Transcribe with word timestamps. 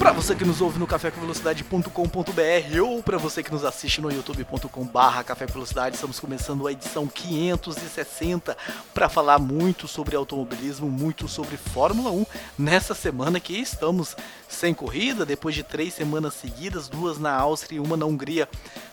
Para 0.00 0.12
você 0.12 0.34
que 0.34 0.46
nos 0.46 0.62
ouve 0.62 0.78
no 0.78 0.86
cafécomvelocidade.com.br 0.86 2.80
ou 2.82 3.02
para 3.02 3.18
você 3.18 3.42
que 3.42 3.52
nos 3.52 3.66
assiste 3.66 4.00
no 4.00 4.10
youtube.com/barra 4.10 5.22
Café 5.22 5.46
com 5.46 5.52
Velocidade, 5.52 5.96
estamos 5.96 6.18
começando 6.18 6.66
a 6.66 6.72
edição 6.72 7.06
560 7.06 8.56
para 8.94 9.10
falar 9.10 9.38
muito 9.38 9.86
sobre 9.86 10.16
automobilismo, 10.16 10.88
muito 10.88 11.28
sobre 11.28 11.58
Fórmula 11.58 12.10
1 12.12 12.24
nessa 12.58 12.94
semana 12.94 13.38
que 13.38 13.52
estamos 13.52 14.16
sem 14.48 14.72
corrida, 14.72 15.26
depois 15.26 15.54
de 15.54 15.62
três 15.62 15.92
semanas 15.92 16.32
seguidas, 16.32 16.88
duas 16.88 17.18
na 17.18 17.34
Áustria 17.34 17.76
e 17.76 17.80
uma 17.80 17.94
na 17.94 18.06
Hungria. 18.06 18.48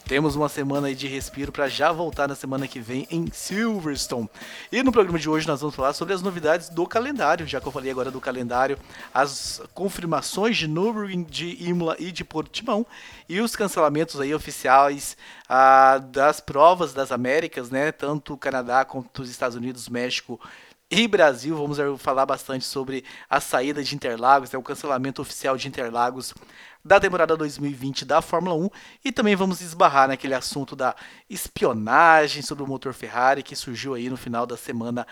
Temos 0.07 0.37
uma 0.37 0.47
semana 0.47 0.95
de 0.95 1.05
respiro 1.05 1.51
para 1.51 1.67
já 1.67 1.91
voltar 1.91 2.29
na 2.29 2.35
semana 2.35 2.65
que 2.65 2.79
vem 2.79 3.05
em 3.11 3.29
Silverstone. 3.29 4.29
E 4.71 4.81
no 4.81 4.89
programa 4.89 5.19
de 5.19 5.29
hoje 5.29 5.45
nós 5.45 5.59
vamos 5.59 5.75
falar 5.75 5.91
sobre 5.91 6.13
as 6.13 6.21
novidades 6.21 6.69
do 6.69 6.87
calendário, 6.87 7.45
já 7.45 7.59
que 7.59 7.67
eu 7.67 7.71
falei 7.73 7.91
agora 7.91 8.09
do 8.09 8.21
calendário, 8.21 8.79
as 9.13 9.61
confirmações 9.73 10.55
de 10.55 10.65
Nürburgring, 10.65 11.23
de 11.23 11.61
Imola 11.61 11.97
e 11.99 12.09
de 12.09 12.23
Portimão 12.23 12.87
e 13.27 13.41
os 13.41 13.53
cancelamentos 13.53 14.21
aí 14.21 14.33
oficiais 14.33 15.17
ah, 15.49 15.97
das 15.97 16.39
provas 16.39 16.93
das 16.93 17.11
Américas, 17.11 17.69
né, 17.69 17.91
tanto 17.91 18.33
o 18.33 18.37
Canadá 18.37 18.85
quanto 18.85 19.21
os 19.21 19.29
Estados 19.29 19.57
Unidos, 19.57 19.89
México 19.89 20.39
Brasil. 21.09 21.55
Vamos 21.55 21.77
falar 22.01 22.25
bastante 22.25 22.63
sobre 22.63 23.03
a 23.29 23.41
saída 23.41 23.83
de 23.83 23.93
Interlagos, 23.93 24.51
né, 24.51 24.57
o 24.57 24.63
cancelamento 24.63 25.21
oficial 25.21 25.57
de 25.57 25.67
Interlagos 25.67 26.33
da 26.83 26.99
temporada 26.99 27.35
2020 27.35 28.05
da 28.05 28.21
Fórmula 28.21 28.55
1 28.55 28.69
e 29.03 29.11
também 29.11 29.35
vamos 29.35 29.59
esbarrar 29.59 30.07
naquele 30.07 30.33
assunto 30.33 30.75
da 30.75 30.95
espionagem 31.29 32.41
sobre 32.41 32.63
o 32.63 32.67
motor 32.67 32.93
Ferrari 32.93 33.43
que 33.43 33.55
surgiu 33.55 33.93
aí 33.93 34.09
no 34.09 34.15
final 34.15 34.45
da 34.45 34.55
semana 34.55 35.05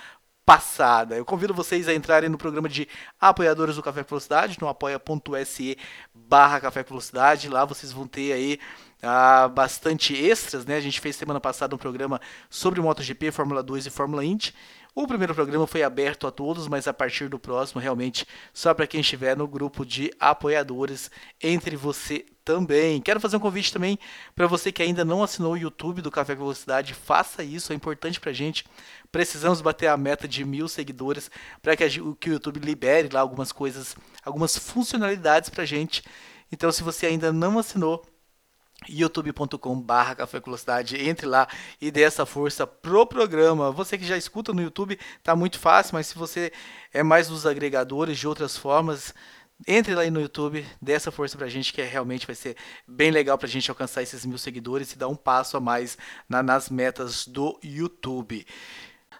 passada. 0.45 1.17
Eu 1.17 1.25
convido 1.25 1.53
vocês 1.53 1.87
a 1.87 1.93
entrarem 1.93 2.29
no 2.29 2.37
programa 2.37 2.69
de 2.69 2.87
apoiadores 3.19 3.75
do 3.75 3.83
Café 3.83 4.03
com 4.03 4.09
Velocidade, 4.09 4.57
no 4.61 4.69
apoia.se 4.69 5.77
barra 6.13 6.61
Café 6.61 6.83
com 6.83 6.89
Velocidade. 6.89 7.49
Lá 7.49 7.65
vocês 7.65 7.91
vão 7.91 8.07
ter 8.07 8.31
aí 8.31 8.59
ah, 9.01 9.47
bastante 9.47 10.15
extras, 10.15 10.65
né? 10.65 10.77
A 10.77 10.81
gente 10.81 11.01
fez 11.01 11.15
semana 11.15 11.41
passada 11.41 11.75
um 11.75 11.79
programa 11.79 12.21
sobre 12.49 12.79
MotoGP, 12.79 13.31
Fórmula 13.31 13.63
2 13.63 13.87
e 13.87 13.89
Fórmula 13.89 14.23
Indy. 14.23 14.53
O 14.97 15.05
primeiro 15.05 15.35
programa 15.35 15.67
foi 15.67 15.83
aberto 15.83 16.25
a 16.25 16.31
todos, 16.31 16.69
mas 16.69 16.87
a 16.87 16.93
partir 16.93 17.27
do 17.27 17.37
próximo, 17.37 17.81
realmente, 17.81 18.25
só 18.53 18.73
para 18.73 18.87
quem 18.87 19.01
estiver 19.01 19.35
no 19.35 19.45
grupo 19.45 19.85
de 19.85 20.09
apoiadores, 20.17 21.11
entre 21.43 21.75
você 21.75 22.25
também. 22.45 23.01
Quero 23.01 23.19
fazer 23.19 23.35
um 23.35 23.41
convite 23.41 23.73
também 23.73 23.99
para 24.33 24.47
você 24.47 24.71
que 24.71 24.81
ainda 24.81 25.03
não 25.03 25.21
assinou 25.21 25.51
o 25.51 25.57
YouTube 25.57 26.01
do 26.01 26.09
Café 26.09 26.33
com 26.33 26.43
Velocidade, 26.43 26.93
faça 26.93 27.43
isso, 27.43 27.73
é 27.73 27.75
importante 27.75 28.21
para 28.21 28.29
a 28.29 28.33
gente. 28.33 28.63
Precisamos 29.11 29.59
bater 29.59 29.87
a 29.87 29.97
meta 29.97 30.29
de 30.29 30.45
mil 30.45 30.69
seguidores 30.69 31.29
para 31.61 31.75
que, 31.75 31.89
que 32.17 32.29
o 32.29 32.33
YouTube 32.33 32.61
libere 32.61 33.09
lá 33.11 33.19
algumas 33.19 33.51
coisas, 33.51 33.97
algumas 34.23 34.57
funcionalidades 34.57 35.49
para 35.49 35.63
a 35.63 35.67
gente. 35.67 36.03
Então, 36.49 36.71
se 36.71 36.81
você 36.83 37.07
ainda 37.07 37.33
não 37.33 37.59
assinou, 37.59 38.01
youtube.com 38.87 39.79
barra 39.79 40.15
Café 40.15 40.39
Velocidade, 40.39 41.01
entre 41.01 41.25
lá 41.25 41.47
e 41.81 41.91
dê 41.91 42.03
essa 42.03 42.25
força 42.25 42.67
pro 42.67 43.05
programa. 43.05 43.71
Você 43.71 43.97
que 43.97 44.05
já 44.05 44.17
escuta 44.17 44.53
no 44.53 44.61
YouTube, 44.61 44.99
tá 45.23 45.35
muito 45.35 45.59
fácil, 45.59 45.95
mas 45.95 46.07
se 46.07 46.15
você 46.15 46.51
é 46.93 47.03
mais 47.03 47.27
dos 47.27 47.45
agregadores 47.45 48.17
de 48.17 48.27
outras 48.27 48.57
formas, 48.57 49.13
entre 49.67 49.95
lá 49.95 50.09
no 50.09 50.19
YouTube, 50.19 50.65
dê 50.81 50.93
essa 50.93 51.11
força 51.11 51.37
pra 51.37 51.47
gente, 51.47 51.71
que 51.71 51.81
é, 51.81 51.85
realmente 51.85 52.27
vai 52.27 52.35
ser 52.35 52.57
bem 52.87 53.09
legal 53.09 53.37
pra 53.37 53.47
gente 53.47 53.69
alcançar 53.69 54.01
esses 54.03 54.25
mil 54.25 54.37
seguidores 54.37 54.91
e 54.91 54.97
dar 54.97 55.07
um 55.07 55.15
passo 55.15 55.55
a 55.55 55.59
mais 55.59 55.97
na, 56.27 56.43
nas 56.43 56.69
metas 56.69 57.25
do 57.25 57.57
YouTube. 57.63 58.45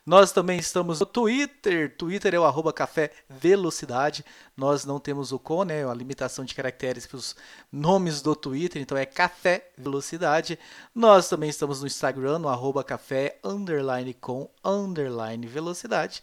Nós 0.05 0.31
também 0.31 0.59
estamos 0.59 0.99
no 0.99 1.05
Twitter. 1.07 1.97
Twitter 1.97 2.35
é 2.35 2.39
o 2.39 2.43
arroba 2.43 2.71
café 2.71 3.09
velocidade. 3.27 4.23
Nós 4.55 4.85
não 4.85 4.99
temos 4.99 5.31
o 5.31 5.39
com, 5.39 5.63
né? 5.63 5.83
A 5.83 5.93
limitação 5.95 6.45
de 6.45 6.53
caracteres 6.53 7.07
para 7.07 7.17
os 7.17 7.35
nomes 7.71 8.21
do 8.21 8.35
Twitter, 8.35 8.79
então 8.79 8.95
é 8.95 9.05
café 9.05 9.71
velocidade. 9.75 10.59
Nós 10.93 11.27
também 11.27 11.49
estamos 11.49 11.81
no 11.81 11.87
Instagram, 11.87 12.37
no 12.37 12.49
arroba 12.49 12.83
café 12.83 13.39
underline 13.43 14.13
com 14.13 14.47
underline 14.63 15.47
velocidade. 15.47 16.21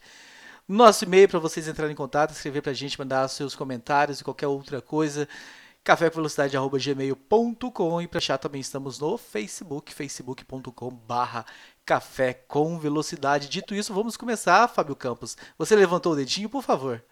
Nosso 0.68 1.04
e-mail 1.04 1.28
para 1.28 1.40
vocês 1.40 1.66
entrarem 1.66 1.92
em 1.92 1.96
contato, 1.96 2.30
escrever 2.30 2.62
para 2.62 2.70
a 2.70 2.74
gente, 2.74 2.96
mandar 2.96 3.26
seus 3.26 3.56
comentários 3.56 4.20
e 4.20 4.24
qualquer 4.24 4.46
outra 4.46 4.80
coisa 4.80 5.28
cafévelocidade.gmail.com 5.84 8.00
e 8.00 8.06
para 8.06 8.18
achar 8.18 8.38
também 8.38 8.60
estamos 8.60 9.00
no 9.00 9.18
Facebook, 9.18 9.92
facebook.com 9.92 10.90
barra 10.90 11.44
café 11.84 12.32
com 12.32 12.78
velocidade. 12.78 13.48
Dito 13.48 13.74
isso, 13.74 13.92
vamos 13.92 14.16
começar, 14.16 14.68
Fábio 14.68 14.96
Campos. 14.96 15.36
Você 15.58 15.74
levantou 15.74 16.12
o 16.12 16.16
dedinho, 16.16 16.48
por 16.48 16.62
favor. 16.62 17.04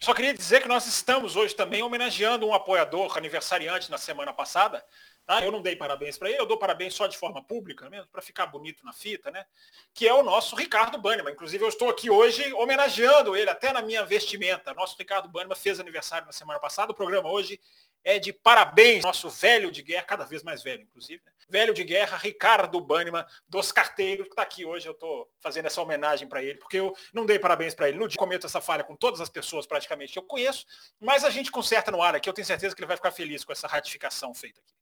Só 0.00 0.14
queria 0.14 0.32
dizer 0.32 0.62
que 0.62 0.68
nós 0.68 0.86
estamos 0.86 1.34
hoje 1.34 1.54
também 1.54 1.82
homenageando 1.82 2.46
um 2.46 2.54
apoiador 2.54 3.18
aniversariante 3.18 3.90
na 3.90 3.98
semana 3.98 4.32
passada. 4.32 4.84
Tá? 5.26 5.44
Eu 5.44 5.52
não 5.52 5.60
dei 5.60 5.76
parabéns 5.76 6.16
para 6.16 6.30
ele, 6.30 6.40
eu 6.40 6.46
dou 6.46 6.56
parabéns 6.56 6.94
só 6.94 7.06
de 7.06 7.18
forma 7.18 7.44
pública 7.44 7.90
mesmo, 7.90 8.06
para 8.10 8.22
ficar 8.22 8.46
bonito 8.46 8.82
na 8.82 8.94
fita, 8.94 9.30
né? 9.30 9.44
Que 9.92 10.08
é 10.08 10.14
o 10.14 10.22
nosso 10.22 10.56
Ricardo 10.56 10.96
Bannerman. 10.96 11.34
Inclusive, 11.34 11.62
eu 11.62 11.68
estou 11.68 11.90
aqui 11.90 12.08
hoje 12.08 12.50
homenageando 12.54 13.36
ele, 13.36 13.50
até 13.50 13.70
na 13.70 13.82
minha 13.82 14.06
vestimenta. 14.06 14.72
Nosso 14.72 14.96
Ricardo 14.98 15.28
Bannerman 15.28 15.54
fez 15.54 15.78
aniversário 15.78 16.26
na 16.26 16.32
semana 16.32 16.58
passada. 16.58 16.92
O 16.92 16.94
programa 16.94 17.30
hoje 17.30 17.60
é 18.04 18.18
de 18.18 18.32
parabéns, 18.32 19.04
nosso 19.04 19.28
velho 19.28 19.70
de 19.70 19.82
guerra, 19.82 20.04
cada 20.04 20.24
vez 20.24 20.42
mais 20.42 20.62
velho, 20.62 20.82
inclusive. 20.82 21.22
Né? 21.24 21.32
Velho 21.48 21.72
de 21.72 21.84
guerra, 21.84 22.16
Ricardo 22.16 22.80
Bannerman, 22.80 23.24
dos 23.48 23.72
carteiros, 23.72 24.26
que 24.26 24.32
está 24.32 24.42
aqui 24.42 24.64
hoje. 24.64 24.86
Eu 24.86 24.92
estou 24.92 25.30
fazendo 25.40 25.66
essa 25.66 25.80
homenagem 25.80 26.28
para 26.28 26.42
ele, 26.42 26.58
porque 26.58 26.78
eu 26.78 26.94
não 27.12 27.26
dei 27.26 27.38
parabéns 27.38 27.74
para 27.74 27.88
ele. 27.88 27.98
No 27.98 28.08
dia 28.08 28.18
cometo 28.18 28.46
essa 28.46 28.60
falha 28.60 28.84
com 28.84 28.96
todas 28.96 29.20
as 29.20 29.28
pessoas 29.28 29.66
praticamente 29.66 30.12
que 30.12 30.18
eu 30.18 30.22
conheço, 30.22 30.66
mas 31.00 31.24
a 31.24 31.30
gente 31.30 31.50
conserta 31.50 31.90
no 31.90 32.02
ar 32.02 32.14
aqui. 32.14 32.28
Eu 32.28 32.34
tenho 32.34 32.46
certeza 32.46 32.74
que 32.74 32.80
ele 32.80 32.88
vai 32.88 32.96
ficar 32.96 33.12
feliz 33.12 33.44
com 33.44 33.52
essa 33.52 33.66
ratificação 33.66 34.34
feita 34.34 34.60
aqui. 34.60 34.78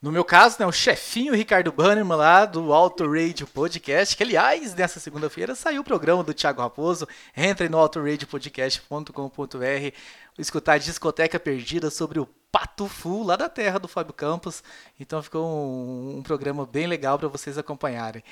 No 0.00 0.12
meu 0.12 0.24
caso, 0.24 0.58
né, 0.60 0.66
o 0.66 0.70
chefinho 0.70 1.34
Ricardo 1.34 1.72
Bannerman 1.72 2.16
lá 2.16 2.46
do 2.46 2.72
Auto 2.72 3.04
Radio 3.04 3.48
Podcast, 3.48 4.16
que 4.16 4.22
aliás, 4.22 4.72
nessa 4.72 5.00
segunda-feira 5.00 5.56
saiu 5.56 5.80
o 5.80 5.84
programa 5.84 6.22
do 6.22 6.32
Thiago 6.32 6.62
Raposo. 6.62 7.08
Entre 7.36 7.68
no 7.68 7.78
autoradiopodcast.com.br 7.78 9.96
escutar 10.38 10.74
a 10.74 10.78
Discoteca 10.78 11.38
Perdida 11.38 11.90
sobre 11.90 12.18
o 12.20 12.26
Pato 12.50 12.86
Fu, 12.86 13.22
lá 13.22 13.36
da 13.36 13.48
terra 13.48 13.78
do 13.78 13.88
Fábio 13.88 14.14
Campos. 14.14 14.62
Então 14.98 15.22
ficou 15.22 15.44
um, 15.46 16.18
um 16.18 16.22
programa 16.22 16.64
bem 16.64 16.86
legal 16.86 17.18
para 17.18 17.28
vocês 17.28 17.58
acompanharem. 17.58 18.22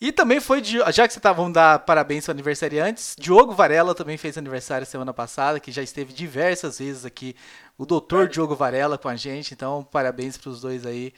E 0.00 0.10
também 0.10 0.40
foi, 0.40 0.62
de, 0.62 0.78
já 0.92 1.06
que 1.06 1.12
você 1.12 1.20
tá, 1.20 1.30
vamos 1.30 1.52
dar 1.52 1.80
parabéns 1.80 2.26
ao 2.26 2.32
aniversariantes, 2.32 3.14
Diogo 3.18 3.52
Varela 3.52 3.94
também 3.94 4.16
fez 4.16 4.38
aniversário 4.38 4.86
semana 4.86 5.12
passada, 5.12 5.60
que 5.60 5.70
já 5.70 5.82
esteve 5.82 6.10
diversas 6.10 6.78
vezes 6.78 7.04
aqui, 7.04 7.36
o 7.76 7.84
doutor 7.84 8.26
Diogo 8.26 8.56
Varela 8.56 8.96
com 8.96 9.10
a 9.10 9.16
gente, 9.16 9.52
então 9.52 9.84
parabéns 9.84 10.38
para 10.38 10.48
os 10.48 10.62
dois 10.62 10.86
aí. 10.86 11.12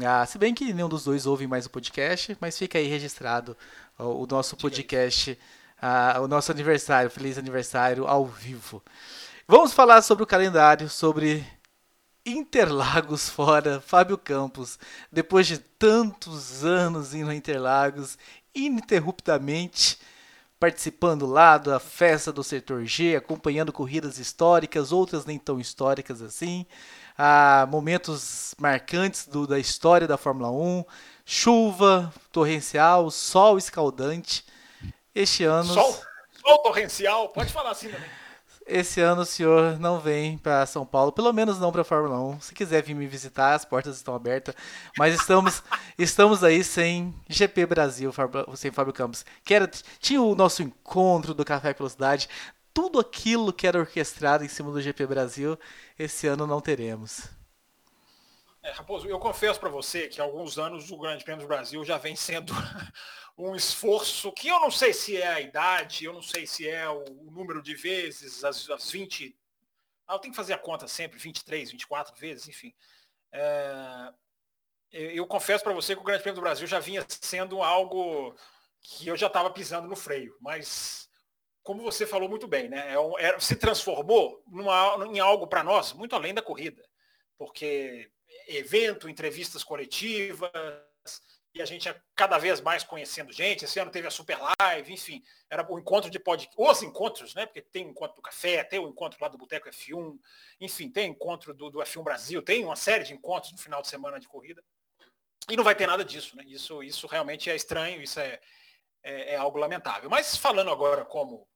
Ah, 0.00 0.24
se 0.24 0.38
bem 0.38 0.54
que 0.54 0.72
nenhum 0.72 0.88
dos 0.88 1.02
dois 1.02 1.26
ouve 1.26 1.48
mais 1.48 1.66
o 1.66 1.70
podcast, 1.70 2.36
mas 2.40 2.56
fica 2.56 2.78
aí 2.78 2.86
registrado 2.86 3.56
o, 3.98 4.22
o 4.22 4.26
nosso 4.26 4.56
podcast, 4.56 5.36
ah, 5.80 6.20
o 6.22 6.28
nosso 6.28 6.52
aniversário, 6.52 7.10
feliz 7.10 7.36
aniversário 7.36 8.06
ao 8.06 8.24
vivo. 8.24 8.80
Vamos 9.46 9.72
falar 9.72 10.02
sobre 10.02 10.22
o 10.22 10.26
calendário, 10.26 10.88
sobre 10.88 11.44
Interlagos 12.24 13.28
fora, 13.28 13.80
Fábio 13.80 14.16
Campos, 14.16 14.78
depois 15.10 15.48
de 15.48 15.58
tantos 15.58 16.64
anos 16.64 17.12
indo 17.12 17.28
a 17.28 17.34
Interlagos, 17.34 18.16
ininterruptamente 18.54 19.98
participando 20.60 21.26
lá 21.26 21.58
da 21.58 21.80
festa 21.80 22.32
do 22.32 22.44
setor 22.44 22.84
G, 22.86 23.16
acompanhando 23.16 23.72
corridas 23.72 24.16
históricas, 24.20 24.92
outras 24.92 25.24
nem 25.24 25.36
tão 25.36 25.58
históricas 25.58 26.22
assim, 26.22 26.64
ah, 27.18 27.66
momentos 27.68 28.54
marcantes 28.60 29.26
do, 29.26 29.44
da 29.44 29.58
história 29.58 30.06
da 30.06 30.16
Fórmula 30.16 30.52
1, 30.52 30.84
chuva 31.26 32.14
torrencial, 32.30 33.10
sol 33.10 33.58
escaldante. 33.58 34.44
Este 35.12 35.42
ano. 35.42 35.74
Sol, 35.74 36.00
sol 36.40 36.58
torrencial, 36.58 37.28
pode 37.30 37.52
falar 37.52 37.72
assim 37.72 37.88
também. 37.88 38.21
Esse 38.66 39.00
ano 39.00 39.22
o 39.22 39.26
senhor 39.26 39.78
não 39.78 39.98
vem 39.98 40.38
para 40.38 40.64
São 40.66 40.86
Paulo, 40.86 41.12
pelo 41.12 41.32
menos 41.32 41.58
não 41.58 41.72
para 41.72 41.82
a 41.82 41.84
Fórmula 41.84 42.20
1. 42.20 42.40
Se 42.40 42.54
quiser 42.54 42.82
vir 42.82 42.94
me 42.94 43.06
visitar, 43.06 43.54
as 43.54 43.64
portas 43.64 43.96
estão 43.96 44.14
abertas. 44.14 44.54
Mas 44.96 45.14
estamos, 45.14 45.62
estamos 45.98 46.44
aí 46.44 46.62
sem 46.62 47.14
GP 47.28 47.66
Brasil, 47.66 48.12
sem 48.54 48.70
Fábio 48.70 48.92
Campos. 48.92 49.24
Que 49.44 49.54
era, 49.54 49.70
tinha 49.98 50.22
o 50.22 50.34
nosso 50.34 50.62
encontro 50.62 51.34
do 51.34 51.44
Café 51.44 51.72
Velocidade. 51.72 52.28
Tudo 52.72 52.98
aquilo 53.00 53.52
que 53.52 53.66
era 53.66 53.78
orquestrado 53.78 54.44
em 54.44 54.48
cima 54.48 54.70
do 54.70 54.80
GP 54.80 55.06
Brasil, 55.06 55.58
esse 55.98 56.26
ano 56.26 56.46
não 56.46 56.60
teremos. 56.60 57.41
É, 58.62 58.70
Raposo, 58.70 59.08
eu 59.08 59.18
confesso 59.18 59.58
para 59.58 59.68
você 59.68 60.06
que 60.06 60.20
há 60.20 60.24
alguns 60.24 60.56
anos 60.56 60.88
o 60.92 60.96
Grande 60.96 61.24
Prêmio 61.24 61.42
do 61.42 61.48
Brasil 61.48 61.84
já 61.84 61.98
vem 61.98 62.14
sendo 62.14 62.52
um 63.36 63.56
esforço 63.56 64.30
que 64.30 64.46
eu 64.46 64.60
não 64.60 64.70
sei 64.70 64.92
se 64.92 65.16
é 65.16 65.26
a 65.26 65.40
idade, 65.40 66.04
eu 66.04 66.12
não 66.12 66.22
sei 66.22 66.46
se 66.46 66.68
é 66.68 66.88
o, 66.88 67.04
número 67.32 67.60
de 67.60 67.74
vezes, 67.74 68.44
as, 68.44 68.70
as 68.70 68.88
20. 68.88 69.36
Ah, 70.06 70.14
eu 70.14 70.18
tenho 70.20 70.32
que 70.32 70.36
fazer 70.36 70.52
a 70.52 70.58
conta 70.58 70.86
sempre, 70.86 71.18
23, 71.18 71.72
24 71.72 72.14
vezes, 72.16 72.46
enfim. 72.46 72.72
É, 73.32 74.12
eu 74.92 75.26
confesso 75.26 75.64
para 75.64 75.72
você 75.72 75.96
que 75.96 76.00
o 76.00 76.04
Grande 76.04 76.22
Prêmio 76.22 76.36
do 76.36 76.44
Brasil 76.44 76.66
já 76.66 76.78
vinha 76.78 77.04
sendo 77.08 77.62
algo 77.62 78.36
que 78.80 79.08
eu 79.08 79.16
já 79.16 79.26
estava 79.26 79.50
pisando 79.50 79.88
no 79.88 79.96
freio, 79.96 80.36
mas 80.40 81.08
como 81.64 81.82
você 81.82 82.06
falou 82.06 82.28
muito 82.28 82.46
bem, 82.46 82.68
né? 82.68 82.94
É, 82.94 83.26
é, 83.26 83.40
se 83.40 83.56
transformou 83.56 84.40
numa, 84.46 85.04
em 85.06 85.18
algo 85.18 85.48
para 85.48 85.64
nós 85.64 85.92
muito 85.92 86.14
além 86.14 86.32
da 86.32 86.42
corrida, 86.42 86.84
porque 87.36 88.08
evento, 88.48 89.08
entrevistas 89.08 89.64
coletivas, 89.64 90.50
e 91.54 91.60
a 91.60 91.66
gente 91.66 91.88
é 91.88 92.00
cada 92.16 92.38
vez 92.38 92.60
mais 92.60 92.82
conhecendo 92.82 93.32
gente. 93.32 93.64
Esse 93.64 93.78
ano 93.78 93.90
teve 93.90 94.08
a 94.08 94.10
Super 94.10 94.38
Live, 94.60 94.92
enfim, 94.92 95.22
era 95.50 95.66
o 95.70 95.78
encontro 95.78 96.10
de 96.10 96.18
podcast, 96.18 96.56
os 96.58 96.82
encontros, 96.82 97.34
né? 97.34 97.44
Porque 97.44 97.60
tem 97.60 97.86
o 97.86 97.90
encontro 97.90 98.16
do 98.16 98.22
café, 98.22 98.64
tem 98.64 98.78
o 98.78 98.88
encontro 98.88 99.18
lá 99.20 99.28
do 99.28 99.36
Boteco 99.36 99.68
F1, 99.68 100.18
enfim, 100.60 100.88
tem 100.88 101.10
encontro 101.10 101.52
do, 101.52 101.68
do 101.68 101.80
F1 101.80 102.02
Brasil, 102.02 102.42
tem 102.42 102.64
uma 102.64 102.76
série 102.76 103.04
de 103.04 103.12
encontros 103.12 103.52
no 103.52 103.58
final 103.58 103.82
de 103.82 103.88
semana 103.88 104.18
de 104.18 104.28
corrida. 104.28 104.64
E 105.50 105.56
não 105.56 105.64
vai 105.64 105.74
ter 105.74 105.86
nada 105.86 106.04
disso, 106.04 106.36
né? 106.36 106.44
Isso, 106.46 106.82
isso 106.82 107.06
realmente 107.06 107.50
é 107.50 107.56
estranho, 107.56 108.00
isso 108.00 108.18
é, 108.18 108.40
é, 109.02 109.34
é 109.34 109.36
algo 109.36 109.58
lamentável. 109.58 110.08
Mas 110.08 110.36
falando 110.36 110.70
agora 110.70 111.04
como 111.04 111.46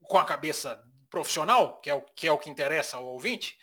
com 0.00 0.16
a 0.16 0.24
cabeça 0.24 0.82
profissional, 1.10 1.80
que 1.80 1.90
é 1.90 1.94
o 1.94 2.00
que, 2.00 2.26
é 2.26 2.32
o 2.32 2.38
que 2.38 2.48
interessa 2.48 2.96
ao 2.96 3.06
ouvinte, 3.06 3.58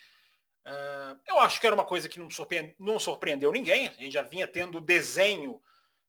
Uh, 0.64 1.18
eu 1.26 1.40
acho 1.40 1.60
que 1.60 1.66
era 1.66 1.74
uma 1.74 1.84
coisa 1.84 2.08
que 2.08 2.20
não, 2.20 2.30
surpreendeu, 2.30 2.74
não 2.78 2.98
surpreendeu 2.98 3.52
ninguém. 3.52 3.88
A 3.88 3.92
gente 3.92 4.12
já 4.12 4.22
vinha 4.22 4.46
tendo 4.46 4.78
o 4.78 4.80
desenho 4.80 5.60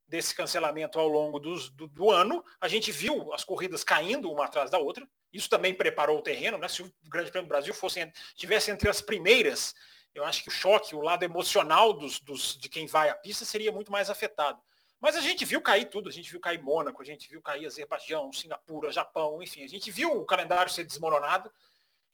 desse 0.08 0.36
cancelamento 0.36 1.00
ao 1.00 1.08
longo 1.08 1.40
dos, 1.40 1.70
do, 1.70 1.88
do, 1.88 2.12
ano. 2.12 2.44
A 2.62 2.68
gente 2.68 2.92
viu 2.92 3.34
as 3.34 3.44
corridas 3.44 3.84
caindo 3.84 4.32
uma 4.32 4.46
atrás 4.46 4.70
da 4.70 4.78
outra. 4.78 5.08
Isso 5.32 5.50
também 5.50 5.74
preparou 5.74 6.20
o 6.20 6.22
terreno. 6.22 6.58
Né? 6.58 6.68
Se 6.68 6.84
o 6.84 6.94
Grande 7.10 7.32
Prêmio 7.32 7.48
do 7.48 7.50
Brasil 7.50 7.74
fosse, 7.74 8.12
tivesse 8.36 8.70
entre 8.70 8.90
as 8.90 9.02
primeiras, 9.02 9.74
eu 10.14 10.24
acho 10.24 10.44
que 10.44 10.50
o 10.50 10.52
choque, 10.52 10.96
o 10.96 11.02
lado 11.02 11.24
emocional 11.24 11.94
dos, 11.94 12.20
dos, 12.20 12.58
de 12.58 12.70
quem 12.70 12.86
vai 12.86 13.10
à 13.10 13.16
pista 13.16 13.44
seria 13.44 13.72
muito 13.72 13.92
mais 13.92 14.10
afetado. 14.10 14.62
Mas 15.02 15.18
a 15.18 15.22
gente 15.22 15.44
viu 15.44 15.62
cair 15.62 15.90
tudo, 15.90 16.08
a 16.08 16.12
gente 16.12 16.30
viu 16.30 16.40
cair 16.40 16.62
Mônaco, 16.62 17.02
a 17.02 17.06
gente 17.06 17.28
viu 17.28 17.42
cair 17.42 17.66
Azerbaijão, 17.66 18.32
Singapura, 18.32 18.92
Japão, 18.92 19.42
enfim, 19.44 19.64
a 19.64 19.68
gente 19.68 19.92
viu 19.92 20.12
o 20.12 20.26
calendário 20.26 20.72
ser 20.72 20.86
desmoronado 20.86 21.52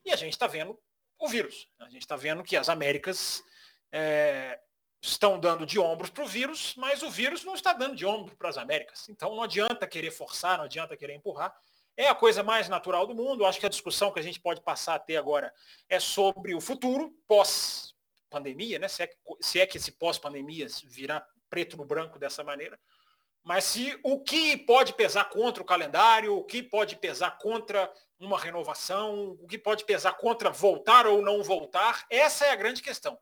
e 0.03 0.11
a 0.11 0.15
gente 0.15 0.33
está 0.33 0.47
vendo 0.47 0.79
o 1.19 1.27
vírus. 1.27 1.67
A 1.79 1.89
gente 1.89 2.01
está 2.01 2.15
vendo 2.15 2.43
que 2.43 2.55
as 2.55 2.69
Américas 2.69 3.43
é, 3.91 4.59
estão 5.01 5.39
dando 5.39 5.65
de 5.65 5.79
ombros 5.79 6.09
para 6.09 6.23
o 6.23 6.27
vírus, 6.27 6.73
mas 6.77 7.03
o 7.03 7.09
vírus 7.09 7.43
não 7.43 7.53
está 7.53 7.73
dando 7.73 7.95
de 7.95 8.05
ombros 8.05 8.35
para 8.37 8.49
as 8.49 8.57
Américas. 8.57 9.07
Então 9.09 9.35
não 9.35 9.43
adianta 9.43 9.87
querer 9.87 10.11
forçar, 10.11 10.57
não 10.57 10.65
adianta 10.65 10.97
querer 10.97 11.13
empurrar. 11.13 11.53
É 11.95 12.07
a 12.07 12.15
coisa 12.15 12.41
mais 12.41 12.69
natural 12.69 13.05
do 13.05 13.13
mundo. 13.13 13.45
Acho 13.45 13.59
que 13.59 13.65
a 13.65 13.69
discussão 13.69 14.11
que 14.11 14.19
a 14.19 14.23
gente 14.23 14.39
pode 14.39 14.61
passar 14.61 14.95
a 14.95 14.99
ter 14.99 15.17
agora 15.17 15.53
é 15.89 15.99
sobre 15.99 16.55
o 16.55 16.61
futuro 16.61 17.13
pós-pandemia, 17.27 18.79
né? 18.79 18.87
Se 18.87 19.03
é, 19.03 19.07
que, 19.07 19.17
se 19.41 19.59
é 19.59 19.65
que 19.65 19.77
esse 19.77 19.91
pós-pandemia 19.91 20.67
virá 20.85 21.25
preto 21.49 21.75
no 21.75 21.83
branco 21.83 22.17
dessa 22.17 22.43
maneira. 22.43 22.79
Mas 23.43 23.63
se 23.63 23.97
o 24.03 24.19
que 24.19 24.57
pode 24.57 24.93
pesar 24.93 25.25
contra 25.25 25.63
o 25.63 25.65
calendário, 25.65 26.35
o 26.35 26.43
que 26.43 26.61
pode 26.61 26.95
pesar 26.95 27.37
contra 27.37 27.91
uma 28.19 28.39
renovação, 28.39 29.37
o 29.39 29.47
que 29.47 29.57
pode 29.57 29.85
pesar 29.85 30.13
contra 30.13 30.49
voltar 30.49 31.07
ou 31.07 31.21
não 31.21 31.41
voltar, 31.41 32.05
essa 32.09 32.45
é 32.45 32.51
a 32.51 32.55
grande 32.55 32.81
questão. 32.81 33.17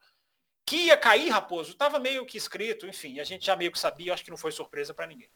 Que 0.65 0.87
ia 0.87 0.97
cair, 0.97 1.29
Raposo, 1.29 1.71
estava 1.71 1.99
meio 1.99 2.25
que 2.25 2.37
escrito, 2.37 2.87
enfim, 2.87 3.19
a 3.19 3.23
gente 3.23 3.45
já 3.45 3.55
meio 3.55 3.71
que 3.71 3.79
sabia, 3.79 4.13
acho 4.13 4.23
que 4.23 4.31
não 4.31 4.37
foi 4.37 4.51
surpresa 4.51 4.93
para 4.93 5.07
ninguém. 5.07 5.29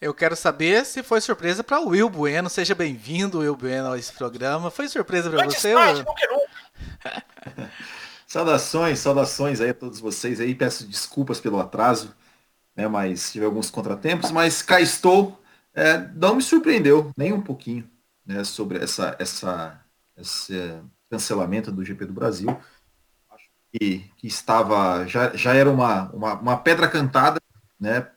Eu 0.00 0.12
quero 0.12 0.34
saber 0.34 0.84
se 0.84 1.02
foi 1.02 1.20
surpresa 1.20 1.62
para 1.62 1.80
o 1.80 1.88
Will 1.88 2.10
Bueno. 2.10 2.50
Seja 2.50 2.74
bem-vindo, 2.74 3.38
Will 3.38 3.56
Bueno, 3.56 3.92
a 3.92 3.98
esse 3.98 4.12
programa. 4.12 4.70
Foi 4.70 4.88
surpresa 4.88 5.30
para 5.30 5.44
você? 5.44 5.72
Tarde, 5.72 6.04
saudações, 8.26 8.98
saudações 8.98 9.60
aí 9.60 9.70
a 9.70 9.74
todos 9.74 10.00
vocês 10.00 10.40
aí. 10.40 10.54
Peço 10.54 10.86
desculpas 10.86 11.40
pelo 11.40 11.60
atraso, 11.60 12.14
né? 12.76 12.88
Mas 12.88 13.32
tive 13.32 13.44
alguns 13.44 13.70
contratempos, 13.70 14.30
mas 14.30 14.62
cá 14.62 14.80
estou. 14.80 15.40
É, 15.74 15.98
não 16.14 16.36
me 16.36 16.42
surpreendeu 16.42 17.10
nem 17.16 17.32
um 17.32 17.40
pouquinho 17.40 17.88
né, 18.24 18.44
sobre 18.44 18.78
essa, 18.78 19.16
essa, 19.18 19.80
esse 20.16 20.80
cancelamento 21.10 21.72
do 21.72 21.84
GP 21.84 22.06
do 22.06 22.12
Brasil. 22.12 22.56
Acho 23.30 23.48
que, 23.72 24.10
que 24.16 24.26
estava, 24.26 25.06
já, 25.06 25.34
já 25.34 25.54
era 25.54 25.70
uma, 25.70 26.10
uma, 26.12 26.34
uma, 26.34 26.56
pedra 26.56 26.88
cantada, 26.88 27.40
né, 27.78 28.08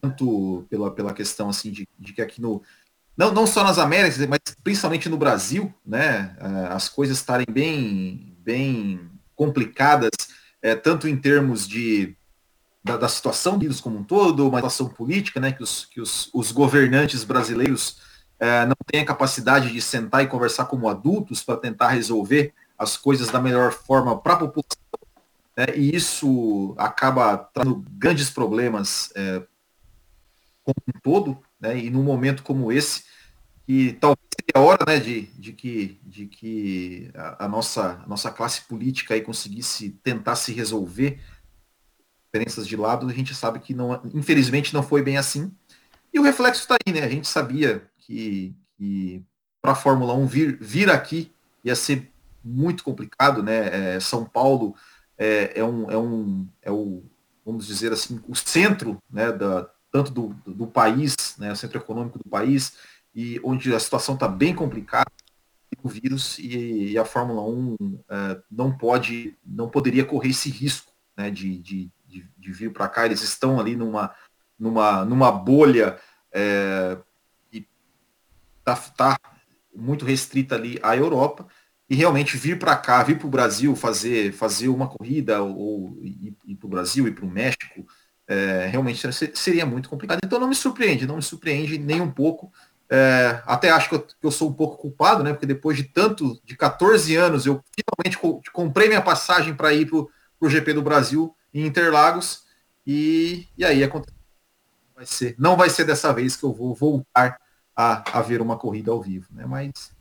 tanto 0.00 0.66
pela, 0.68 0.90
pela 0.90 1.14
questão 1.14 1.48
assim 1.48 1.70
de, 1.70 1.88
de 1.98 2.12
que 2.12 2.20
aqui 2.20 2.40
no, 2.40 2.62
não, 3.16 3.32
não 3.32 3.46
só 3.46 3.64
nas 3.64 3.78
Américas, 3.78 4.24
mas 4.26 4.38
principalmente 4.62 5.08
no 5.08 5.16
Brasil, 5.16 5.74
né, 5.84 6.36
eh, 6.38 6.68
as 6.70 6.88
coisas 6.88 7.16
estarem 7.16 7.46
bem, 7.50 8.36
bem 8.38 9.10
complicadas, 9.34 10.10
é, 10.62 10.76
tanto 10.76 11.08
em 11.08 11.16
termos 11.16 11.66
de 11.66 12.16
da, 12.88 12.96
da 12.96 13.08
situação 13.08 13.58
vírus 13.58 13.80
como 13.80 13.98
um 13.98 14.04
todo, 14.04 14.48
uma 14.48 14.58
situação 14.58 14.88
política, 14.88 15.38
né, 15.38 15.52
que 15.52 15.62
os, 15.62 15.84
que 15.84 16.00
os, 16.00 16.30
os 16.32 16.50
governantes 16.50 17.22
brasileiros 17.22 17.98
é, 18.40 18.64
não 18.64 18.76
tem 18.86 19.00
a 19.00 19.04
capacidade 19.04 19.70
de 19.70 19.80
sentar 19.82 20.24
e 20.24 20.28
conversar 20.28 20.64
como 20.64 20.88
adultos 20.88 21.42
para 21.42 21.58
tentar 21.58 21.88
resolver 21.88 22.54
as 22.78 22.96
coisas 22.96 23.28
da 23.28 23.40
melhor 23.40 23.72
forma 23.72 24.18
para 24.18 24.34
a 24.34 24.36
população. 24.38 24.78
Né, 25.56 25.66
e 25.76 25.94
isso 25.94 26.74
acaba 26.78 27.36
trazendo 27.36 27.84
grandes 27.90 28.30
problemas 28.30 29.12
é, 29.14 29.42
como 30.64 30.76
um 30.88 31.00
todo, 31.02 31.38
né, 31.60 31.76
e 31.76 31.90
num 31.90 32.02
momento 32.02 32.42
como 32.42 32.72
esse, 32.72 33.04
que 33.66 33.92
talvez 34.00 34.26
seria 34.40 34.54
a 34.54 34.60
hora 34.60 34.84
né, 34.86 34.98
de, 34.98 35.22
de 35.38 35.52
que, 35.52 36.00
de 36.02 36.26
que 36.26 37.10
a, 37.14 37.44
a 37.44 37.48
nossa, 37.48 38.00
a 38.02 38.06
nossa 38.06 38.30
classe 38.30 38.62
política 38.62 39.12
aí 39.12 39.20
conseguisse 39.20 39.90
tentar 40.02 40.36
se 40.36 40.52
resolver 40.54 41.20
diferenças 42.32 42.66
de 42.66 42.76
lado, 42.76 43.08
a 43.08 43.12
gente 43.12 43.34
sabe 43.34 43.58
que 43.58 43.74
não, 43.74 44.00
infelizmente 44.14 44.72
não 44.74 44.82
foi 44.82 45.02
bem 45.02 45.16
assim. 45.16 45.52
E 46.12 46.18
o 46.18 46.22
reflexo 46.22 46.62
está 46.62 46.76
aí, 46.86 46.92
né? 46.92 47.04
A 47.04 47.08
gente 47.08 47.26
sabia 47.26 47.82
que, 47.98 48.54
que 48.76 49.22
para 49.60 49.72
a 49.72 49.76
Fórmula 49.76 50.14
1 50.14 50.26
vir, 50.26 50.58
vir 50.60 50.90
aqui 50.90 51.32
ia 51.64 51.74
ser 51.74 52.10
muito 52.44 52.84
complicado, 52.84 53.42
né? 53.42 53.94
É, 53.94 54.00
São 54.00 54.24
Paulo 54.24 54.74
é, 55.16 55.58
é, 55.60 55.64
um, 55.64 55.90
é, 55.90 55.98
um, 55.98 56.48
é 56.62 56.70
o, 56.70 57.02
vamos 57.44 57.66
dizer 57.66 57.92
assim, 57.92 58.20
o 58.28 58.34
centro, 58.34 58.98
né, 59.10 59.32
da, 59.32 59.68
tanto 59.90 60.12
do, 60.12 60.28
do 60.46 60.66
país, 60.66 61.16
né, 61.38 61.50
o 61.50 61.56
centro 61.56 61.78
econômico 61.78 62.18
do 62.18 62.28
país, 62.28 62.74
e 63.14 63.40
onde 63.42 63.74
a 63.74 63.80
situação 63.80 64.14
está 64.14 64.28
bem 64.28 64.54
complicada 64.54 65.10
o 65.82 65.88
vírus 65.88 66.38
e, 66.38 66.92
e 66.92 66.98
a 66.98 67.04
Fórmula 67.04 67.42
1 67.42 67.76
é, 68.08 68.42
não 68.50 68.76
pode, 68.76 69.36
não 69.44 69.68
poderia 69.68 70.04
correr 70.04 70.30
esse 70.30 70.50
risco 70.50 70.92
né, 71.16 71.30
de, 71.30 71.58
de, 71.58 71.90
de, 72.08 72.26
de 72.36 72.52
vir 72.52 72.72
para 72.72 72.88
cá. 72.88 73.06
Eles 73.06 73.22
estão 73.22 73.60
ali 73.60 73.76
numa, 73.76 74.14
numa, 74.58 75.04
numa 75.04 75.30
bolha 75.30 75.98
é, 76.32 76.98
está 78.72 78.74
tá 78.74 79.18
muito 79.74 80.04
restrita 80.04 80.54
ali 80.54 80.78
à 80.82 80.96
Europa 80.96 81.46
e 81.88 81.94
realmente 81.94 82.36
vir 82.36 82.58
para 82.58 82.76
cá, 82.76 83.02
vir 83.02 83.18
para 83.18 83.26
o 83.26 83.30
Brasil 83.30 83.74
fazer, 83.74 84.32
fazer 84.32 84.68
uma 84.68 84.88
corrida 84.88 85.42
ou 85.42 85.98
ir, 86.02 86.36
ir 86.46 86.54
para 86.56 86.66
o 86.66 86.70
Brasil 86.70 87.08
e 87.08 87.12
para 87.12 87.24
o 87.24 87.30
México, 87.30 87.86
é, 88.26 88.66
realmente 88.70 89.00
seria 89.34 89.64
muito 89.64 89.88
complicado. 89.88 90.20
Então 90.22 90.38
não 90.38 90.48
me 90.48 90.54
surpreende, 90.54 91.06
não 91.06 91.16
me 91.16 91.22
surpreende 91.22 91.78
nem 91.78 92.00
um 92.00 92.10
pouco. 92.10 92.52
É, 92.90 93.42
até 93.46 93.70
acho 93.70 93.88
que 93.88 93.94
eu, 93.94 94.00
que 94.00 94.14
eu, 94.22 94.30
sou 94.30 94.50
um 94.50 94.52
pouco 94.52 94.76
culpado, 94.76 95.22
né? 95.22 95.32
Porque 95.32 95.46
depois 95.46 95.76
de 95.76 95.84
tanto, 95.84 96.38
de 96.44 96.56
14 96.56 97.14
anos, 97.16 97.46
eu 97.46 97.62
finalmente 97.74 98.18
co 98.18 98.42
comprei 98.52 98.88
minha 98.88 99.02
passagem 99.02 99.54
para 99.54 99.72
ir 99.72 99.86
para 99.86 99.98
o 100.40 100.48
GP 100.48 100.74
do 100.74 100.82
Brasil 100.82 101.34
em 101.52 101.66
Interlagos 101.66 102.44
e, 102.86 103.46
e 103.56 103.64
aí 103.64 103.82
aconteceu. 103.82 104.18
Vai 104.94 105.06
ser, 105.06 105.34
não 105.38 105.56
vai 105.56 105.70
ser 105.70 105.84
dessa 105.84 106.12
vez 106.12 106.36
que 106.36 106.44
eu 106.44 106.52
vou 106.52 106.74
voltar 106.74 107.38
a, 107.76 108.18
a 108.18 108.22
ver 108.22 108.40
uma 108.40 108.56
corrida 108.58 108.90
ao 108.90 109.00
vivo, 109.00 109.28
né? 109.30 109.46
Mas 109.46 109.92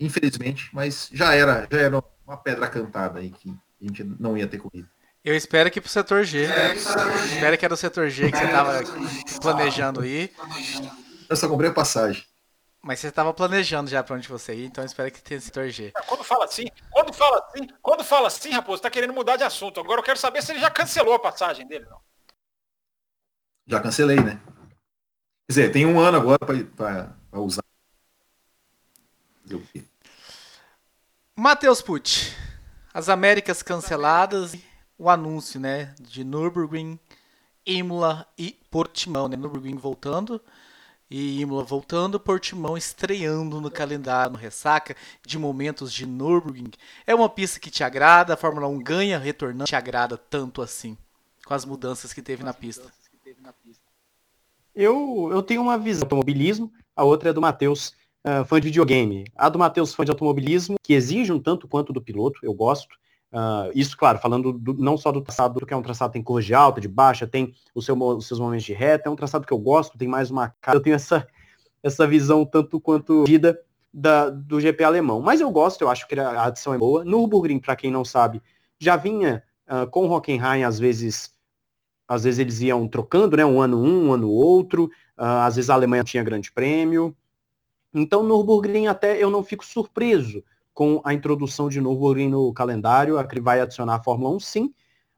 infelizmente, 0.00 0.68
mas 0.72 1.08
já 1.12 1.34
era, 1.34 1.66
já 1.70 1.78
era 1.78 2.04
uma 2.26 2.36
pedra 2.36 2.66
cantada 2.68 3.20
aí 3.20 3.30
que 3.30 3.50
a 3.80 3.84
gente 3.84 4.04
não 4.18 4.36
ia 4.36 4.46
ter 4.46 4.58
corrida. 4.58 4.88
Eu 5.24 5.36
espero 5.36 5.70
que 5.70 5.80
pro 5.80 5.88
setor 5.88 6.24
G. 6.24 6.44
É, 6.44 6.74
espero 6.74 7.56
que 7.56 7.64
era 7.64 7.74
o 7.74 7.76
setor 7.76 8.08
G 8.10 8.30
que 8.30 8.36
você 8.36 8.44
estava 8.44 8.80
planejando 9.40 10.04
ir. 10.04 10.32
Eu 11.28 11.36
só 11.36 11.48
comprei 11.48 11.70
a 11.70 11.72
passagem. 11.72 12.24
Mas 12.84 12.98
você 12.98 13.06
estava 13.06 13.32
planejando 13.32 13.88
já 13.88 14.02
para 14.02 14.16
onde 14.16 14.28
você 14.28 14.56
ir, 14.56 14.64
então 14.64 14.84
espero 14.84 15.08
que 15.12 15.22
tenha 15.22 15.40
setor 15.40 15.68
G. 15.68 15.92
Quando 16.08 16.24
fala 16.24 16.44
assim, 16.46 16.66
quando 16.90 17.12
fala 17.12 17.38
assim, 17.38 17.68
quando 17.80 18.02
fala 18.02 18.26
assim, 18.26 18.50
Raposo, 18.50 18.82
tá 18.82 18.90
querendo 18.90 19.12
mudar 19.12 19.36
de 19.36 19.44
assunto. 19.44 19.78
Agora 19.78 20.00
eu 20.00 20.04
quero 20.04 20.18
saber 20.18 20.42
se 20.42 20.50
ele 20.50 20.58
já 20.58 20.68
cancelou 20.68 21.14
a 21.14 21.18
passagem 21.20 21.64
dele, 21.64 21.86
não. 21.88 22.00
Já 23.68 23.80
cancelei, 23.80 24.18
né? 24.18 24.40
Quer 24.46 25.48
dizer, 25.48 25.72
tem 25.72 25.86
um 25.86 26.00
ano 26.00 26.18
agora 26.18 26.40
para 26.76 27.40
usar. 27.40 27.62
Matheus 31.36 31.80
Pucci, 31.80 32.34
as 32.92 33.08
Américas 33.08 33.62
canceladas, 33.62 34.56
o 34.98 35.08
anúncio, 35.08 35.60
né, 35.60 35.94
de 36.00 36.24
Nürburgring, 36.24 36.98
Imola 37.64 38.26
e 38.36 38.58
Portimão, 38.70 39.28
né? 39.28 39.36
Nürburgring 39.36 39.76
voltando 39.76 40.42
e 41.12 41.42
Imola 41.42 41.62
voltando, 41.62 42.18
Portimão 42.18 42.74
estreando 42.74 43.60
no 43.60 43.70
calendário, 43.70 44.32
no 44.32 44.38
ressaca 44.38 44.96
de 45.26 45.38
momentos 45.38 45.92
de 45.92 46.06
Nürburgring. 46.06 46.70
É 47.06 47.14
uma 47.14 47.28
pista 47.28 47.60
que 47.60 47.70
te 47.70 47.84
agrada, 47.84 48.32
a 48.32 48.36
Fórmula 48.36 48.66
1 48.66 48.78
ganha 48.78 49.18
retornando, 49.18 49.66
te 49.66 49.76
agrada 49.76 50.16
tanto 50.16 50.62
assim, 50.62 50.96
com 51.44 51.52
as 51.52 51.66
mudanças 51.66 52.14
que 52.14 52.22
teve 52.22 52.42
na 52.42 52.54
pista. 52.54 52.90
Eu, 54.74 55.28
eu 55.30 55.42
tenho 55.42 55.60
uma 55.60 55.76
visão 55.76 56.00
do 56.00 56.04
automobilismo, 56.04 56.72
a 56.96 57.04
outra 57.04 57.28
é 57.28 57.32
do 57.34 57.42
Matheus, 57.42 57.92
uh, 58.24 58.42
fã 58.46 58.58
de 58.58 58.68
videogame. 58.68 59.26
A 59.36 59.50
do 59.50 59.58
Matheus, 59.58 59.92
fã 59.94 60.06
de 60.06 60.10
automobilismo, 60.10 60.78
que 60.82 60.94
exige 60.94 61.30
um 61.30 61.38
tanto 61.38 61.68
quanto 61.68 61.92
do 61.92 62.00
piloto, 62.00 62.40
eu 62.42 62.54
gosto. 62.54 62.96
Uh, 63.32 63.72
isso, 63.74 63.96
claro, 63.96 64.18
falando 64.18 64.52
do, 64.52 64.74
não 64.74 64.98
só 64.98 65.10
do 65.10 65.22
traçado, 65.22 65.64
que 65.64 65.72
é 65.72 65.76
um 65.76 65.82
traçado 65.82 66.12
tem 66.12 66.22
curva 66.22 66.42
de 66.42 66.52
alta, 66.52 66.82
de 66.82 66.88
baixa, 66.88 67.26
tem 67.26 67.54
seu, 67.80 67.96
os 67.98 68.26
seus 68.26 68.38
momentos 68.38 68.66
de 68.66 68.74
reta, 68.74 69.08
é 69.08 69.12
um 69.12 69.16
traçado 69.16 69.46
que 69.46 69.52
eu 69.52 69.58
gosto, 69.58 69.96
tem 69.96 70.06
mais 70.06 70.30
uma 70.30 70.54
cara. 70.60 70.76
Eu 70.76 70.82
tenho 70.82 70.94
essa, 70.94 71.26
essa 71.82 72.06
visão 72.06 72.44
tanto 72.44 72.78
quanto 72.78 73.24
vida 73.24 73.58
da, 73.92 74.28
do 74.28 74.60
GP 74.60 74.84
alemão. 74.84 75.22
Mas 75.22 75.40
eu 75.40 75.50
gosto, 75.50 75.80
eu 75.80 75.88
acho 75.88 76.06
que 76.06 76.20
a 76.20 76.44
adição 76.44 76.74
é 76.74 76.78
boa. 76.78 77.04
No 77.04 77.20
Nürburgring, 77.20 77.58
para 77.58 77.74
quem 77.74 77.90
não 77.90 78.04
sabe, 78.04 78.42
já 78.78 78.96
vinha 78.96 79.42
uh, 79.66 79.90
com 79.90 80.06
o 80.06 80.12
Hockenheim, 80.12 80.62
às 80.62 80.78
vezes, 80.78 81.34
às 82.06 82.24
vezes 82.24 82.38
eles 82.38 82.60
iam 82.60 82.86
trocando, 82.86 83.34
né? 83.34 83.46
Um 83.46 83.62
ano 83.62 83.82
um, 83.82 84.08
um 84.08 84.12
ano 84.12 84.28
outro. 84.28 84.90
Uh, 85.16 85.42
às 85.46 85.56
vezes 85.56 85.70
a 85.70 85.74
Alemanha 85.74 86.04
tinha 86.04 86.22
grande 86.22 86.52
prêmio. 86.52 87.16
Então, 87.94 88.22
no 88.22 88.36
Nürburgring 88.36 88.88
até 88.88 89.16
eu 89.16 89.30
não 89.30 89.42
fico 89.42 89.64
surpreso 89.64 90.44
com 90.74 91.00
a 91.04 91.12
introdução 91.12 91.68
de 91.68 91.80
novo 91.80 92.14
no 92.14 92.52
calendário, 92.52 93.16
vai 93.42 93.60
adicionar 93.60 93.96
a 93.96 94.02
Fórmula 94.02 94.34
1, 94.36 94.40
sim, 94.40 94.74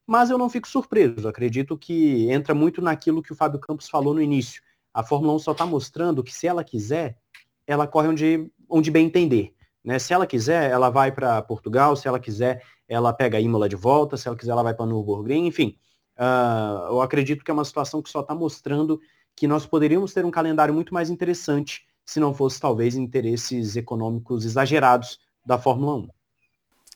mas 0.06 0.30
eu 0.30 0.38
não 0.38 0.50
fico 0.50 0.68
surpreso. 0.68 1.28
Acredito 1.28 1.78
que 1.78 2.30
entra 2.30 2.54
muito 2.54 2.82
naquilo 2.82 3.22
que 3.22 3.32
o 3.32 3.36
Fábio 3.36 3.60
Campos 3.60 3.88
falou 3.88 4.14
no 4.14 4.20
início. 4.20 4.62
A 4.92 5.02
Fórmula 5.02 5.34
1 5.34 5.38
só 5.40 5.52
está 5.52 5.64
mostrando 5.64 6.22
que 6.22 6.34
se 6.34 6.46
ela 6.46 6.62
quiser, 6.62 7.16
ela 7.66 7.86
corre 7.86 8.08
onde, 8.08 8.50
onde 8.68 8.90
bem 8.90 9.06
entender. 9.06 9.54
Né? 9.82 9.98
Se 9.98 10.12
ela 10.12 10.26
quiser, 10.26 10.70
ela 10.70 10.90
vai 10.90 11.12
para 11.12 11.42
Portugal, 11.42 11.96
se 11.96 12.06
ela 12.06 12.18
quiser, 12.20 12.62
ela 12.88 13.12
pega 13.12 13.38
a 13.38 13.40
Imola 13.40 13.68
de 13.68 13.76
volta, 13.76 14.16
se 14.16 14.28
ela 14.28 14.36
quiser, 14.36 14.52
ela 14.52 14.62
vai 14.62 14.74
para 14.74 14.86
Nürburgring, 14.86 15.46
enfim. 15.46 15.76
Uh, 16.16 16.92
eu 16.92 17.02
acredito 17.02 17.44
que 17.44 17.50
é 17.50 17.54
uma 17.54 17.64
situação 17.64 18.00
que 18.00 18.08
só 18.08 18.20
está 18.20 18.34
mostrando 18.34 19.00
que 19.34 19.48
nós 19.48 19.66
poderíamos 19.66 20.12
ter 20.12 20.24
um 20.24 20.30
calendário 20.30 20.72
muito 20.72 20.94
mais 20.94 21.10
interessante 21.10 21.84
se 22.06 22.20
não 22.20 22.32
fosse 22.32 22.60
talvez 22.60 22.94
interesses 22.94 23.74
econômicos 23.76 24.44
exagerados 24.44 25.18
da 25.44 25.58
Fórmula 25.58 25.96
1. 25.96 26.08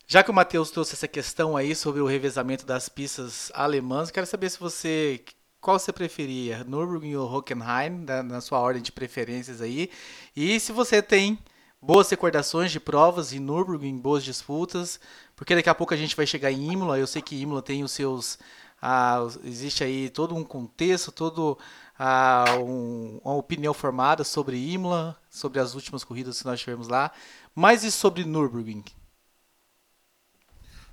Já 0.07 0.23
que 0.23 0.31
o 0.31 0.33
Matheus 0.33 0.71
trouxe 0.71 0.95
essa 0.95 1.07
questão 1.07 1.55
aí 1.55 1.75
sobre 1.75 2.01
o 2.01 2.07
revezamento 2.07 2.65
das 2.65 2.89
pistas 2.89 3.51
alemãs, 3.53 4.09
quero 4.09 4.25
saber 4.25 4.49
se 4.49 4.59
você 4.59 5.23
qual 5.61 5.77
você 5.77 5.91
preferia, 5.91 6.63
Nürburgring 6.63 7.15
ou 7.15 7.31
Hockenheim, 7.31 8.05
na, 8.05 8.23
na, 8.23 8.41
sua 8.41 8.59
ordem 8.59 8.81
de 8.81 8.91
preferências 8.91 9.61
aí, 9.61 9.89
e 10.35 10.59
se 10.59 10.71
você 10.71 11.01
tem 11.01 11.37
boas 11.81 12.09
recordações 12.09 12.71
de 12.71 12.79
provas 12.79 13.33
em 13.33 13.39
Nürburgring, 13.39 13.97
boas 13.97 14.23
disputas, 14.23 14.99
porque 15.35 15.55
daqui 15.55 15.69
a 15.69 15.75
pouco 15.75 15.93
a 15.93 15.97
gente 15.97 16.15
vai 16.15 16.25
chegar 16.25 16.51
em 16.51 16.71
Imola, 16.71 16.97
eu 16.97 17.07
sei 17.07 17.21
que 17.21 17.35
Imola 17.35 17.61
tem 17.61 17.83
os 17.83 17.91
seus, 17.91 18.39
ah, 18.81 19.27
existe 19.43 19.83
aí 19.83 20.09
todo 20.09 20.33
um 20.33 20.43
contexto, 20.43 21.11
todo 21.11 21.57
um, 22.63 23.19
uma 23.23 23.35
opinião 23.35 23.73
formada 23.73 24.23
sobre 24.23 24.57
Imola, 24.57 25.17
sobre 25.29 25.59
as 25.59 25.75
últimas 25.75 26.03
corridas 26.03 26.39
que 26.39 26.45
nós 26.45 26.59
tivemos 26.59 26.87
lá, 26.87 27.11
mas 27.59 27.83
e 27.83 27.91
sobre 27.91 28.23
Nürburgring? 28.23 28.85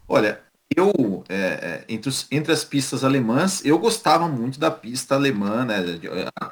Olha, 0.08 0.42
eu, 0.76 1.22
é, 1.28 1.36
é, 1.36 1.84
entre, 1.88 2.08
os, 2.08 2.26
entre 2.28 2.52
as 2.52 2.64
pistas 2.64 3.04
alemãs, 3.04 3.64
eu 3.64 3.78
gostava 3.78 4.26
muito 4.26 4.58
da 4.58 4.68
pista 4.68 5.14
alemã, 5.14 5.64
né? 5.64 5.76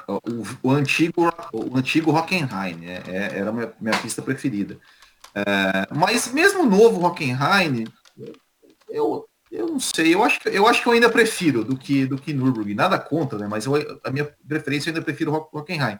O, 0.07 0.69
o 0.69 0.71
antigo, 0.71 1.29
o 1.51 1.77
antigo 1.77 2.15
Hockenheim, 2.15 2.75
né? 2.75 3.03
É, 3.07 3.39
era 3.39 3.49
a 3.49 3.53
minha, 3.53 3.73
minha 3.79 3.97
pista 3.97 4.21
preferida. 4.21 4.79
É, 5.35 5.93
mas 5.93 6.31
mesmo 6.31 6.63
o 6.63 6.69
novo 6.69 7.05
Hockenheim, 7.05 7.85
eu, 8.87 9.27
eu 9.51 9.67
não 9.67 9.81
sei, 9.81 10.15
eu 10.15 10.23
acho, 10.23 10.39
que, 10.39 10.47
eu 10.47 10.65
acho 10.65 10.81
que 10.81 10.87
eu 10.87 10.93
ainda 10.93 11.09
prefiro 11.09 11.61
do 11.61 11.77
que, 11.77 12.05
do 12.05 12.17
que 12.17 12.33
Nürburgring. 12.33 12.73
Nada 12.73 12.97
contra, 12.97 13.37
né? 13.37 13.47
Mas 13.49 13.65
eu, 13.65 13.73
a 14.01 14.09
minha 14.09 14.33
preferência 14.47 14.89
eu 14.89 14.93
ainda 14.93 15.03
prefiro 15.03 15.33
Hockenheim. 15.51 15.99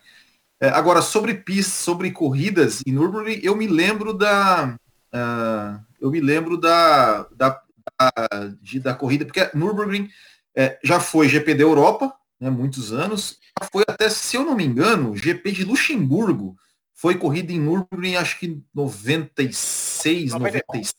É, 0.66 0.70
agora, 0.70 1.00
sobre 1.00 1.36
pistas, 1.36 1.76
sobre 1.76 2.10
corridas 2.10 2.82
em 2.88 2.92
Nürburgring, 2.92 3.40
eu 3.44 3.56
me 3.56 3.68
lembro 3.68 4.14
da. 4.14 4.76
Uh, 5.14 5.80
eu 6.02 6.10
me 6.10 6.20
lembro 6.20 6.58
da, 6.58 7.28
da, 7.32 7.62
da, 8.00 8.12
de, 8.60 8.80
da 8.80 8.96
corrida, 8.96 9.26
porque 9.26 9.48
Nürburgring 9.54 10.10
é, 10.56 10.80
já 10.84 11.00
foi 11.00 11.30
GP 11.30 11.54
da 11.54 11.62
Europa, 11.62 12.12
né, 12.40 12.50
muitos 12.50 12.92
anos, 12.92 13.38
já 13.62 13.70
foi 13.72 13.84
até, 13.88 14.10
se 14.10 14.36
eu 14.36 14.44
não 14.44 14.56
me 14.56 14.66
engano, 14.66 15.16
GP 15.16 15.52
de 15.52 15.64
Luxemburgo, 15.64 16.56
foi 16.96 17.16
corrida 17.16 17.54
em 17.54 17.60
Nürburgring, 17.60 18.16
acho 18.16 18.40
que 18.40 18.60
96, 18.74 20.32
97, 20.34 20.96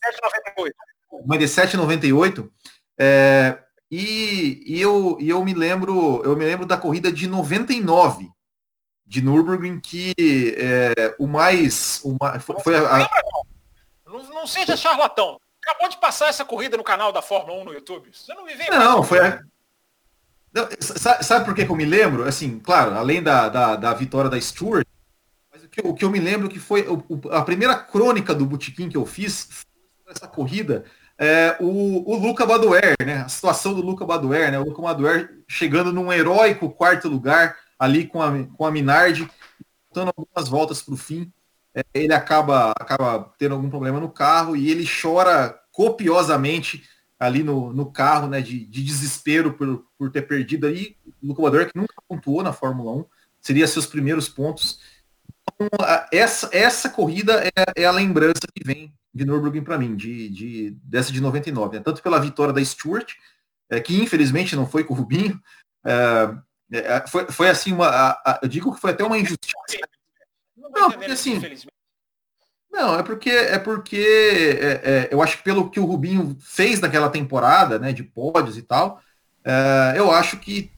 98. 0.55 0.75
97, 1.25 1.77
98. 1.77 2.51
É, 2.97 3.59
e, 3.91 4.63
e, 4.65 4.81
eu, 4.81 5.17
e 5.19 5.29
eu 5.29 5.43
me 5.43 5.53
lembro, 5.53 6.21
eu 6.23 6.37
me 6.37 6.45
lembro 6.45 6.65
da 6.65 6.77
corrida 6.77 7.11
de 7.11 7.27
99, 7.27 8.29
de 9.07 9.21
Nürburgring 9.21 9.79
que 9.79 10.13
é, 10.57 11.15
o 11.17 11.25
mais. 11.25 12.01
O 12.03 12.17
mais 12.19 12.43
foi, 12.43 12.59
foi 12.59 12.75
a, 12.75 13.03
a... 13.03 13.09
Não, 14.05 14.23
não, 14.23 14.47
seja 14.47 14.75
charlatão. 14.75 15.39
Acabou 15.63 15.89
de 15.89 15.97
passar 15.97 16.27
essa 16.27 16.45
corrida 16.45 16.77
no 16.77 16.83
canal 16.83 17.11
da 17.11 17.21
Fórmula 17.21 17.61
1 17.61 17.65
no 17.65 17.73
YouTube. 17.73 18.09
Você 18.13 18.33
não 18.33 18.45
me 18.45 18.53
vem 18.53 18.69
Não, 18.69 19.03
foi 19.03 19.19
a... 19.19 19.41
não, 20.53 20.67
sabe, 20.79 21.25
sabe, 21.25 21.45
por 21.45 21.55
que, 21.55 21.65
que, 21.65 21.71
eu 21.71 21.75
me 21.75 21.85
lembro? 21.85 22.27
Assim, 22.27 22.59
claro, 22.59 22.95
além 22.95 23.23
da, 23.23 23.49
da, 23.49 23.75
da 23.75 23.93
vitória 23.93 24.29
da 24.29 24.39
Stewart, 24.39 24.85
mas 25.51 25.63
o 25.63 25.69
que, 25.69 25.81
o 25.81 25.93
que 25.93 26.05
eu 26.05 26.09
me 26.09 26.19
lembro 26.19 26.49
que 26.49 26.59
foi 26.59 26.87
o, 26.87 27.03
a 27.31 27.41
primeira 27.41 27.75
crônica 27.75 28.35
do 28.35 28.45
Botequim 28.45 28.89
que 28.89 28.97
eu 28.97 29.05
fiz 29.05 29.65
essa 30.07 30.27
corrida. 30.27 30.85
É, 31.19 31.57
o, 31.59 32.11
o 32.11 32.15
Luca 32.15 32.45
Badoer, 32.45 32.95
né? 33.03 33.23
A 33.25 33.29
situação 33.29 33.73
do 33.73 33.81
Luca 33.81 34.05
Badoer, 34.05 34.51
né? 34.51 34.59
O 34.59 34.65
Luca 34.65 34.81
Badoer 34.81 35.43
chegando 35.47 35.91
num 35.91 36.13
heróico 36.13 36.69
quarto 36.69 37.09
lugar, 37.09 37.57
ali 37.77 38.07
com 38.07 38.21
a, 38.21 38.31
com 38.45 38.65
a 38.65 38.71
Minardi, 38.71 39.29
dando 39.93 40.13
algumas 40.15 40.49
voltas 40.49 40.81
para 40.81 40.93
o 40.93 40.97
fim. 40.97 41.31
É, 41.73 41.83
ele 41.93 42.13
acaba, 42.13 42.71
acaba 42.71 43.33
tendo 43.37 43.55
algum 43.55 43.69
problema 43.69 43.99
no 43.99 44.09
carro 44.09 44.55
e 44.55 44.69
ele 44.69 44.85
chora 44.87 45.59
copiosamente 45.71 46.83
ali 47.19 47.43
no, 47.43 47.73
no 47.73 47.91
carro, 47.91 48.27
né, 48.27 48.41
de, 48.41 48.65
de 48.65 48.83
desespero 48.83 49.53
por, 49.53 49.85
por 49.97 50.11
ter 50.11 50.23
perdido 50.23 50.67
aí. 50.67 50.95
Luca 51.21 51.65
que 51.65 51.77
nunca 51.77 51.95
pontuou 52.07 52.43
na 52.43 52.53
Fórmula 52.53 52.91
1, 52.91 53.05
seria 53.41 53.67
seus 53.67 53.85
primeiros 53.85 54.29
pontos. 54.29 54.79
Então, 55.53 55.67
essa, 56.11 56.49
essa 56.51 56.89
corrida 56.89 57.43
é, 57.43 57.81
é, 57.83 57.85
a 57.85 57.91
lembrança 57.91 58.41
que 58.53 58.63
vem 58.63 58.93
de 59.13 59.25
Nürburgring 59.25 59.63
para 59.63 59.77
mim, 59.77 59.95
de, 59.95 60.29
de, 60.29 60.71
dessa 60.83 61.11
de 61.11 61.19
99, 61.19 61.77
né? 61.77 61.83
tanto 61.83 62.03
pela 62.03 62.19
vitória 62.19 62.53
da 62.53 62.63
Stewart, 62.63 63.13
é, 63.69 63.79
que 63.79 63.99
infelizmente 63.99 64.55
não 64.55 64.67
foi 64.67 64.83
com 64.83 64.93
o 64.93 64.97
Rubinho, 64.97 65.41
é, 65.85 66.35
é, 66.71 66.77
é, 66.77 67.07
foi, 67.07 67.25
foi 67.31 67.49
assim 67.49 67.71
uma. 67.71 67.87
A, 67.87 68.11
a, 68.11 68.39
eu 68.43 68.49
digo 68.49 68.73
que 68.73 68.81
foi 68.81 68.91
até 68.91 69.03
uma 69.03 69.17
injustiça. 69.17 69.55
Não, 70.55 70.91
porque 70.91 71.11
assim. 71.11 71.41
Não, 72.69 72.99
é 72.99 73.03
porque 73.03 73.29
é 73.29 73.57
porque 73.57 74.57
é, 74.61 74.67
é, 74.83 75.09
eu 75.11 75.21
acho 75.21 75.37
que 75.37 75.43
pelo 75.43 75.69
que 75.69 75.79
o 75.79 75.85
Rubinho 75.85 76.37
fez 76.39 76.79
naquela 76.79 77.09
temporada, 77.09 77.79
né, 77.79 77.93
de 77.93 78.03
pódios 78.03 78.57
e 78.57 78.61
tal, 78.61 79.01
é, 79.43 79.93
eu 79.95 80.11
acho 80.11 80.37
que 80.37 80.71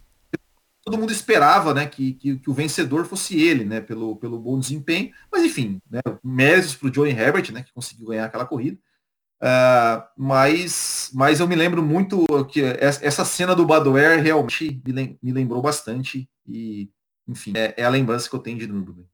todo 0.83 0.97
mundo 0.97 1.11
esperava, 1.11 1.73
né, 1.73 1.85
que, 1.87 2.13
que, 2.13 2.37
que, 2.37 2.49
o 2.49 2.53
vencedor 2.53 3.05
fosse 3.05 3.39
ele, 3.39 3.65
né, 3.65 3.81
pelo, 3.81 4.15
pelo 4.15 4.39
bom 4.39 4.59
desempenho. 4.59 5.11
Mas 5.31 5.43
enfim, 5.43 5.81
né, 5.89 5.99
méritos 6.23 6.75
para 6.75 6.89
o 6.89 6.93
Joey 6.93 7.11
Herbert, 7.11 7.51
né, 7.51 7.63
que 7.63 7.73
conseguiu 7.73 8.07
ganhar 8.07 8.25
aquela 8.25 8.45
corrida. 8.45 8.77
Uh, 9.41 10.03
mas, 10.17 11.09
mas 11.13 11.39
eu 11.39 11.47
me 11.47 11.55
lembro 11.55 11.81
muito 11.81 12.25
que 12.49 12.61
essa 12.61 13.23
cena 13.23 13.55
do 13.55 13.65
Badoer 13.65 14.21
realmente 14.21 14.81
me, 14.85 15.31
lembrou 15.31 15.61
bastante 15.61 16.29
e, 16.45 16.89
enfim, 17.25 17.53
é, 17.55 17.73
é, 17.77 17.85
a 17.85 17.89
lembrança 17.89 18.29
que 18.29 18.35
eu 18.35 18.41
tenho 18.41 18.57
de 18.57 18.67
Nürburgring. 18.67 19.07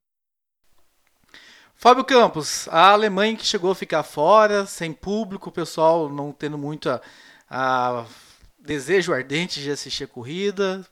Fábio 1.75 2.03
Campos, 2.03 2.67
a 2.69 2.91
Alemanha 2.91 3.37
que 3.37 3.45
chegou 3.45 3.69
a 3.69 3.75
ficar 3.75 4.01
fora, 4.01 4.65
sem 4.65 4.91
público, 4.91 5.49
o 5.49 5.53
pessoal 5.53 6.09
não 6.09 6.31
tendo 6.31 6.57
muito 6.57 6.89
a, 6.89 7.01
a 7.47 8.05
desejo 8.57 9.13
ardente 9.13 9.61
de 9.61 9.69
assistir 9.69 10.05
a 10.05 10.07
corrida, 10.07 10.83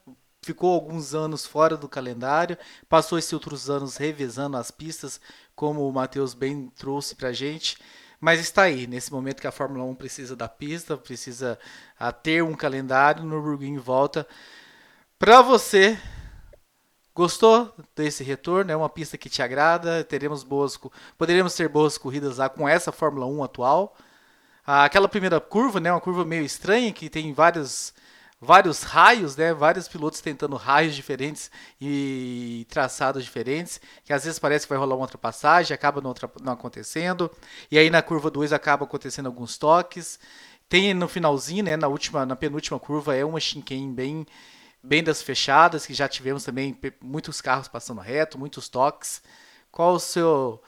ficou 0.44 0.72
alguns 0.76 1.16
anos 1.16 1.44
fora 1.44 1.76
do 1.76 1.90
calendário, 1.90 2.56
passou 2.88 3.18
esses 3.18 3.34
outros 3.34 3.68
anos 3.68 3.98
revezando 3.98 4.58
as 4.58 4.70
pistas, 4.70 5.20
como 5.56 5.88
o 5.88 5.92
Matheus 5.92 6.36
bem 6.36 6.72
trouxe 6.76 7.16
para 7.16 7.30
a 7.30 7.34
gente 7.34 7.78
mas 8.24 8.40
está 8.40 8.62
aí, 8.62 8.88
nesse 8.88 9.12
momento 9.12 9.42
que 9.42 9.48
a 9.48 9.52
Fórmula 9.52 9.84
1 9.84 9.96
precisa 9.96 10.34
da 10.34 10.48
pista, 10.48 10.96
precisa 10.96 11.60
ah, 12.00 12.10
ter 12.10 12.42
um 12.42 12.54
calendário, 12.54 13.22
Nürburgring 13.22 13.78
volta. 13.78 14.26
Para 15.20 15.42
você, 15.42 16.00
gostou 17.14 17.76
desse 17.94 18.24
retorno? 18.24 18.72
É 18.72 18.78
uma 18.78 18.88
pista 18.88 19.18
que 19.18 19.28
te 19.28 19.42
agrada? 19.42 20.06
Teremos 20.06 20.42
boas, 20.42 20.80
poderíamos 21.18 21.54
ter 21.54 21.68
boas 21.68 21.98
corridas 21.98 22.38
lá 22.38 22.48
com 22.48 22.66
essa 22.66 22.94
Fórmula 22.94 23.26
1 23.26 23.44
atual? 23.44 23.94
aquela 24.66 25.10
primeira 25.10 25.42
curva, 25.42 25.82
né, 25.82 25.92
uma 25.92 26.00
curva 26.00 26.24
meio 26.24 26.46
estranha 26.46 26.94
que 26.94 27.10
tem 27.10 27.34
vários 27.34 27.94
vários 28.44 28.84
raios, 28.84 29.36
né, 29.36 29.54
vários 29.54 29.88
pilotos 29.88 30.22
tentando 30.22 30.56
raios 30.56 30.96
diferentes 30.96 31.50
e 31.80 32.66
traçados 32.70 33.24
diferentes, 33.24 33.80
que 34.04 34.14
às 34.14 34.24
vezes 34.24 34.40
parece 34.40 34.66
que 34.66 34.70
vai 34.70 34.78
rolar 34.78 34.96
uma 34.96 35.04
ultrapassagem, 35.04 35.74
acaba 35.74 36.02
não, 36.02 36.14
não 36.42 36.54
acontecendo, 36.54 37.32
e 37.72 37.78
aí 37.78 37.90
na 37.90 38.02
curva 38.02 38.30
2 38.30 38.54
acaba 38.54 38.86
acontecendo 38.86 39.28
alguns 39.28 39.58
toques. 39.58 40.20
Tem 40.70 40.94
no 40.94 41.08
finalzinho, 41.08 41.64
né, 41.64 41.78
na 41.78 41.88
última, 41.88 42.26
na 42.26 42.36
penúltima 42.36 42.80
curva 42.80 43.16
é 43.16 43.24
uma 43.26 43.40
chicane 43.40 43.92
bem 43.92 44.26
bem 44.84 45.02
das 45.04 45.22
fechadas, 45.22 45.86
que 45.86 45.94
já 45.94 46.10
tivemos 46.10 46.44
também 46.44 46.78
muitos 47.02 47.40
carros 47.40 47.70
passando 47.70 48.02
reto, 48.02 48.38
muitos 48.38 48.68
toques. 48.68 49.22
Qual 49.72 49.96
o 49.96 50.00
seu 50.00 50.62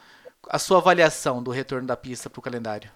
a 0.50 0.60
sua 0.60 0.78
avaliação 0.78 1.44
do 1.44 1.52
retorno 1.52 1.88
da 1.88 1.98
pista 1.98 2.30
para 2.30 2.40
o 2.40 2.44
calendário? 2.44 2.90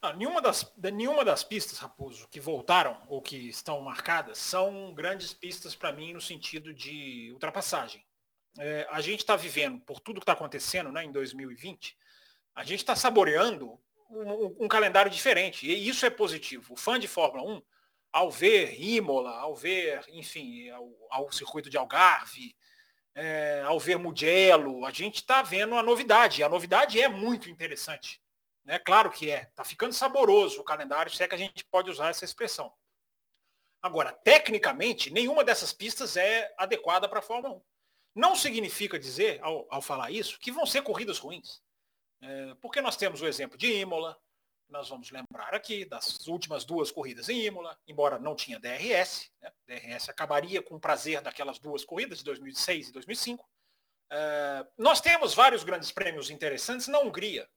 Ah, 0.00 0.12
nenhuma, 0.12 0.40
das, 0.40 0.72
nenhuma 0.76 1.24
das 1.24 1.42
pistas, 1.42 1.78
Raposo, 1.78 2.28
que 2.28 2.38
voltaram 2.38 3.02
ou 3.08 3.20
que 3.20 3.48
estão 3.48 3.80
marcadas 3.80 4.38
são 4.38 4.94
grandes 4.94 5.34
pistas 5.34 5.74
para 5.74 5.92
mim 5.92 6.12
no 6.12 6.20
sentido 6.20 6.72
de 6.72 7.30
ultrapassagem. 7.32 8.04
É, 8.58 8.86
a 8.90 9.00
gente 9.00 9.20
está 9.20 9.34
vivendo, 9.34 9.80
por 9.80 9.98
tudo 9.98 10.20
que 10.20 10.22
está 10.22 10.34
acontecendo 10.34 10.92
né, 10.92 11.04
em 11.04 11.10
2020, 11.10 11.96
a 12.54 12.62
gente 12.62 12.78
está 12.78 12.94
saboreando 12.94 13.78
um, 14.08 14.64
um, 14.64 14.68
calendário 14.68 15.10
diferente. 15.10 15.66
E 15.66 15.88
isso 15.88 16.06
é 16.06 16.10
positivo. 16.10 16.74
O 16.74 16.76
fã 16.76 16.98
de 16.98 17.08
Fórmula 17.08 17.42
1, 17.56 17.62
ao 18.12 18.30
ver 18.30 18.80
Imola, 18.80 19.36
ao 19.38 19.54
ver, 19.54 20.04
enfim, 20.08 20.70
ao, 20.70 20.90
ao 21.10 21.32
circuito 21.32 21.68
de 21.68 21.76
Algarve, 21.76 22.56
é, 23.14 23.62
ao 23.66 23.80
ver 23.80 23.98
Mugello, 23.98 24.86
a 24.86 24.92
gente 24.92 25.16
está 25.16 25.42
vendo 25.42 25.74
a 25.74 25.82
novidade. 25.82 26.42
A 26.42 26.48
novidade 26.48 27.00
é 27.00 27.08
muito 27.08 27.50
interessante. 27.50 28.20
Né? 28.68 28.78
Claro 28.78 29.10
que 29.10 29.30
é. 29.30 29.44
Está 29.44 29.64
ficando 29.64 29.94
saboroso 29.94 30.60
o 30.60 30.64
calendário, 30.64 31.10
se 31.10 31.22
é 31.22 31.26
que 31.26 31.34
a 31.34 31.38
gente 31.38 31.64
pode 31.64 31.90
usar 31.90 32.10
essa 32.10 32.26
expressão. 32.26 32.70
Agora, 33.80 34.12
tecnicamente, 34.12 35.10
nenhuma 35.10 35.42
dessas 35.42 35.72
pistas 35.72 36.18
é 36.18 36.54
adequada 36.58 37.08
para 37.08 37.20
a 37.20 37.22
Fórmula 37.22 37.54
1. 37.54 37.62
Não 38.14 38.36
significa 38.36 38.98
dizer, 38.98 39.40
ao, 39.42 39.66
ao, 39.70 39.80
falar 39.80 40.10
isso, 40.10 40.38
que 40.38 40.52
vão 40.52 40.66
ser 40.66 40.82
corridas 40.82 41.18
ruins. 41.18 41.62
É, 42.20 42.54
porque 42.56 42.82
nós 42.82 42.94
temos 42.94 43.22
o 43.22 43.26
exemplo 43.26 43.56
de 43.56 43.72
Imola, 43.72 44.20
nós 44.68 44.90
vamos 44.90 45.10
lembrar 45.10 45.54
aqui 45.54 45.86
das 45.86 46.26
últimas 46.26 46.66
duas 46.66 46.90
corridas 46.90 47.30
em 47.30 47.46
Imola, 47.46 47.78
embora 47.86 48.18
não 48.18 48.34
tinha 48.34 48.60
DRS, 48.60 49.30
né? 49.40 49.50
DRS 49.66 50.10
acabaria 50.10 50.60
com 50.60 50.74
o 50.74 50.80
prazer 50.80 51.22
daquelas 51.22 51.58
duas 51.58 51.86
corridas 51.86 52.18
de 52.18 52.24
2006 52.24 52.88
e 52.88 52.92
2005. 52.92 53.48
Uh, 54.12 54.68
nós 54.76 55.00
temos 55.00 55.32
vários 55.32 55.64
grandes 55.64 55.90
prêmios 55.90 56.28
interessantes 56.28 56.86
na 56.88 56.98
Hungria. 56.98 57.48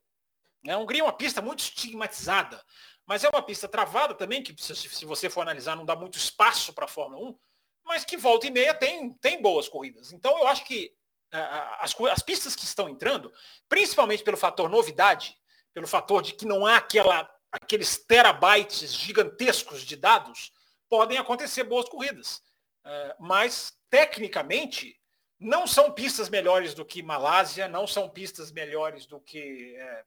A 0.68 0.78
Hungria 0.78 1.00
é 1.00 1.04
uma 1.04 1.12
pista 1.12 1.42
muito 1.42 1.60
estigmatizada, 1.60 2.62
mas 3.06 3.24
é 3.24 3.28
uma 3.28 3.42
pista 3.42 3.66
travada 3.66 4.14
também, 4.14 4.42
que 4.42 4.54
se 4.56 5.04
você 5.04 5.28
for 5.28 5.42
analisar 5.42 5.76
não 5.76 5.84
dá 5.84 5.96
muito 5.96 6.16
espaço 6.16 6.72
para 6.72 6.84
a 6.84 6.88
Fórmula 6.88 7.30
1, 7.30 7.38
mas 7.84 8.04
que 8.04 8.16
volta 8.16 8.46
e 8.46 8.50
meia 8.50 8.72
tem, 8.72 9.12
tem 9.14 9.42
boas 9.42 9.68
corridas. 9.68 10.12
Então 10.12 10.38
eu 10.38 10.46
acho 10.46 10.64
que 10.64 10.94
uh, 11.34 11.76
as, 11.80 11.94
as 12.12 12.22
pistas 12.22 12.54
que 12.54 12.64
estão 12.64 12.88
entrando, 12.88 13.32
principalmente 13.68 14.22
pelo 14.22 14.36
fator 14.36 14.68
novidade, 14.68 15.36
pelo 15.74 15.86
fator 15.86 16.22
de 16.22 16.32
que 16.32 16.46
não 16.46 16.64
há 16.64 16.76
aquela, 16.76 17.28
aqueles 17.50 17.96
terabytes 17.96 18.94
gigantescos 18.94 19.82
de 19.82 19.96
dados, 19.96 20.52
podem 20.88 21.18
acontecer 21.18 21.64
boas 21.64 21.88
corridas. 21.88 22.42
Uh, 22.84 23.14
mas, 23.18 23.72
tecnicamente, 23.90 24.96
não 25.38 25.66
são 25.66 25.90
pistas 25.90 26.28
melhores 26.28 26.74
do 26.74 26.84
que 26.84 27.02
Malásia, 27.02 27.66
não 27.66 27.86
são 27.86 28.08
pistas 28.08 28.52
melhores 28.52 29.06
do 29.06 29.20
que 29.20 29.74
é, 29.76 30.04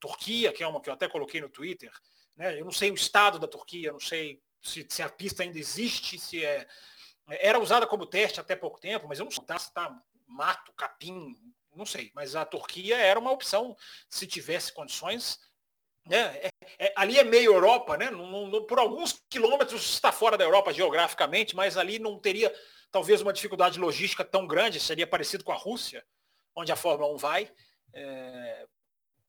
Turquia, 0.00 0.52
que 0.52 0.62
é 0.62 0.66
uma 0.66 0.80
que 0.80 0.88
eu 0.88 0.94
até 0.94 1.08
coloquei 1.08 1.40
no 1.40 1.48
Twitter. 1.48 1.92
Né? 2.36 2.58
Eu 2.58 2.64
não 2.64 2.72
sei 2.72 2.90
o 2.90 2.94
estado 2.94 3.38
da 3.38 3.48
Turquia, 3.48 3.92
não 3.92 4.00
sei 4.00 4.40
se, 4.62 4.86
se 4.88 5.02
a 5.02 5.08
pista 5.08 5.42
ainda 5.42 5.58
existe, 5.58 6.18
se 6.18 6.44
é. 6.44 6.66
Era 7.30 7.58
usada 7.58 7.86
como 7.86 8.06
teste 8.06 8.40
até 8.40 8.56
pouco 8.56 8.80
tempo, 8.80 9.06
mas 9.06 9.18
eu 9.18 9.26
não 9.26 9.30
sei 9.30 9.44
se 9.58 9.66
está 9.66 9.94
mato, 10.26 10.72
capim, 10.72 11.36
não 11.74 11.84
sei, 11.84 12.10
mas 12.14 12.34
a 12.34 12.44
Turquia 12.44 12.96
era 12.96 13.20
uma 13.20 13.30
opção 13.30 13.76
se 14.08 14.26
tivesse 14.26 14.72
condições. 14.72 15.38
Né? 16.06 16.18
É, 16.38 16.50
é, 16.78 16.92
ali 16.96 17.18
é 17.18 17.24
meio 17.24 17.52
Europa, 17.52 17.98
né? 17.98 18.10
Não, 18.10 18.46
não, 18.46 18.66
por 18.66 18.78
alguns 18.78 19.22
quilômetros 19.28 19.90
está 19.90 20.10
fora 20.10 20.38
da 20.38 20.44
Europa 20.44 20.72
geograficamente, 20.72 21.54
mas 21.54 21.76
ali 21.76 21.98
não 21.98 22.18
teria 22.18 22.52
talvez 22.90 23.20
uma 23.20 23.32
dificuldade 23.32 23.78
logística 23.78 24.24
tão 24.24 24.46
grande, 24.46 24.80
seria 24.80 25.06
parecido 25.06 25.44
com 25.44 25.52
a 25.52 25.56
Rússia, 25.56 26.04
onde 26.56 26.72
a 26.72 26.76
Fórmula 26.76 27.12
1 27.14 27.16
vai. 27.18 27.52
É... 27.92 28.66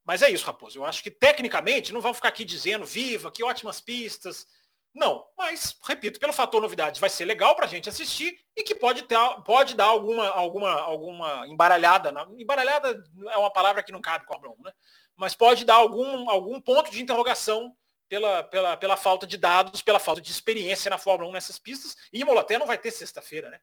Mas 0.04 0.22
é 0.22 0.30
isso, 0.30 0.46
Raposo. 0.46 0.78
Eu 0.78 0.84
acho 0.84 1.02
que 1.02 1.10
tecnicamente 1.10 1.92
não 1.92 2.00
vamos 2.00 2.16
ficar 2.18 2.28
aqui 2.28 2.44
dizendo 2.44 2.84
viva, 2.84 3.30
que 3.30 3.44
ótimas 3.44 3.80
pistas. 3.80 4.46
Não, 4.92 5.24
mas, 5.38 5.78
repito, 5.86 6.18
pelo 6.18 6.32
fator 6.32 6.60
novidade, 6.60 7.00
vai 7.00 7.08
ser 7.08 7.24
legal 7.24 7.54
para 7.54 7.64
a 7.64 7.68
gente 7.68 7.88
assistir 7.88 8.36
e 8.56 8.62
que 8.62 8.74
pode, 8.74 9.02
ter, 9.02 9.16
pode 9.44 9.76
dar 9.76 9.84
alguma, 9.84 10.28
alguma, 10.28 10.72
alguma 10.80 11.46
embaralhada. 11.46 12.12
Embaralhada 12.36 13.02
é 13.28 13.36
uma 13.36 13.52
palavra 13.52 13.82
que 13.82 13.92
não 13.92 14.00
cabe 14.00 14.26
com 14.26 14.34
Fórmula 14.34 14.56
1, 14.58 14.62
né? 14.64 14.72
Mas 15.16 15.34
pode 15.34 15.64
dar 15.64 15.76
algum, 15.76 16.28
algum 16.28 16.60
ponto 16.60 16.90
de 16.90 17.00
interrogação 17.00 17.76
pela, 18.08 18.42
pela, 18.42 18.76
pela 18.76 18.96
falta 18.96 19.26
de 19.26 19.36
dados, 19.36 19.80
pela 19.80 20.00
falta 20.00 20.20
de 20.20 20.32
experiência 20.32 20.90
na 20.90 20.98
Fórmula 20.98 21.30
1 21.30 21.34
nessas 21.34 21.58
pistas. 21.58 21.96
E 22.12 22.20
Imola 22.20 22.44
não 22.58 22.66
vai 22.66 22.76
ter 22.76 22.90
sexta-feira, 22.90 23.48
né? 23.48 23.60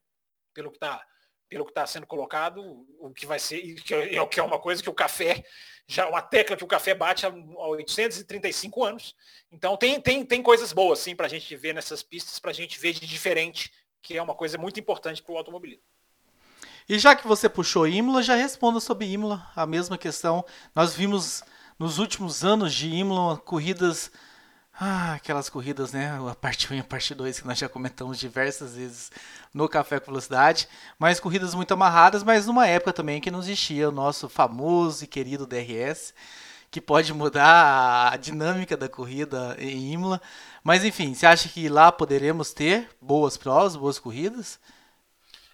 Pelo 0.53 0.71
que 0.71 0.77
está 0.77 1.05
pelo 1.49 1.65
que 1.65 1.71
está 1.71 1.85
sendo 1.87 2.05
colocado, 2.05 2.85
o 2.99 3.11
que 3.13 3.25
vai 3.25 3.39
ser, 3.39 3.61
que 3.81 3.93
é, 3.93 4.25
que 4.25 4.39
é 4.39 4.43
uma 4.43 4.59
coisa 4.59 4.83
que 4.83 4.89
o 4.89 4.93
café, 4.93 5.43
já 5.87 6.07
uma 6.07 6.21
tecla 6.21 6.57
que 6.57 6.63
o 6.63 6.67
café 6.67 6.93
bate 6.93 7.25
há 7.25 7.29
835 7.29 8.83
anos. 8.83 9.15
Então 9.51 9.77
tem, 9.77 9.99
tem, 10.01 10.25
tem 10.25 10.43
coisas 10.43 10.73
boas, 10.73 10.99
sim, 10.99 11.15
para 11.15 11.25
a 11.25 11.29
gente 11.29 11.55
ver 11.55 11.73
nessas 11.73 12.03
pistas, 12.03 12.39
para 12.39 12.51
a 12.51 12.53
gente 12.53 12.79
ver 12.79 12.93
de 12.93 13.05
diferente, 13.05 13.71
que 14.01 14.17
é 14.17 14.21
uma 14.21 14.35
coisa 14.35 14.57
muito 14.57 14.79
importante 14.79 15.23
para 15.23 15.33
o 15.33 15.37
automobilismo. 15.37 15.83
E 16.89 16.97
já 16.97 17.15
que 17.15 17.27
você 17.27 17.49
puxou 17.49 17.87
Imola, 17.87 18.23
já 18.23 18.35
responda 18.35 18.79
sobre 18.79 19.05
Imola, 19.05 19.45
a 19.55 19.65
mesma 19.65 19.97
questão. 19.97 20.45
Nós 20.73 20.95
vimos 20.95 21.43
nos 21.77 21.99
últimos 21.99 22.43
anos 22.45 22.73
de 22.73 22.87
Imola 22.87 23.37
corridas 23.37 24.11
ah, 24.79 25.15
aquelas 25.15 25.49
corridas, 25.49 25.91
né? 25.91 26.19
A 26.29 26.35
parte 26.35 26.71
1 26.71 26.75
e 26.75 26.79
a 26.79 26.83
parte 26.83 27.15
2 27.15 27.39
que 27.39 27.47
nós 27.47 27.57
já 27.57 27.67
comentamos 27.67 28.19
diversas 28.19 28.75
vezes 28.75 29.11
no 29.51 29.67
Café 29.67 29.99
com 29.99 30.11
Velocidade. 30.11 30.67
Mas 30.99 31.19
corridas 31.19 31.55
muito 31.55 31.73
amarradas, 31.73 32.21
mas 32.21 32.45
numa 32.45 32.67
época 32.67 32.93
também 32.93 33.19
que 33.19 33.31
não 33.31 33.39
existia 33.39 33.89
o 33.89 33.91
nosso 33.91 34.29
famoso 34.29 35.03
e 35.03 35.07
querido 35.07 35.47
DRS, 35.47 36.13
que 36.69 36.79
pode 36.79 37.11
mudar 37.11 38.13
a 38.13 38.17
dinâmica 38.17 38.77
da 38.77 38.87
corrida 38.87 39.55
em 39.57 39.93
Imola. 39.93 40.21
Mas 40.63 40.83
enfim, 40.83 41.11
você 41.11 41.25
acha 41.25 41.49
que 41.49 41.67
lá 41.69 41.91
poderemos 41.91 42.53
ter 42.53 42.87
boas 43.01 43.35
provas, 43.35 43.75
boas 43.75 43.97
corridas? 43.97 44.59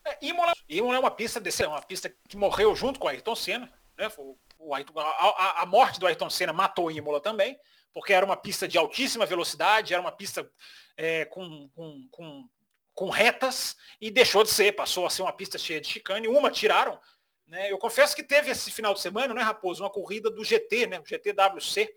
É, 0.03 0.17
Imola, 0.21 0.51
Imola 0.67 0.97
é 0.97 0.99
uma 0.99 1.12
pista, 1.12 1.39
desse, 1.39 1.65
uma 1.65 1.81
pista 1.81 2.13
que 2.27 2.36
morreu 2.36 2.75
junto 2.75 2.99
com 2.99 3.07
a 3.07 3.12
Ayrton 3.12 3.36
Senna. 3.38 3.71
Né? 3.97 4.12
O, 4.59 4.75
Ayrton, 4.75 4.99
a, 4.99 5.62
a, 5.62 5.65
morte 5.65 5.97
do 5.97 6.07
Ayrton 6.07 6.29
Senna 6.29 6.51
matou 6.51 6.91
Imola 6.91 7.21
também 7.21 7.57
porque 7.93 8.13
era 8.13 8.25
uma 8.25 8.36
pista 8.36 8.67
de 8.67 8.77
altíssima 8.77 9.25
velocidade, 9.25 9.93
era 9.93 10.01
uma 10.01 10.12
pista 10.12 10.49
é, 10.97 11.25
com, 11.25 11.69
com, 11.69 12.08
com, 12.12 12.49
com, 12.93 13.10
retas, 13.10 13.75
e 14.01 14.10
deixou 14.10 14.43
de 14.43 14.49
ser, 14.49 14.73
passou 14.73 15.06
a 15.06 15.10
ser 15.10 15.21
uma 15.21 15.34
pista 15.34 15.58
cheia 15.58 15.79
de 15.79 15.88
chicane, 15.88 16.27
uma 16.27 16.49
tiraram. 16.49 16.99
Né? 17.47 17.71
Eu 17.71 17.77
confesso 17.77 18.15
que 18.15 18.23
teve 18.23 18.49
esse 18.49 18.71
final 18.71 18.93
de 18.93 19.01
semana, 19.01 19.34
né, 19.34 19.41
Raposo, 19.41 19.84
uma 19.84 19.89
corrida 19.89 20.29
do 20.29 20.43
GT, 20.43 20.88
né, 20.88 20.99
o 20.99 21.06
GTWC, 21.06 21.93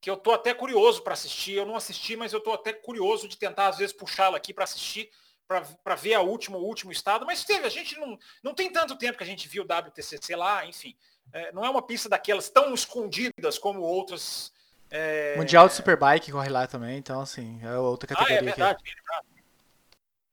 que 0.00 0.10
eu 0.10 0.16
tô 0.16 0.32
até 0.32 0.54
curioso 0.54 1.02
para 1.02 1.12
assistir. 1.12 1.52
Eu 1.52 1.66
não 1.66 1.76
assisti, 1.76 2.16
mas 2.16 2.32
eu 2.32 2.40
tô 2.40 2.52
até 2.52 2.72
curioso 2.72 3.28
de 3.28 3.36
tentar, 3.36 3.68
às 3.68 3.78
vezes, 3.78 3.94
puxá-la 3.94 4.36
aqui 4.36 4.52
para 4.52 4.64
assistir, 4.64 5.10
para 5.82 5.94
ver 5.94 6.14
a 6.14 6.20
última, 6.20 6.56
o 6.56 6.64
último 6.64 6.92
estado. 6.92 7.26
Mas 7.26 7.44
teve, 7.44 7.66
a 7.66 7.70
gente 7.70 7.98
não, 7.98 8.18
não 8.42 8.54
tem 8.54 8.72
tanto 8.72 8.96
tempo 8.96 9.18
que 9.18 9.24
a 9.24 9.26
gente 9.26 9.48
viu 9.48 9.62
o 9.62 9.66
WTCC 9.66 10.36
lá, 10.36 10.64
enfim. 10.64 10.96
É, 11.32 11.52
não 11.52 11.64
é 11.64 11.70
uma 11.70 11.82
pista 11.82 12.08
daquelas 12.08 12.48
tão 12.48 12.72
escondidas 12.72 13.58
como 13.58 13.80
outras 13.80 14.52
é... 14.90 15.36
Mundial 15.36 15.68
de 15.68 15.74
Superbike 15.74 16.32
corre 16.32 16.48
lá 16.48 16.66
também, 16.66 16.98
então 16.98 17.20
assim, 17.20 17.60
é 17.62 17.76
outra 17.78 18.08
categoria. 18.08 18.36
Ah, 18.36 18.40
é 18.40 18.42
verdade, 18.42 18.82
bem 18.82 18.94
lembrado. 18.94 19.26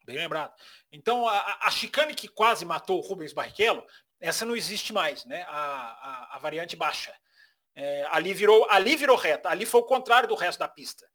Bem 0.05 0.17
lembrado. 0.17 0.53
Então 0.91 1.27
a, 1.27 1.59
a 1.61 1.71
chicane 1.71 2.15
que 2.15 2.27
quase 2.27 2.65
matou 2.65 2.97
o 2.97 3.01
Rubens 3.01 3.33
Barrichello, 3.33 3.85
essa 4.19 4.45
não 4.45 4.55
existe 4.55 4.91
mais, 4.91 5.25
né? 5.25 5.43
A, 5.43 5.51
a, 5.51 6.35
a 6.35 6.39
variante 6.39 6.75
baixa. 6.75 7.13
É, 7.75 8.07
ali, 8.09 8.33
virou, 8.33 8.65
ali 8.71 8.95
virou 8.95 9.15
reta, 9.15 9.49
ali 9.49 9.65
foi 9.65 9.81
o 9.81 9.85
contrário 9.85 10.27
do 10.27 10.33
resto 10.33 10.57
da 10.57 10.67
pista. 10.67 11.05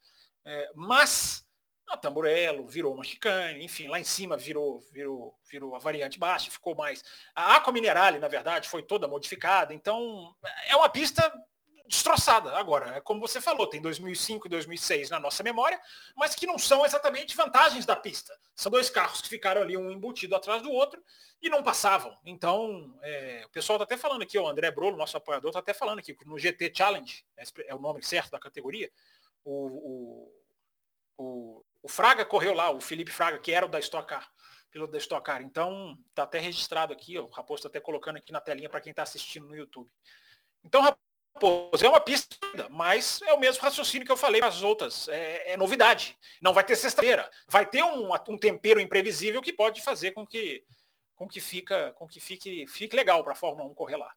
É, 0.44 0.70
mas 0.74 1.44
a 1.88 1.96
Tamburello 1.96 2.66
virou 2.66 2.94
uma 2.94 3.02
chicane, 3.02 3.64
enfim, 3.64 3.88
lá 3.88 3.98
em 3.98 4.04
cima 4.04 4.36
virou, 4.36 4.80
virou, 4.92 5.34
virou 5.50 5.74
a 5.74 5.78
variante 5.78 6.18
baixa, 6.18 6.50
ficou 6.50 6.74
mais. 6.74 7.02
A 7.34 7.56
Aqua 7.56 7.72
Minerale, 7.72 8.18
na 8.18 8.28
verdade, 8.28 8.68
foi 8.68 8.82
toda 8.82 9.08
modificada, 9.08 9.74
então 9.74 10.34
é 10.68 10.76
uma 10.76 10.88
pista 10.88 11.32
destroçada 11.86 12.56
agora. 12.56 12.96
É 12.96 13.00
como 13.00 13.20
você 13.20 13.40
falou, 13.40 13.66
tem 13.66 13.80
2005 13.80 14.46
e 14.46 14.50
2006 14.50 15.10
na 15.10 15.20
nossa 15.20 15.42
memória, 15.42 15.80
mas 16.16 16.34
que 16.34 16.46
não 16.46 16.58
são 16.58 16.84
exatamente 16.84 17.36
vantagens 17.36 17.84
da 17.84 17.96
pista. 17.96 18.36
São 18.54 18.70
dois 18.70 18.88
carros 18.90 19.20
que 19.20 19.28
ficaram 19.28 19.62
ali 19.62 19.76
um 19.76 19.90
embutido 19.90 20.34
atrás 20.34 20.62
do 20.62 20.70
outro 20.70 21.02
e 21.40 21.48
não 21.48 21.62
passavam. 21.62 22.16
Então, 22.24 22.96
é, 23.02 23.42
o 23.46 23.50
pessoal 23.50 23.76
está 23.76 23.84
até 23.84 23.96
falando 23.96 24.22
aqui, 24.22 24.38
o 24.38 24.46
André 24.46 24.70
Brolo, 24.70 24.96
nosso 24.96 25.16
apoiador, 25.16 25.50
está 25.50 25.60
até 25.60 25.74
falando 25.74 25.98
aqui, 25.98 26.16
no 26.24 26.38
GT 26.38 26.72
Challenge, 26.74 27.24
é 27.66 27.74
o 27.74 27.80
nome 27.80 28.02
certo 28.02 28.30
da 28.30 28.38
categoria, 28.38 28.90
o, 29.44 29.66
o, 29.66 30.32
o, 31.18 31.64
o 31.82 31.88
Fraga 31.88 32.24
correu 32.24 32.54
lá, 32.54 32.70
o 32.70 32.80
Felipe 32.80 33.10
Fraga, 33.10 33.38
que 33.38 33.52
era 33.52 33.66
o 33.66 33.68
da 33.68 33.80
Stock 33.80 34.06
Car, 34.06 34.30
piloto 34.70 34.92
da 34.92 34.98
Stock 34.98 35.24
Car. 35.24 35.42
Então, 35.42 35.98
está 36.10 36.22
até 36.22 36.38
registrado 36.38 36.92
aqui, 36.92 37.18
o 37.18 37.26
Raposo 37.26 37.60
está 37.60 37.68
até 37.68 37.80
colocando 37.80 38.16
aqui 38.16 38.32
na 38.32 38.40
telinha 38.40 38.68
para 38.68 38.80
quem 38.80 38.90
está 38.90 39.02
assistindo 39.02 39.46
no 39.46 39.56
YouTube. 39.56 39.90
Então, 40.64 40.82
É 41.82 41.88
uma 41.88 42.00
pista, 42.00 42.36
mas 42.70 43.20
é 43.22 43.32
o 43.32 43.40
mesmo 43.40 43.62
raciocínio 43.62 44.06
que 44.06 44.12
eu 44.12 44.16
falei 44.16 44.40
para 44.40 44.48
as 44.48 44.62
outras. 44.62 45.08
É, 45.08 45.52
é, 45.52 45.56
novidade. 45.56 46.16
Não 46.40 46.52
vai 46.52 46.62
ter 46.62 46.76
sexta-feira. 46.76 47.28
Vai 47.48 47.66
ter 47.66 47.82
um, 47.82 48.12
um 48.28 48.38
tempero 48.38 48.80
imprevisível 48.80 49.42
que 49.42 49.52
pode 49.52 49.82
fazer 49.82 50.12
com 50.12 50.26
que 50.26 50.64
com 51.14 51.28
que 51.28 51.40
fica, 51.40 51.92
com 51.92 52.08
que 52.08 52.18
fique, 52.18 52.66
fique 52.66 52.96
legal 52.96 53.22
para 53.22 53.32
a 53.32 53.36
Fórmula 53.36 53.68
1 53.70 53.74
correr 53.74 53.96
lá. 53.96 54.12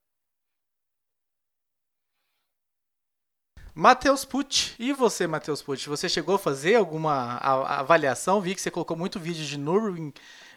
Matheus 3.75 4.23
Pucci, 4.25 4.73
e 4.80 4.91
você, 4.91 5.28
Matheus 5.28 5.62
Pucci? 5.62 5.89
Você 5.89 6.08
chegou 6.10 6.36
a 6.36 6.39
fazer 6.39 6.75
alguma 6.75 7.38
avaliação? 7.38 8.41
Vi 8.41 8.56
que 8.56 8.62
você 8.62 8.71
colocou 8.71 8.97
muito 8.97 9.19
vídeo 9.19 9.45
de 9.45 9.58
Nürburgring, 9.58 10.13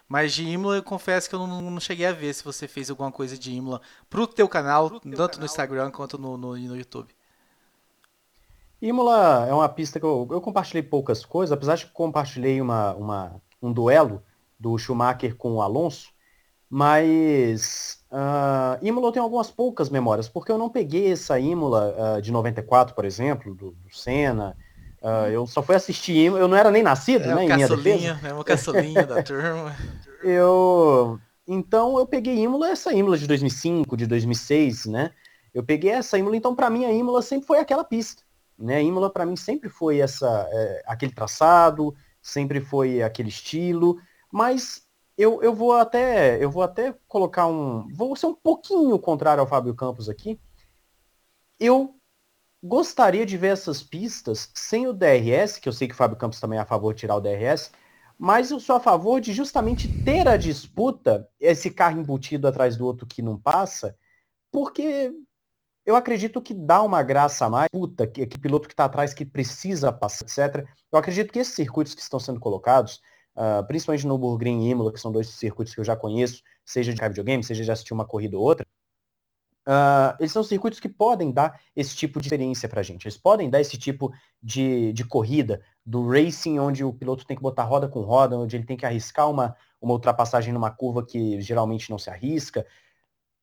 mas 0.09 0.33
de 0.33 0.43
Imola 0.45 0.77
eu 0.77 0.83
confesso 0.83 1.29
que 1.29 1.35
eu 1.35 1.47
não, 1.47 1.61
não, 1.61 1.81
cheguei 1.81 2.07
a 2.07 2.13
ver 2.13 2.33
se 2.33 2.43
você 2.43 2.67
fez 2.67 2.89
alguma 2.89 3.13
coisa 3.13 3.37
de 3.37 3.53
Imola 3.53 3.81
pro 4.09 4.27
teu 4.27 4.49
canal, 4.49 4.89
pro 4.89 5.01
teu 5.01 5.11
tanto 5.11 5.33
canal. 5.33 5.41
no 5.41 5.45
Instagram 5.45 5.91
quanto 5.91 6.17
no, 6.17 6.37
no, 6.39 6.57
no, 6.57 6.77
YouTube. 6.77 7.15
Imola 8.81 9.47
é 9.47 9.53
uma 9.53 9.69
pista 9.69 10.01
que 10.01 10.07
eu, 10.07 10.27
eu 10.31 10.41
compartilhei 10.41 10.83
poucas 10.83 11.25
coisas, 11.25 11.53
apesar 11.53 11.77
de 11.77 11.87
que 11.87 11.93
compartilhei 11.93 12.61
uma, 12.61 12.95
uma, 12.95 13.43
um 13.61 13.71
duelo 13.71 14.23
do 14.59 14.79
Schumacher 14.79 15.37
com 15.37 15.57
o 15.57 15.63
Alonso, 15.63 16.11
mas 16.71 18.03
uh, 18.11 18.83
Imola 18.85 19.09
eu 19.09 19.13
tenho 19.13 19.25
algumas 19.25 19.51
poucas 19.51 19.91
memórias, 19.91 20.29
porque 20.29 20.51
eu 20.51 20.59
não 20.59 20.71
peguei 20.71 21.13
essa 21.13 21.39
Imola 21.39 22.17
uh, 22.17 22.23
de 22.23 22.33
94, 22.33 22.95
por 22.95 23.05
exemplo, 23.05 23.55
do, 23.55 23.73
do 23.73 23.95
Senna. 23.95 24.57
Uh, 25.01 25.31
eu 25.31 25.47
só 25.47 25.63
fui 25.63 25.77
assistir 25.77 26.27
eu 26.27 26.49
não 26.49 26.57
era 26.57 26.73
nem 26.73 26.83
nascido, 26.83 27.25
é 27.25 27.35
né? 27.35 27.45
Em 27.45 27.55
minha 27.55 27.69
defesa. 27.69 28.19
É 28.25 28.33
uma 28.33 28.45
caçulinha 28.45 29.07
da 29.07 29.23
turma. 29.23 29.77
Eu, 30.23 31.21
então 31.47 31.99
eu 31.99 32.07
peguei 32.07 32.37
Imola, 32.37 32.71
essa 32.71 32.93
Imola 32.93 33.17
de 33.17 33.27
2005, 33.27 33.97
de 33.97 34.07
2006, 34.07 34.87
né? 34.87 35.13
Eu 35.55 35.63
peguei 35.63 35.93
essa 35.93 36.19
Imola, 36.19 36.37
então 36.37 36.55
para 36.55 36.69
mim 36.69 36.85
a 36.85 36.93
Imola 36.93 37.23
sempre 37.23 37.47
foi 37.47 37.61
aquela 37.61 37.85
pista, 37.85 38.23
né? 38.59 38.83
Imola 38.83 39.09
para 39.09 39.25
mim 39.25 39.37
sempre 39.37 39.69
foi 39.69 39.99
essa, 39.99 40.49
é, 40.51 40.83
aquele 40.87 41.13
traçado, 41.13 41.95
sempre 42.21 42.61
foi 42.61 43.01
aquele 43.01 43.29
estilo, 43.29 43.99
mas 44.33 44.83
eu, 45.17 45.41
eu 45.43 45.55
vou 45.55 45.75
até 45.75 46.43
eu 46.43 46.51
vou 46.51 46.63
até 46.63 46.93
colocar 47.07 47.47
um 47.47 47.87
vou 47.95 48.17
ser 48.17 48.27
um 48.27 48.35
pouquinho 48.35 48.99
contrário 48.99 49.41
ao 49.41 49.47
Fábio 49.47 49.75
Campos 49.75 50.09
aqui. 50.09 50.41
Eu 51.59 51.98
gostaria 52.63 53.25
de 53.25 53.37
ver 53.37 53.49
essas 53.49 53.83
pistas 53.83 54.51
sem 54.55 54.87
o 54.87 54.93
DRS, 54.93 55.59
que 55.61 55.69
eu 55.69 55.73
sei 55.73 55.89
que 55.89 55.95
o 55.95 55.97
Fábio 55.97 56.17
Campos 56.17 56.41
também 56.41 56.59
é 56.59 56.63
a 56.63 56.67
favor 56.67 56.93
de 56.93 57.01
tirar 57.01 57.17
o 57.17 57.21
DRS, 57.21 57.71
mas 58.19 58.51
eu 58.51 58.59
sou 58.59 58.77
a 58.77 58.81
favor 58.81 59.21
de 59.21 59.33
justamente 59.33 59.87
ter 60.03 60.27
a 60.27 60.37
disputa, 60.37 61.29
esse 61.39 61.71
carro 61.71 62.01
embutido 62.01 62.49
atrás 62.49 62.77
do 62.77 62.85
outro 62.85 63.07
que 63.07 63.23
não 63.23 63.39
passa, 63.39 63.97
porque 64.51 65.13
eu 65.87 65.97
acredito 65.97 66.43
que 66.43 66.53
dá 66.53 66.83
uma 66.83 67.03
graça 67.03 67.47
a 67.47 67.51
mais, 67.51 67.69
puta, 67.71 68.07
que, 68.07 68.27
que 68.27 68.39
piloto 68.39 68.69
que 68.69 68.75
está 68.75 68.85
atrás 68.85 69.15
que 69.15 69.25
precisa 69.25 69.93
passar, 69.93 70.25
etc. 70.27 70.69
Eu 70.93 70.99
acredito 70.99 71.33
que 71.33 71.39
esses 71.39 71.55
circuitos 71.55 71.95
que 71.95 72.03
estão 72.03 72.19
sendo 72.21 72.41
colocados, 72.41 73.01
uh, 73.37 73.67
principalmente 73.67 74.07
no 74.07 74.15
Nürburgring 74.19 74.67
e 74.67 74.71
Imola, 74.71 74.93
que 74.93 75.01
são 75.01 75.13
dois 75.13 75.29
circuitos 75.29 75.75
que 75.75 75.81
eu 75.81 75.85
já 75.85 75.97
conheço, 75.97 76.43
seja 76.65 76.93
de 76.93 77.01
videogame, 77.01 77.43
seja 77.45 77.65
de 77.65 77.71
assistir 77.71 77.95
uma 77.95 78.05
corrida 78.05 78.37
ou 78.37 78.43
outra, 78.43 78.67
uh, 79.69 80.17
eles 80.19 80.33
são 80.33 80.43
circuitos 80.43 80.81
que 80.81 80.89
podem 80.89 81.31
dar 81.31 81.61
esse 81.77 81.95
tipo 81.95 82.19
de 82.19 82.27
experiência 82.27 82.69
para 82.69 82.81
a 82.81 82.83
gente. 82.83 83.05
Eles 83.05 83.19
podem 83.19 83.51
dar 83.51 83.61
esse 83.61 83.77
tipo 83.77 84.11
de, 84.43 84.93
de 84.95 85.05
corrida, 85.05 85.61
do 85.85 86.09
racing, 86.09 86.59
onde 86.59 86.83
o 86.83 86.93
piloto 86.93 87.27
tem 87.27 87.37
que 87.37 87.43
botar 87.43 87.65
roda 87.65 87.87
com 87.87 88.01
roda, 88.01 88.39
onde 88.39 88.57
ele 88.57 88.65
tem 88.65 88.77
que 88.77 88.87
arriscar 88.87 89.31
uma, 89.31 89.55
uma 89.81 89.93
ultrapassagem 89.93 90.53
numa 90.53 90.71
curva 90.71 91.05
que 91.05 91.41
geralmente 91.41 91.91
não 91.91 91.99
se 91.99 92.09
arrisca. 92.09 92.67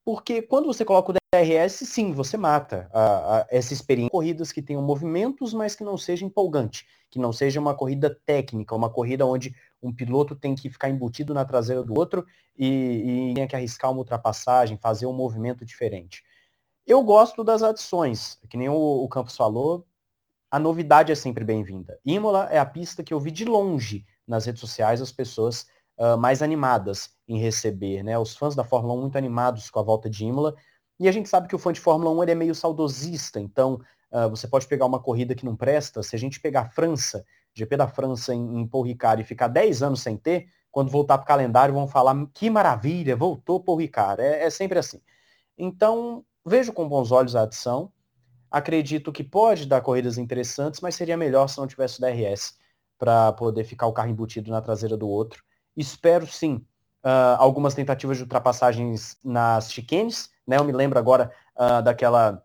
Porque 0.06 0.44
quando 0.44 0.68
você 0.68 0.86
coloca 0.86 1.12
o 1.12 1.16
DRS, 1.16 1.84
sim, 1.88 2.14
você 2.14 2.38
mata 2.38 2.88
a, 2.94 3.40
a, 3.40 3.48
essa 3.50 3.74
experiência. 3.74 4.12
Corridas 4.12 4.52
que 4.52 4.62
tenham 4.62 4.84
movimentos, 4.84 5.52
mas 5.52 5.76
que 5.76 5.84
não 5.84 5.98
seja 5.98 6.24
empolgante, 6.24 6.88
que 7.10 7.18
não 7.18 7.34
seja 7.34 7.60
uma 7.60 7.74
corrida 7.74 8.16
técnica, 8.24 8.76
uma 8.76 8.90
corrida 8.90 9.26
onde 9.26 9.56
um 9.82 9.92
piloto 9.92 10.36
tem 10.36 10.54
que 10.54 10.70
ficar 10.70 10.90
embutido 10.90 11.34
na 11.34 11.44
traseira 11.44 11.84
do 11.84 11.98
outro 11.98 12.24
e, 12.56 13.32
e 13.32 13.34
tem 13.34 13.48
que 13.48 13.56
arriscar 13.56 13.92
uma 13.92 13.98
ultrapassagem, 13.98 14.78
fazer 14.78 15.08
um 15.08 15.14
movimento 15.14 15.66
diferente. 15.66 16.24
Eu 16.86 17.02
gosto 17.02 17.44
das 17.44 17.64
adições, 17.64 18.38
que 18.48 18.58
nem 18.58 18.70
o, 18.70 18.76
o 18.76 19.10
Campos 19.10 19.36
falou, 19.36 19.88
a 20.52 20.60
novidade 20.60 21.12
é 21.12 21.16
sempre 21.16 21.44
bem-vinda. 21.44 22.00
Imola 22.06 22.48
é 22.52 22.60
a 22.60 22.66
pista 22.66 23.04
que 23.04 23.12
eu 23.14 23.20
vi 23.20 23.32
de 23.32 23.44
longe 23.44 24.06
nas 24.28 24.46
redes 24.46 24.62
sociais 24.62 25.02
as 25.02 25.12
pessoas 25.12 25.66
uh, 25.98 26.18
mais 26.18 26.42
animadas 26.42 27.10
em 27.28 27.40
receber, 27.40 28.04
né? 28.04 28.18
Os 28.18 28.36
fãs 28.36 28.56
da 28.56 28.64
Fórmula 28.64 28.94
1 28.96 29.02
muito 29.02 29.18
animados 29.18 29.70
com 29.70 29.80
a 29.80 29.84
volta 29.84 30.10
de 30.10 30.26
Imola. 30.26 30.56
E 31.00 31.08
a 31.08 31.12
gente 31.12 31.28
sabe 31.28 31.48
que 31.48 31.56
o 31.56 31.60
fã 31.60 31.74
de 31.74 31.80
Fórmula 31.80 32.12
1 32.12 32.24
ele 32.24 32.32
é 32.32 32.36
meio 32.36 32.56
saudosista, 32.56 33.40
então 33.40 33.82
uh, 34.12 34.30
você 34.30 34.48
pode 34.48 34.68
pegar 34.68 34.86
uma 34.86 35.00
corrida 35.00 35.36
que 35.36 35.46
não 35.46 35.56
presta. 35.56 36.02
Se 36.02 36.16
a 36.16 36.20
gente 36.20 36.40
pegar 36.40 36.62
a 36.62 36.70
França, 36.70 37.26
GP 37.54 37.78
da 37.78 37.88
França 37.88 38.34
em, 38.34 38.62
em 38.62 38.68
Paul 38.68 38.84
Ricard 38.84 39.22
e 39.22 39.26
ficar 39.26 39.48
10 39.48 39.84
anos 39.84 40.02
sem 40.02 40.18
ter, 40.18 40.48
quando 40.72 40.92
voltar 40.92 41.18
para 41.18 41.24
o 41.24 41.28
calendário 41.28 41.74
vão 41.74 41.88
falar 41.88 42.14
que 42.34 42.50
maravilha, 42.50 43.16
voltou 43.16 43.64
Paul 43.64 43.78
Ricard. 43.78 44.22
É, 44.22 44.44
é 44.44 44.50
sempre 44.50 44.78
assim. 44.78 45.02
Então, 45.58 46.26
vejo 46.46 46.74
com 46.74 46.88
bons 46.88 47.12
olhos 47.12 47.36
a 47.36 47.44
adição. 47.44 47.92
Acredito 48.52 49.12
que 49.12 49.24
pode 49.24 49.66
dar 49.66 49.82
corridas 49.82 50.18
interessantes, 50.18 50.82
mas 50.82 50.96
seria 50.96 51.18
melhor 51.18 51.48
se 51.48 51.58
não 51.58 51.68
tivesse 51.68 51.98
o 51.98 52.02
DRS 52.02 52.58
para 52.98 53.34
poder 53.34 53.64
ficar 53.64 53.88
o 53.88 53.94
carro 53.94 54.10
embutido 54.10 54.52
na 54.52 54.62
traseira 54.62 54.96
do 54.98 55.08
outro. 55.08 55.44
Espero 55.76 56.28
sim 56.28 56.66
uh, 57.04 57.38
algumas 57.38 57.74
tentativas 57.74 58.18
de 58.18 58.24
ultrapassagens 58.24 59.18
nas 59.24 59.72
chicanes. 59.72 60.30
Né? 60.48 60.58
Eu 60.58 60.64
me 60.64 60.72
lembro 60.72 60.98
agora 60.98 61.32
uh, 61.56 61.82
daquela 61.82 62.44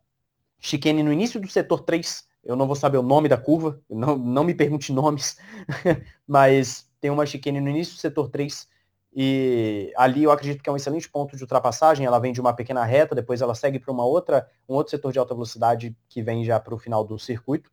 chicane 0.59 1.03
no 1.03 1.13
início 1.13 1.41
do 1.41 1.49
setor 1.49 1.81
3. 1.81 2.29
Eu 2.45 2.57
não 2.57 2.67
vou 2.67 2.77
saber 2.77 2.99
o 2.99 3.03
nome 3.03 3.29
da 3.29 3.37
curva, 3.37 3.81
não, 3.89 4.17
não 4.17 4.43
me 4.43 4.55
pergunte 4.55 4.93
nomes, 4.93 5.37
mas 6.27 6.89
tem 6.99 7.11
uma 7.11 7.27
chicane 7.27 7.61
no 7.61 7.69
início 7.69 7.95
do 7.95 8.01
setor 8.01 8.31
3 8.31 8.67
e 9.13 9.93
ali 9.97 10.23
eu 10.23 10.31
acredito 10.31 10.63
que 10.63 10.71
é 10.71 10.73
um 10.73 10.77
excelente 10.77 11.09
ponto 11.09 11.37
de 11.37 11.43
ultrapassagem. 11.43 12.07
Ela 12.07 12.19
vem 12.19 12.33
de 12.33 12.41
uma 12.41 12.55
pequena 12.55 12.85
reta, 12.85 13.15
depois 13.15 13.43
ela 13.43 13.55
segue 13.55 13.79
para 13.79 13.93
uma 13.93 14.05
outra, 14.05 14.49
um 14.69 14.75
outro 14.75 14.91
setor 14.91 15.13
de 15.13 15.19
alta 15.19 15.35
velocidade 15.35 15.97
que 16.09 16.23
vem 16.23 16.45
já 16.45 16.61
para 16.61 16.75
o 16.75 16.79
final 16.79 17.05
do 17.05 17.19
circuito. 17.19 17.71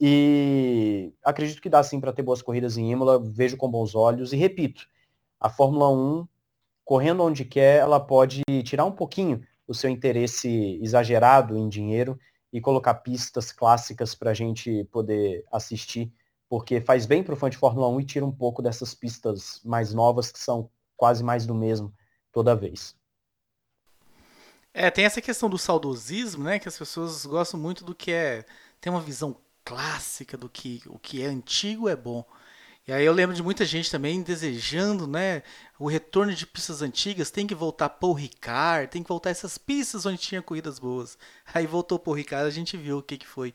E 0.00 1.14
acredito 1.24 1.62
que 1.62 1.70
dá 1.70 1.82
sim 1.82 2.00
para 2.00 2.12
ter 2.12 2.22
boas 2.22 2.42
corridas 2.42 2.76
em 2.76 2.90
Imola, 2.90 3.18
vejo 3.22 3.56
com 3.56 3.70
bons 3.70 3.94
olhos. 3.94 4.32
E 4.32 4.36
repito, 4.36 4.86
a 5.44 5.50
Fórmula 5.50 5.90
1, 5.90 6.26
correndo 6.84 7.22
onde 7.22 7.44
quer, 7.44 7.80
ela 7.80 8.00
pode 8.00 8.42
tirar 8.64 8.86
um 8.86 8.92
pouquinho 8.92 9.46
o 9.66 9.74
seu 9.74 9.90
interesse 9.90 10.78
exagerado 10.82 11.56
em 11.56 11.68
dinheiro 11.68 12.18
e 12.50 12.60
colocar 12.60 12.94
pistas 12.94 13.52
clássicas 13.52 14.14
para 14.14 14.30
a 14.30 14.34
gente 14.34 14.84
poder 14.84 15.44
assistir 15.52 16.10
porque 16.48 16.80
faz 16.80 17.04
bem 17.04 17.22
para 17.22 17.34
o 17.34 17.36
fã 17.36 17.50
de 17.50 17.56
Fórmula 17.56 17.88
1 17.88 18.00
e 18.00 18.04
tira 18.04 18.24
um 18.24 18.32
pouco 18.32 18.62
dessas 18.62 18.94
pistas 18.94 19.60
mais 19.64 19.92
novas 19.92 20.30
que 20.30 20.38
são 20.38 20.70
quase 20.96 21.22
mais 21.24 21.44
do 21.44 21.54
mesmo 21.54 21.92
toda 22.30 22.54
vez. 22.54 22.94
É, 24.72 24.88
tem 24.90 25.04
essa 25.04 25.20
questão 25.20 25.50
do 25.50 25.58
saudosismo, 25.58 26.44
né? 26.44 26.60
Que 26.60 26.68
as 26.68 26.78
pessoas 26.78 27.26
gostam 27.26 27.58
muito 27.58 27.84
do 27.84 27.94
que 27.94 28.12
é. 28.12 28.44
Tem 28.80 28.92
uma 28.92 29.00
visão 29.00 29.36
clássica 29.64 30.36
do 30.36 30.48
que 30.48 30.80
o 30.86 30.96
que 30.96 31.22
é 31.22 31.26
antigo 31.26 31.88
é 31.88 31.96
bom. 31.96 32.24
E 32.86 32.92
aí 32.92 33.04
eu 33.04 33.12
lembro 33.14 33.34
de 33.34 33.42
muita 33.42 33.64
gente 33.64 33.90
também 33.90 34.20
desejando, 34.22 35.06
né, 35.06 35.42
o 35.78 35.88
retorno 35.88 36.34
de 36.34 36.46
pistas 36.46 36.82
antigas, 36.82 37.30
tem 37.30 37.46
que 37.46 37.54
voltar 37.54 37.88
Paul 37.88 38.12
Ricard, 38.12 38.88
tem 38.90 39.02
que 39.02 39.08
voltar 39.08 39.30
essas 39.30 39.56
pistas 39.56 40.04
onde 40.04 40.18
tinha 40.18 40.42
corridas 40.42 40.78
boas. 40.78 41.16
Aí 41.54 41.66
voltou 41.66 41.98
Paul 41.98 42.16
Ricard, 42.16 42.46
a 42.46 42.50
gente 42.50 42.76
viu 42.76 42.98
o 42.98 43.02
que, 43.02 43.16
que 43.16 43.26
foi 43.26 43.54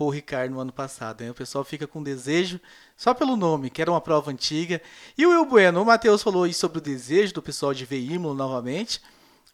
Paul 0.00 0.08
Ricard 0.08 0.50
no 0.50 0.60
ano 0.60 0.72
passado. 0.72 1.22
Né? 1.22 1.30
O 1.30 1.34
pessoal 1.34 1.62
fica 1.62 1.86
com 1.86 2.02
desejo 2.02 2.58
só 2.96 3.12
pelo 3.12 3.36
nome, 3.36 3.68
que 3.68 3.82
era 3.82 3.90
uma 3.90 4.00
prova 4.00 4.30
antiga. 4.30 4.80
E 5.16 5.26
o 5.26 5.30
Will 5.30 5.44
Bueno, 5.44 5.82
o 5.82 5.84
Matheus 5.84 6.22
falou 6.22 6.44
aí 6.44 6.54
sobre 6.54 6.78
o 6.78 6.80
desejo 6.80 7.34
do 7.34 7.42
pessoal 7.42 7.74
de 7.74 7.84
ver 7.84 8.00
Imola 8.00 8.34
novamente. 8.34 9.02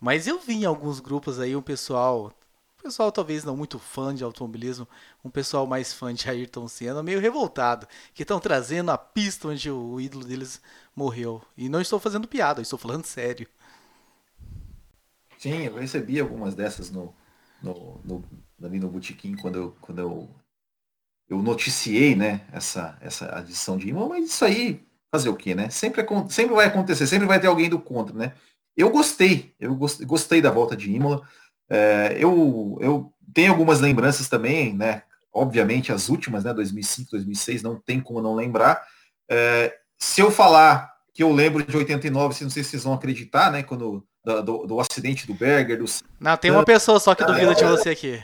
Mas 0.00 0.28
eu 0.28 0.38
vi 0.38 0.54
em 0.54 0.64
alguns 0.64 1.00
grupos 1.00 1.40
aí 1.40 1.56
um 1.56 1.62
pessoal, 1.62 2.32
pessoal 2.86 3.10
talvez 3.10 3.42
não 3.42 3.56
muito 3.56 3.80
fã 3.80 4.14
de 4.14 4.22
automobilismo, 4.22 4.86
um 5.24 5.28
pessoal 5.28 5.66
mais 5.66 5.92
fã 5.92 6.14
de 6.14 6.28
Ayrton 6.30 6.68
Senna, 6.68 7.02
meio 7.02 7.18
revoltado, 7.18 7.86
que 8.14 8.22
estão 8.22 8.38
trazendo 8.38 8.92
a 8.92 8.98
pista 8.98 9.48
onde 9.48 9.68
o 9.68 10.00
ídolo 10.00 10.24
deles 10.24 10.60
morreu. 10.94 11.42
E 11.56 11.68
não 11.68 11.80
estou 11.80 11.98
fazendo 11.98 12.28
piada, 12.28 12.62
estou 12.62 12.78
falando 12.78 13.04
sério. 13.04 13.48
Sim, 15.36 15.64
eu 15.64 15.74
recebi 15.74 16.20
algumas 16.20 16.54
dessas 16.54 16.88
no, 16.88 17.12
no, 17.60 18.00
no 18.04 18.24
ali 18.62 18.78
no 18.78 18.88
Botequim 18.88 19.34
quando 19.34 19.56
eu, 19.56 19.76
quando 19.80 19.98
eu, 19.98 20.30
eu 21.28 21.42
noticiei, 21.42 22.14
né, 22.14 22.46
essa, 22.52 22.96
essa 23.00 23.36
adição 23.36 23.76
de 23.76 23.88
Imola, 23.88 24.10
mas 24.10 24.30
isso 24.30 24.44
aí, 24.44 24.86
fazer 25.10 25.28
o 25.28 25.36
quê, 25.36 25.56
né? 25.56 25.68
Sempre, 25.70 26.06
sempre 26.30 26.54
vai 26.54 26.66
acontecer, 26.66 27.08
sempre 27.08 27.26
vai 27.26 27.40
ter 27.40 27.48
alguém 27.48 27.68
do 27.68 27.80
contra, 27.80 28.16
né? 28.16 28.32
Eu 28.76 28.90
gostei, 28.90 29.54
eu 29.58 29.74
gostei 29.74 30.40
da 30.40 30.50
volta 30.50 30.76
de 30.76 30.92
Imola. 30.92 31.26
É, 31.68 32.16
eu, 32.18 32.78
eu 32.80 33.12
tenho 33.34 33.52
algumas 33.52 33.80
lembranças 33.80 34.28
também, 34.28 34.74
né? 34.74 35.02
Obviamente 35.32 35.92
as 35.92 36.08
últimas, 36.08 36.44
né? 36.44 36.54
2005, 36.54 37.10
2006, 37.10 37.62
não 37.62 37.76
tem 37.76 38.00
como 38.00 38.22
não 38.22 38.34
lembrar. 38.34 38.82
É, 39.28 39.74
se 39.98 40.20
eu 40.20 40.30
falar 40.30 40.94
que 41.12 41.22
eu 41.22 41.32
lembro 41.32 41.64
de 41.64 41.76
89, 41.76 42.44
não 42.44 42.50
sei 42.50 42.62
se 42.62 42.70
vocês 42.70 42.84
vão 42.84 42.94
acreditar, 42.94 43.50
né? 43.50 43.62
Quando 43.62 44.06
do, 44.26 44.42
do, 44.42 44.66
do 44.66 44.80
acidente 44.80 45.26
do 45.26 45.34
Berger. 45.34 45.78
Do... 45.78 45.84
Não, 46.18 46.36
tem 46.36 46.50
uma 46.50 46.64
pessoa 46.64 46.98
só 46.98 47.14
que 47.14 47.24
duvida 47.24 47.54
de 47.54 47.64
você 47.64 47.90
aqui. 47.90 48.22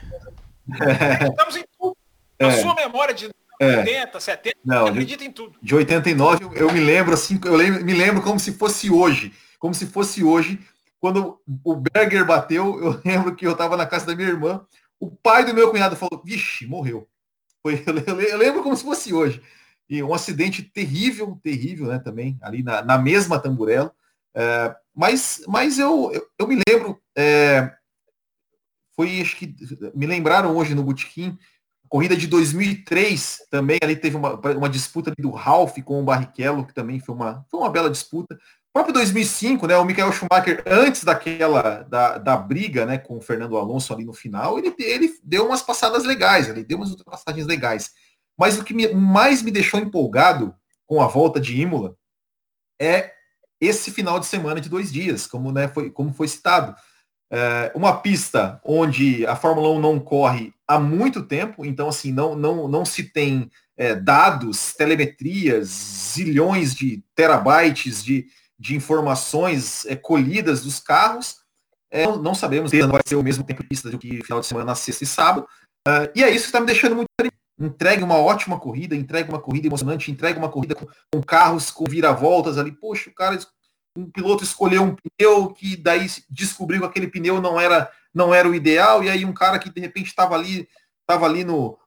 Estamos 1.30 1.56
em 1.56 1.64
tudo. 1.78 1.96
Na 2.40 2.48
é. 2.48 2.60
sua 2.60 2.74
memória 2.74 3.14
de 3.14 3.30
80, 3.60 4.18
70, 4.18 4.56
não, 4.64 4.86
acredita 4.86 5.24
em 5.24 5.30
tudo. 5.30 5.54
De 5.62 5.74
89, 5.74 6.48
eu 6.56 6.72
me 6.72 6.80
lembro 6.80 7.14
assim, 7.14 7.38
eu 7.44 7.54
lembro, 7.54 7.84
me 7.84 7.94
lembro 7.94 8.20
como 8.20 8.40
se 8.40 8.52
fosse 8.52 8.90
hoje. 8.90 9.32
Como 9.60 9.72
se 9.72 9.86
fosse 9.86 10.24
hoje, 10.24 10.58
quando 11.02 11.42
o 11.64 11.74
Berger 11.74 12.24
bateu, 12.24 12.80
eu 12.80 13.00
lembro 13.04 13.34
que 13.34 13.44
eu 13.44 13.52
estava 13.52 13.76
na 13.76 13.84
casa 13.84 14.06
da 14.06 14.14
minha 14.14 14.28
irmã, 14.28 14.64
o 15.00 15.10
pai 15.10 15.44
do 15.44 15.52
meu 15.52 15.68
cunhado 15.68 15.96
falou, 15.96 16.22
vixe, 16.24 16.64
morreu. 16.64 17.08
Foi, 17.60 17.82
eu 18.30 18.38
lembro 18.38 18.62
como 18.62 18.76
se 18.76 18.84
fosse 18.84 19.12
hoje. 19.12 19.42
E 19.90 20.00
um 20.00 20.14
acidente 20.14 20.62
terrível, 20.62 21.40
terrível, 21.42 21.88
né, 21.88 21.98
também, 21.98 22.38
ali 22.40 22.62
na, 22.62 22.82
na 22.82 22.96
mesma 22.96 23.40
tamburela. 23.40 23.92
É, 24.32 24.76
mas, 24.94 25.42
mas 25.48 25.76
eu, 25.76 26.12
eu, 26.12 26.24
eu 26.38 26.46
me 26.46 26.60
lembro, 26.68 27.02
é, 27.18 27.74
foi, 28.94 29.20
acho 29.20 29.36
que, 29.36 29.56
me 29.92 30.06
lembraram 30.06 30.56
hoje 30.56 30.72
no 30.72 30.84
Botequim, 30.84 31.36
corrida 31.88 32.16
de 32.16 32.28
2003 32.28 33.48
também, 33.50 33.78
ali 33.82 33.96
teve 33.96 34.16
uma, 34.16 34.34
uma 34.34 34.68
disputa 34.68 35.12
do 35.18 35.30
Ralph 35.30 35.78
com 35.84 36.00
o 36.00 36.04
Barrichello, 36.04 36.64
que 36.64 36.72
também 36.72 37.00
foi 37.00 37.14
uma, 37.14 37.44
foi 37.50 37.58
uma 37.58 37.70
bela 37.70 37.90
disputa. 37.90 38.38
O 38.72 38.80
próprio 38.80 38.94
2005, 38.94 39.66
né, 39.66 39.76
o 39.76 39.84
Michael 39.84 40.10
Schumacher, 40.12 40.62
antes 40.66 41.04
daquela, 41.04 41.82
da, 41.82 42.16
da 42.16 42.36
briga 42.38 42.86
né, 42.86 42.96
com 42.96 43.18
o 43.18 43.20
Fernando 43.20 43.58
Alonso 43.58 43.92
ali 43.92 44.02
no 44.02 44.14
final, 44.14 44.58
ele, 44.58 44.74
ele 44.78 45.12
deu 45.22 45.46
umas 45.46 45.60
passadas 45.60 46.04
legais, 46.04 46.48
ele 46.48 46.64
deu 46.64 46.78
umas 46.78 46.88
ultrapassagens 46.88 47.46
legais. 47.46 47.90
Mas 48.34 48.58
o 48.58 48.64
que 48.64 48.72
me, 48.72 48.88
mais 48.88 49.42
me 49.42 49.50
deixou 49.50 49.78
empolgado 49.78 50.54
com 50.86 51.02
a 51.02 51.06
volta 51.06 51.38
de 51.38 51.60
Imola 51.60 51.94
é 52.80 53.12
esse 53.60 53.90
final 53.90 54.18
de 54.18 54.24
semana 54.24 54.58
de 54.58 54.70
dois 54.70 54.90
dias, 54.90 55.26
como, 55.26 55.52
né, 55.52 55.68
foi, 55.68 55.90
como 55.90 56.14
foi 56.14 56.26
citado. 56.26 56.74
É 57.30 57.72
uma 57.74 58.00
pista 58.00 58.58
onde 58.64 59.26
a 59.26 59.36
Fórmula 59.36 59.68
1 59.70 59.80
não 59.80 60.00
corre 60.00 60.52
há 60.66 60.78
muito 60.78 61.22
tempo, 61.22 61.64
então 61.64 61.90
assim, 61.90 62.10
não, 62.10 62.34
não, 62.34 62.66
não 62.68 62.86
se 62.86 63.04
tem 63.04 63.50
é, 63.76 63.94
dados, 63.94 64.72
telemetrias, 64.72 65.68
zilhões 65.68 66.74
de 66.74 67.04
terabytes 67.14 68.02
de, 68.02 68.26
de 68.62 68.76
informações 68.76 69.84
é, 69.86 69.96
colhidas 69.96 70.62
dos 70.62 70.78
carros. 70.78 71.38
É, 71.90 72.06
não, 72.06 72.32
sabemos 72.32 72.70
se 72.70 72.80
vai 72.82 73.00
ser 73.04 73.16
o 73.16 73.22
mesmo 73.22 73.42
tempo 73.42 73.60
de 73.60 73.68
pista 73.68 73.90
do 73.90 73.98
que 73.98 74.22
final 74.22 74.38
de 74.38 74.46
semana 74.46 74.66
na 74.66 74.74
sexta 74.76 75.02
e 75.02 75.06
sábado. 75.06 75.48
Uh, 75.86 76.06
e 76.14 76.22
é 76.22 76.30
isso 76.30 76.44
que 76.44 76.48
está 76.50 76.60
me 76.60 76.66
deixando 76.66 76.94
muito 76.94 77.08
entregue 77.58 78.04
uma 78.04 78.16
ótima 78.16 78.58
corrida, 78.58 78.94
entregue 78.94 79.28
uma 79.28 79.40
corrida 79.40 79.66
emocionante, 79.66 80.12
entregue 80.12 80.38
uma 80.38 80.48
corrida 80.48 80.76
com, 80.76 80.86
com 81.12 81.22
carros 81.22 81.72
com 81.72 81.84
viravoltas 81.84 82.56
ali. 82.56 82.70
Poxa, 82.70 83.10
o 83.10 83.14
cara, 83.14 83.36
um 83.96 84.08
piloto 84.08 84.44
escolheu 84.44 84.84
um 84.84 84.94
pneu 84.96 85.48
que 85.48 85.76
daí 85.76 86.06
descobriu 86.30 86.80
que 86.82 86.86
aquele 86.86 87.08
pneu 87.08 87.40
não 87.40 87.60
era 87.60 87.90
não 88.14 88.32
era 88.32 88.48
o 88.48 88.54
ideal 88.54 89.02
e 89.02 89.10
aí 89.10 89.24
um 89.24 89.32
cara 89.32 89.58
que 89.58 89.70
de 89.70 89.80
repente 89.80 90.06
estava 90.06 90.34
ali 90.36 90.68
estava 91.00 91.26
ali 91.26 91.44
no 91.44 91.78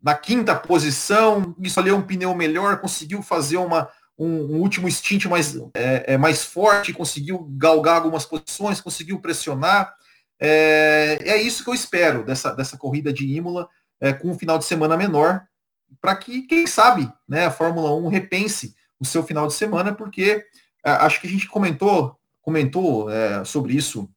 na 0.00 0.14
quinta 0.14 0.54
posição, 0.54 1.54
escolheu 1.60 1.96
um 1.96 2.02
pneu 2.02 2.32
melhor, 2.34 2.80
conseguiu 2.80 3.22
fazer 3.22 3.56
uma 3.56 3.88
um, 4.18 4.56
um 4.56 4.60
último 4.60 4.90
stint 4.90 5.26
mais 5.26 5.56
é, 5.74 6.14
é, 6.14 6.18
mais 6.18 6.44
forte, 6.44 6.92
conseguiu 6.92 7.46
galgar 7.56 7.96
algumas 7.96 8.24
posições, 8.24 8.80
conseguiu 8.80 9.20
pressionar. 9.20 9.94
É, 10.40 11.18
é 11.22 11.42
isso 11.42 11.62
que 11.62 11.70
eu 11.70 11.74
espero 11.74 12.24
dessa, 12.24 12.52
dessa 12.52 12.76
corrida 12.76 13.12
de 13.12 13.26
Imola 13.26 13.68
é, 14.00 14.12
com 14.12 14.30
um 14.30 14.38
final 14.38 14.58
de 14.58 14.64
semana 14.64 14.96
menor, 14.96 15.46
para 16.00 16.16
que, 16.16 16.42
quem 16.42 16.66
sabe, 16.66 17.10
né, 17.28 17.46
a 17.46 17.50
Fórmula 17.50 17.94
1 17.94 18.08
repense 18.08 18.74
o 18.98 19.04
seu 19.04 19.22
final 19.22 19.46
de 19.46 19.54
semana, 19.54 19.94
porque 19.94 20.44
é, 20.84 20.90
acho 20.90 21.20
que 21.20 21.26
a 21.26 21.30
gente 21.30 21.48
comentou, 21.48 22.18
comentou 22.40 23.10
é, 23.10 23.44
sobre 23.44 23.74
isso 23.74 24.10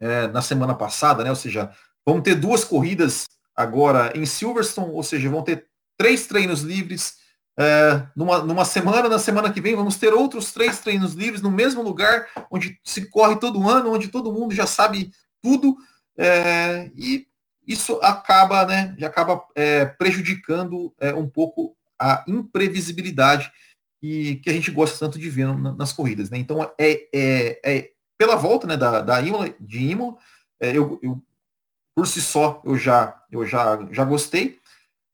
é, 0.00 0.28
na 0.28 0.42
semana 0.42 0.74
passada, 0.74 1.24
né? 1.24 1.30
Ou 1.30 1.36
seja, 1.36 1.70
vamos 2.04 2.22
ter 2.22 2.34
duas 2.34 2.64
corridas 2.64 3.26
agora 3.54 4.12
em 4.16 4.26
Silverstone, 4.26 4.92
ou 4.92 5.02
seja, 5.02 5.30
vão 5.30 5.42
ter 5.42 5.66
três 5.96 6.26
treinos 6.26 6.60
livres 6.60 7.16
é, 7.58 8.02
numa, 8.14 8.38
numa 8.42 8.64
semana, 8.64 9.08
na 9.08 9.18
semana 9.18 9.52
que 9.52 9.60
vem 9.60 9.74
vamos 9.74 9.96
ter 9.96 10.12
outros 10.12 10.52
três 10.52 10.78
treinos 10.80 11.14
livres 11.14 11.40
no 11.40 11.50
mesmo 11.50 11.82
lugar, 11.82 12.26
onde 12.50 12.78
se 12.84 13.08
corre 13.08 13.36
todo 13.36 13.68
ano, 13.68 13.92
onde 13.92 14.08
todo 14.08 14.32
mundo 14.32 14.54
já 14.54 14.66
sabe 14.66 15.10
tudo, 15.42 15.76
é, 16.18 16.90
e 16.94 17.26
isso 17.66 17.98
acaba, 18.02 18.64
né, 18.66 18.94
já 18.98 19.06
acaba 19.08 19.42
é, 19.54 19.84
prejudicando 19.84 20.94
é, 21.00 21.14
um 21.14 21.28
pouco 21.28 21.76
a 21.98 22.24
imprevisibilidade 22.28 23.50
que, 24.00 24.36
que 24.36 24.50
a 24.50 24.52
gente 24.52 24.70
gosta 24.70 24.98
tanto 24.98 25.18
de 25.18 25.28
ver 25.30 25.46
nas 25.76 25.92
corridas. 25.92 26.30
Né? 26.30 26.38
Então, 26.38 26.62
é, 26.78 27.08
é, 27.12 27.60
é, 27.64 27.90
pela 28.18 28.36
volta 28.36 28.66
né, 28.66 28.76
da, 28.76 29.00
da 29.00 29.20
Imola, 29.20 29.52
de 29.58 29.78
Imola, 29.78 30.16
é, 30.60 30.76
eu, 30.76 30.98
eu, 31.02 31.20
por 31.94 32.06
si 32.06 32.20
só, 32.20 32.62
eu 32.64 32.76
já, 32.76 33.20
eu 33.32 33.44
já, 33.46 33.78
já 33.90 34.04
gostei. 34.04 34.58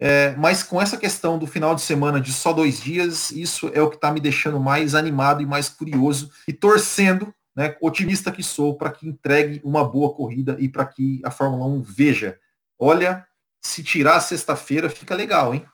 É, 0.05 0.35
mas 0.37 0.65
com 0.65 0.83
essa 0.83 0.97
questão 0.97 1.39
do 1.39 1.47
final 1.47 1.77
de 1.77 1.81
semana 1.81 2.21
de 2.21 2.33
só 2.33 2.53
dois 2.53 2.81
dias, 2.81 3.31
isso 3.31 3.71
é 3.73 3.81
o 3.81 3.89
que 3.89 3.95
está 3.95 4.11
me 4.11 4.19
deixando 4.19 4.59
mais 4.59 4.97
animado 4.97 5.41
e 5.41 5.47
mais 5.47 5.69
curioso 5.69 6.29
e 6.49 6.53
torcendo 6.53 7.33
né, 7.55 7.77
otimista 7.81 8.33
que 8.33 8.43
sou, 8.43 8.77
para 8.77 8.91
que 8.91 9.07
entregue 9.07 9.61
uma 9.63 9.85
boa 9.85 10.13
corrida 10.13 10.57
e 10.59 10.69
para 10.69 10.87
que 10.87 11.23
a 11.25 11.31
Fórmula 11.31 11.67
1 11.67 11.83
veja. 11.83 12.37
Olha, 12.77 13.25
se 13.61 13.85
tirar 13.85 14.19
sexta-feira, 14.19 14.91
fica 14.91 15.15
legal, 15.15 15.55
hein? 15.55 15.65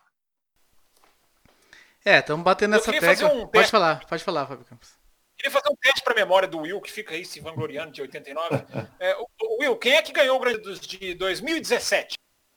É, 2.05 2.19
estamos 2.19 2.45
batendo 2.45 2.73
nessa 2.73 2.93
tecla. 2.93 3.33
Um 3.33 3.47
pode 3.47 3.71
falar, 3.71 4.07
pode 4.07 4.23
falar, 4.23 4.47
Fábio 4.47 4.67
Campos. 4.67 4.91
Queria 5.39 5.51
fazer 5.51 5.73
um 5.73 5.77
teste 5.77 6.03
para 6.03 6.13
a 6.13 6.17
memória 6.17 6.47
do 6.47 6.59
Will, 6.59 6.83
que 6.83 6.93
fica 6.93 7.15
aí 7.15 7.25
se 7.25 7.41
vangloriando 7.41 7.93
de 7.93 8.03
89. 8.03 8.63
é, 9.01 9.17
o, 9.17 9.27
Will, 9.63 9.77
quem 9.77 9.95
é 9.95 10.03
que 10.03 10.13
ganhou 10.13 10.37
o 10.37 10.41
Grande 10.41 10.59
dos 10.59 10.81
de 10.81 11.15
2017? 11.15 12.15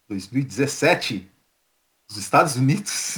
2017? 0.10 1.32
Os 2.12 2.18
Estados 2.18 2.56
Unidos? 2.56 3.18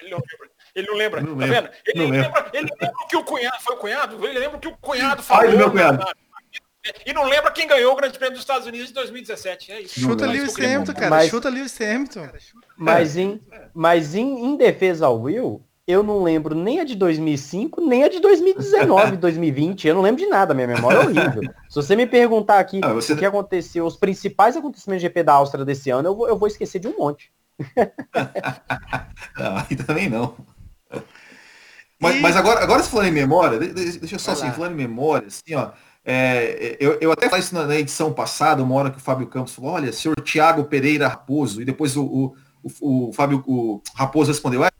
Ele 0.00 0.10
não 0.10 0.18
lembra. 0.18 0.48
Ele 0.74 0.86
não 0.86 0.94
lembra, 0.94 1.20
não 1.20 1.36
tá 1.36 1.44
lembro, 1.44 1.54
vendo? 1.54 1.70
Ele 1.86 2.06
lembra, 2.06 2.22
lembra, 2.22 2.50
ele 2.52 2.68
lembra 2.80 3.06
que 3.08 3.16
o 3.16 3.24
cunhado, 3.24 3.56
foi 3.60 3.74
o 3.74 3.78
cunhado? 3.78 4.26
Ele 4.26 4.38
lembra 4.38 4.58
que 4.58 4.68
o 4.68 4.76
cunhado 4.76 5.22
falou. 5.22 5.50
Do 5.50 5.56
meu 5.56 5.70
cunhado. 5.70 6.04
E 7.04 7.12
não 7.12 7.24
lembra 7.24 7.50
quem 7.50 7.66
ganhou 7.66 7.92
o 7.92 7.96
Grande 7.96 8.16
Prêmio 8.16 8.34
dos 8.34 8.42
Estados 8.42 8.66
Unidos 8.66 8.88
de 8.88 8.94
2017. 8.94 9.72
É 9.72 9.80
isso. 9.80 10.00
Chuta 10.00 10.26
Lewis 10.26 10.56
Hamilton, 10.56 10.94
cara. 10.94 11.10
Mas, 11.10 11.30
Chuta 11.30 11.48
Lewis 11.48 11.78
Hamilton. 11.80 12.28
Mas, 12.76 13.16
em, 13.16 13.42
mas 13.74 14.14
em, 14.14 14.46
em 14.46 14.56
defesa 14.56 15.06
ao 15.06 15.20
Will, 15.20 15.62
eu 15.86 16.02
não 16.02 16.22
lembro 16.22 16.54
nem 16.54 16.80
a 16.80 16.84
de 16.84 16.94
2005, 16.94 17.80
nem 17.80 18.04
a 18.04 18.08
de 18.08 18.20
2019, 18.20 19.16
2020. 19.16 19.88
Eu 19.88 19.94
não 19.94 20.02
lembro 20.02 20.22
de 20.22 20.28
nada, 20.28 20.52
minha 20.52 20.66
memória 20.66 20.98
é 20.98 21.00
horrível. 21.00 21.42
Se 21.68 21.76
você 21.76 21.96
me 21.96 22.06
perguntar 22.06 22.58
aqui 22.58 22.80
ah, 22.82 22.92
você... 22.92 23.14
o 23.14 23.16
que 23.16 23.24
aconteceu, 23.24 23.86
os 23.86 23.96
principais 23.96 24.54
acontecimentos 24.54 25.00
de 25.00 25.08
GP 25.08 25.22
da 25.22 25.32
Áustria 25.32 25.64
desse 25.64 25.88
ano, 25.88 26.10
eu 26.10 26.14
vou, 26.14 26.28
eu 26.28 26.36
vou 26.36 26.46
esquecer 26.46 26.78
de 26.78 26.88
um 26.88 26.96
monte. 26.98 27.32
não, 29.38 29.84
também 29.86 30.08
não. 30.08 30.36
Mas, 32.00 32.16
e... 32.16 32.20
mas 32.20 32.36
agora, 32.36 32.62
agora 32.62 32.82
se 32.82 32.90
falando 32.90 33.08
em 33.08 33.12
memória, 33.12 33.58
deixa 33.58 34.14
eu 34.14 34.18
só 34.18 34.32
assim, 34.32 34.50
falando 34.52 34.72
em 34.72 34.76
memória, 34.76 35.26
assim, 35.28 35.54
ó. 35.54 35.72
É, 36.04 36.76
eu, 36.80 36.96
eu 37.00 37.12
até 37.12 37.28
falei 37.28 37.44
isso 37.44 37.54
na, 37.54 37.66
na, 37.66 37.76
edição 37.76 38.12
passada, 38.12 38.62
uma 38.62 38.74
hora 38.76 38.90
que 38.90 38.96
o 38.96 39.00
Fábio 39.00 39.26
Campos 39.26 39.54
falou, 39.54 39.72
olha, 39.72 39.92
senhor 39.92 40.18
Tiago 40.22 40.64
Pereira 40.64 41.06
Raposo, 41.06 41.60
e 41.60 41.66
depois 41.66 41.98
o, 41.98 42.04
o, 42.04 42.36
o, 42.62 43.08
o 43.08 43.12
Fábio 43.12 43.44
o 43.46 43.82
Raposo 43.94 44.30
respondeu, 44.30 44.64
é, 44.64 44.70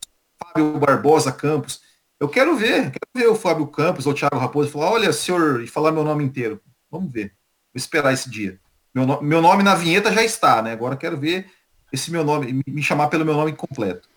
Fábio 0.42 0.78
Barbosa 0.78 1.30
Campos. 1.30 1.80
Eu 2.20 2.28
quero 2.28 2.56
ver, 2.56 2.90
quero 2.90 3.10
ver 3.14 3.28
o 3.28 3.34
Fábio 3.34 3.66
Campos 3.66 4.06
ou 4.06 4.12
o 4.12 4.14
Thiago 4.14 4.38
Raposo 4.38 4.70
falar, 4.70 4.90
olha, 4.90 5.12
senhor, 5.12 5.62
e 5.62 5.66
falar 5.66 5.92
meu 5.92 6.02
nome 6.02 6.24
inteiro. 6.24 6.60
Vamos 6.90 7.12
ver. 7.12 7.28
Vou 7.72 7.76
esperar 7.76 8.12
esse 8.12 8.30
dia. 8.30 8.58
Meu, 8.94 9.06
no, 9.06 9.20
meu 9.22 9.42
nome 9.42 9.62
na 9.62 9.74
vinheta 9.74 10.12
já 10.12 10.24
está, 10.24 10.62
né? 10.62 10.72
Agora 10.72 10.96
quero 10.96 11.16
ver 11.16 11.46
esse 11.92 12.10
meu 12.10 12.24
nome, 12.24 12.62
me 12.66 12.82
chamar 12.82 13.08
pelo 13.08 13.24
meu 13.24 13.34
nome 13.34 13.52
completo. 13.52 14.08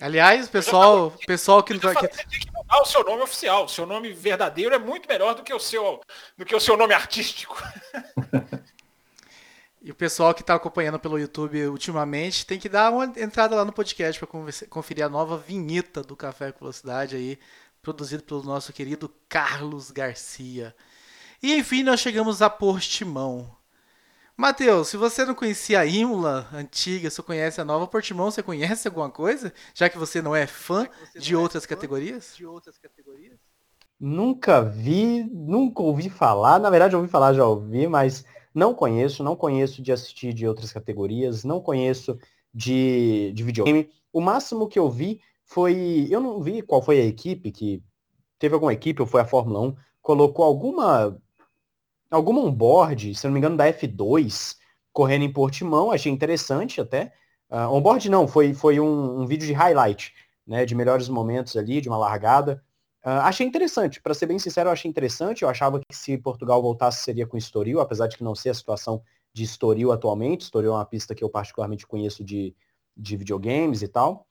Aliás, 0.00 0.48
pessoal, 0.48 1.12
pessoal 1.26 1.62
que 1.62 1.72
não 1.72 1.80
vai 1.80 1.92
aqui. 1.92 2.08
Tem 2.08 2.40
que 2.40 2.52
mudar 2.52 2.80
o 2.80 2.84
seu 2.84 3.04
nome 3.04 3.22
oficial. 3.22 3.64
O 3.64 3.68
seu 3.68 3.86
nome 3.86 4.12
verdadeiro 4.12 4.74
é 4.74 4.78
muito 4.78 5.08
melhor 5.08 5.34
do 5.34 5.42
que 5.42 5.54
o 5.54 5.60
seu, 5.60 6.00
do 6.36 6.44
que 6.44 6.54
o 6.54 6.60
seu 6.60 6.76
nome 6.76 6.94
artístico. 6.94 7.62
E 9.86 9.90
o 9.90 9.94
pessoal 9.94 10.32
que 10.32 10.40
está 10.40 10.54
acompanhando 10.54 10.98
pelo 10.98 11.18
YouTube 11.18 11.66
ultimamente 11.66 12.46
tem 12.46 12.58
que 12.58 12.70
dar 12.70 12.90
uma 12.90 13.04
entrada 13.04 13.54
lá 13.54 13.66
no 13.66 13.72
podcast 13.72 14.18
para 14.18 14.66
conferir 14.66 15.04
a 15.04 15.10
nova 15.10 15.36
vinheta 15.36 16.02
do 16.02 16.16
Café 16.16 16.50
com 16.50 16.60
Velocidade 16.60 17.16
aí, 17.16 17.38
produzido 17.82 18.22
pelo 18.22 18.42
nosso 18.42 18.72
querido 18.72 19.14
Carlos 19.28 19.90
Garcia. 19.90 20.74
E 21.42 21.54
enfim, 21.54 21.82
nós 21.82 22.00
chegamos 22.00 22.40
a 22.40 22.48
Portimão. 22.48 23.54
Matheus, 24.36 24.88
se 24.88 24.96
você 24.96 25.24
não 25.24 25.34
conhecia 25.34 25.80
a 25.80 25.86
Imola 25.86 26.48
antiga, 26.52 27.08
você 27.08 27.22
conhece 27.22 27.60
a 27.60 27.64
nova 27.64 27.86
Portimão, 27.86 28.30
você 28.30 28.42
conhece 28.42 28.88
alguma 28.88 29.08
coisa? 29.08 29.52
Já 29.72 29.88
que 29.88 29.96
você 29.96 30.20
não 30.20 30.34
é 30.34 30.46
fã 30.46 30.88
de 31.16 31.36
outras 31.36 31.64
categorias? 31.64 32.34
De 32.36 32.44
outras 32.44 32.76
categorias? 32.76 33.38
Nunca 33.98 34.60
vi, 34.60 35.22
nunca 35.32 35.82
ouvi 35.82 36.10
falar. 36.10 36.58
Na 36.58 36.68
verdade, 36.68 36.96
ouvi 36.96 37.08
falar, 37.08 37.32
já 37.32 37.46
ouvi, 37.46 37.86
mas 37.86 38.24
não 38.52 38.74
conheço, 38.74 39.22
não 39.22 39.36
conheço 39.36 39.80
de 39.80 39.92
assistir 39.92 40.32
de 40.34 40.46
outras 40.46 40.72
categorias, 40.72 41.44
não 41.44 41.60
conheço 41.60 42.18
de, 42.52 43.32
de 43.34 43.42
videogame. 43.42 43.88
O 44.12 44.20
máximo 44.20 44.68
que 44.68 44.78
eu 44.78 44.90
vi 44.90 45.20
foi. 45.44 46.06
Eu 46.10 46.20
não 46.20 46.40
vi 46.42 46.62
qual 46.62 46.82
foi 46.82 47.00
a 47.00 47.04
equipe 47.04 47.50
que. 47.50 47.82
Teve 48.38 48.54
alguma 48.54 48.72
equipe, 48.72 49.00
ou 49.00 49.06
foi 49.06 49.20
a 49.20 49.24
Fórmula 49.24 49.60
1, 49.60 49.76
colocou 50.02 50.44
alguma. 50.44 51.16
Alguma 52.14 52.40
onboard, 52.42 53.14
se 53.14 53.26
não 53.26 53.32
me 53.32 53.38
engano, 53.38 53.56
da 53.56 53.66
F2, 53.72 54.56
correndo 54.92 55.24
em 55.24 55.32
Portimão, 55.32 55.90
achei 55.90 56.12
interessante 56.12 56.80
até. 56.80 57.12
Uh, 57.50 57.68
onboard 57.72 58.08
não, 58.08 58.28
foi, 58.28 58.54
foi 58.54 58.78
um, 58.78 59.22
um 59.22 59.26
vídeo 59.26 59.46
de 59.46 59.52
highlight, 59.52 60.14
né? 60.46 60.64
De 60.64 60.76
melhores 60.76 61.08
momentos 61.08 61.56
ali, 61.56 61.80
de 61.80 61.88
uma 61.88 61.98
largada. 61.98 62.62
Uh, 63.04 63.20
achei 63.22 63.44
interessante, 63.44 64.00
para 64.00 64.14
ser 64.14 64.26
bem 64.26 64.38
sincero, 64.38 64.68
eu 64.68 64.72
achei 64.72 64.88
interessante. 64.88 65.42
Eu 65.42 65.48
achava 65.48 65.80
que 65.80 65.94
se 65.94 66.16
Portugal 66.16 66.62
voltasse 66.62 67.02
seria 67.02 67.26
com 67.26 67.36
Estoril, 67.36 67.80
apesar 67.80 68.06
de 68.06 68.16
que 68.16 68.22
não 68.22 68.34
ser 68.34 68.50
a 68.50 68.54
situação 68.54 69.02
de 69.32 69.42
Estoril 69.42 69.90
atualmente. 69.90 70.42
Estoril 70.42 70.70
é 70.70 70.76
uma 70.76 70.86
pista 70.86 71.16
que 71.16 71.24
eu 71.24 71.28
particularmente 71.28 71.84
conheço 71.84 72.22
de, 72.22 72.54
de 72.96 73.16
videogames 73.16 73.82
e 73.82 73.88
tal. 73.88 74.24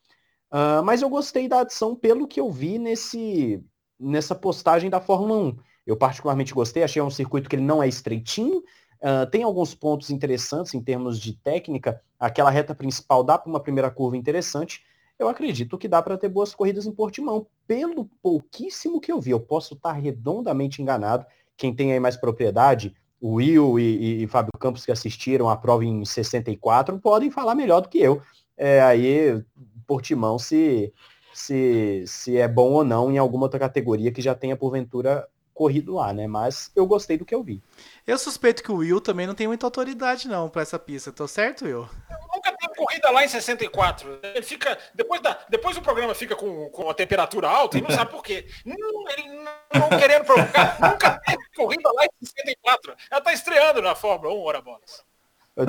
Uh, 0.50 0.82
mas 0.82 1.02
eu 1.02 1.10
gostei 1.10 1.48
da 1.48 1.60
adição 1.60 1.94
pelo 1.94 2.26
que 2.26 2.40
eu 2.40 2.50
vi 2.50 2.78
nesse, 2.78 3.62
nessa 4.00 4.34
postagem 4.34 4.88
da 4.88 5.00
Fórmula 5.00 5.38
1. 5.38 5.56
Eu 5.86 5.96
particularmente 5.96 6.54
gostei, 6.54 6.82
achei 6.82 7.00
um 7.02 7.10
circuito 7.10 7.48
que 7.48 7.56
ele 7.56 7.62
não 7.62 7.82
é 7.82 7.88
estreitinho, 7.88 8.58
uh, 8.58 9.28
tem 9.30 9.42
alguns 9.42 9.74
pontos 9.74 10.10
interessantes 10.10 10.74
em 10.74 10.80
termos 10.80 11.18
de 11.20 11.34
técnica. 11.34 12.00
Aquela 12.18 12.50
reta 12.50 12.74
principal 12.74 13.22
dá 13.22 13.36
para 13.36 13.50
uma 13.50 13.60
primeira 13.60 13.90
curva 13.90 14.16
interessante, 14.16 14.82
eu 15.18 15.28
acredito 15.28 15.78
que 15.78 15.86
dá 15.86 16.02
para 16.02 16.18
ter 16.18 16.28
boas 16.28 16.54
corridas 16.54 16.86
em 16.86 16.92
Portimão, 16.92 17.46
pelo 17.66 18.06
pouquíssimo 18.20 19.00
que 19.00 19.12
eu 19.12 19.20
vi. 19.20 19.30
Eu 19.30 19.40
posso 19.40 19.74
estar 19.74 19.92
redondamente 19.92 20.82
enganado. 20.82 21.24
Quem 21.56 21.74
tem 21.74 21.92
aí 21.92 22.00
mais 22.00 22.16
propriedade, 22.16 22.94
o 23.20 23.34
Will 23.34 23.78
e, 23.78 23.82
e, 23.82 24.22
e 24.24 24.26
Fábio 24.26 24.50
Campos 24.58 24.84
que 24.84 24.90
assistiram 24.90 25.48
a 25.48 25.56
prova 25.56 25.84
em 25.84 26.04
64 26.04 26.98
podem 26.98 27.30
falar 27.30 27.54
melhor 27.54 27.80
do 27.80 27.88
que 27.88 27.98
eu. 27.98 28.20
É, 28.56 28.82
aí 28.82 29.42
Portimão 29.86 30.38
se, 30.38 30.92
se, 31.32 32.04
se 32.06 32.36
é 32.36 32.48
bom 32.48 32.72
ou 32.72 32.84
não 32.84 33.10
em 33.10 33.18
alguma 33.18 33.44
outra 33.44 33.58
categoria 33.58 34.12
que 34.12 34.20
já 34.20 34.34
tenha 34.34 34.56
porventura 34.56 35.26
corrido 35.54 35.94
lá, 35.94 36.12
né? 36.12 36.26
Mas 36.26 36.70
eu 36.74 36.84
gostei 36.84 37.16
do 37.16 37.24
que 37.24 37.34
eu 37.34 37.42
vi. 37.42 37.62
Eu 38.06 38.18
suspeito 38.18 38.62
que 38.62 38.72
o 38.72 38.76
Will 38.76 39.00
também 39.00 39.26
não 39.26 39.34
tem 39.34 39.46
muita 39.46 39.66
autoridade 39.66 40.28
não 40.28 40.48
para 40.48 40.62
essa 40.62 40.78
pista, 40.78 41.12
tô 41.12 41.28
certo, 41.28 41.64
Will? 41.64 41.88
Nunca 42.34 42.52
teve 42.56 42.74
corrida 42.74 43.10
lá 43.10 43.24
em 43.24 43.28
64. 43.28 44.18
Ele 44.22 44.42
fica 44.42 44.76
depois 44.94 45.22
da 45.22 45.38
depois 45.48 45.76
o 45.76 45.82
programa 45.82 46.14
fica 46.14 46.34
com, 46.34 46.68
com 46.70 46.90
a 46.90 46.94
temperatura 46.94 47.48
alta 47.48 47.78
e 47.78 47.82
não 47.82 47.90
sabe 47.90 48.10
por 48.10 48.22
quê. 48.22 48.46
Não, 48.66 48.76
ele 49.12 49.28
não, 49.28 49.80
não 49.80 49.98
querendo 49.98 50.24
provocar, 50.24 50.78
nunca 50.80 51.20
teve 51.24 51.44
corrida 51.56 51.90
lá 51.92 52.04
em 52.04 52.26
64. 52.26 52.94
Ela 53.10 53.20
tá 53.20 53.32
estreando 53.32 53.80
na 53.80 53.94
Fórmula 53.94 54.34
1, 54.34 54.42
hora 54.42 54.60
bolas. 54.60 55.04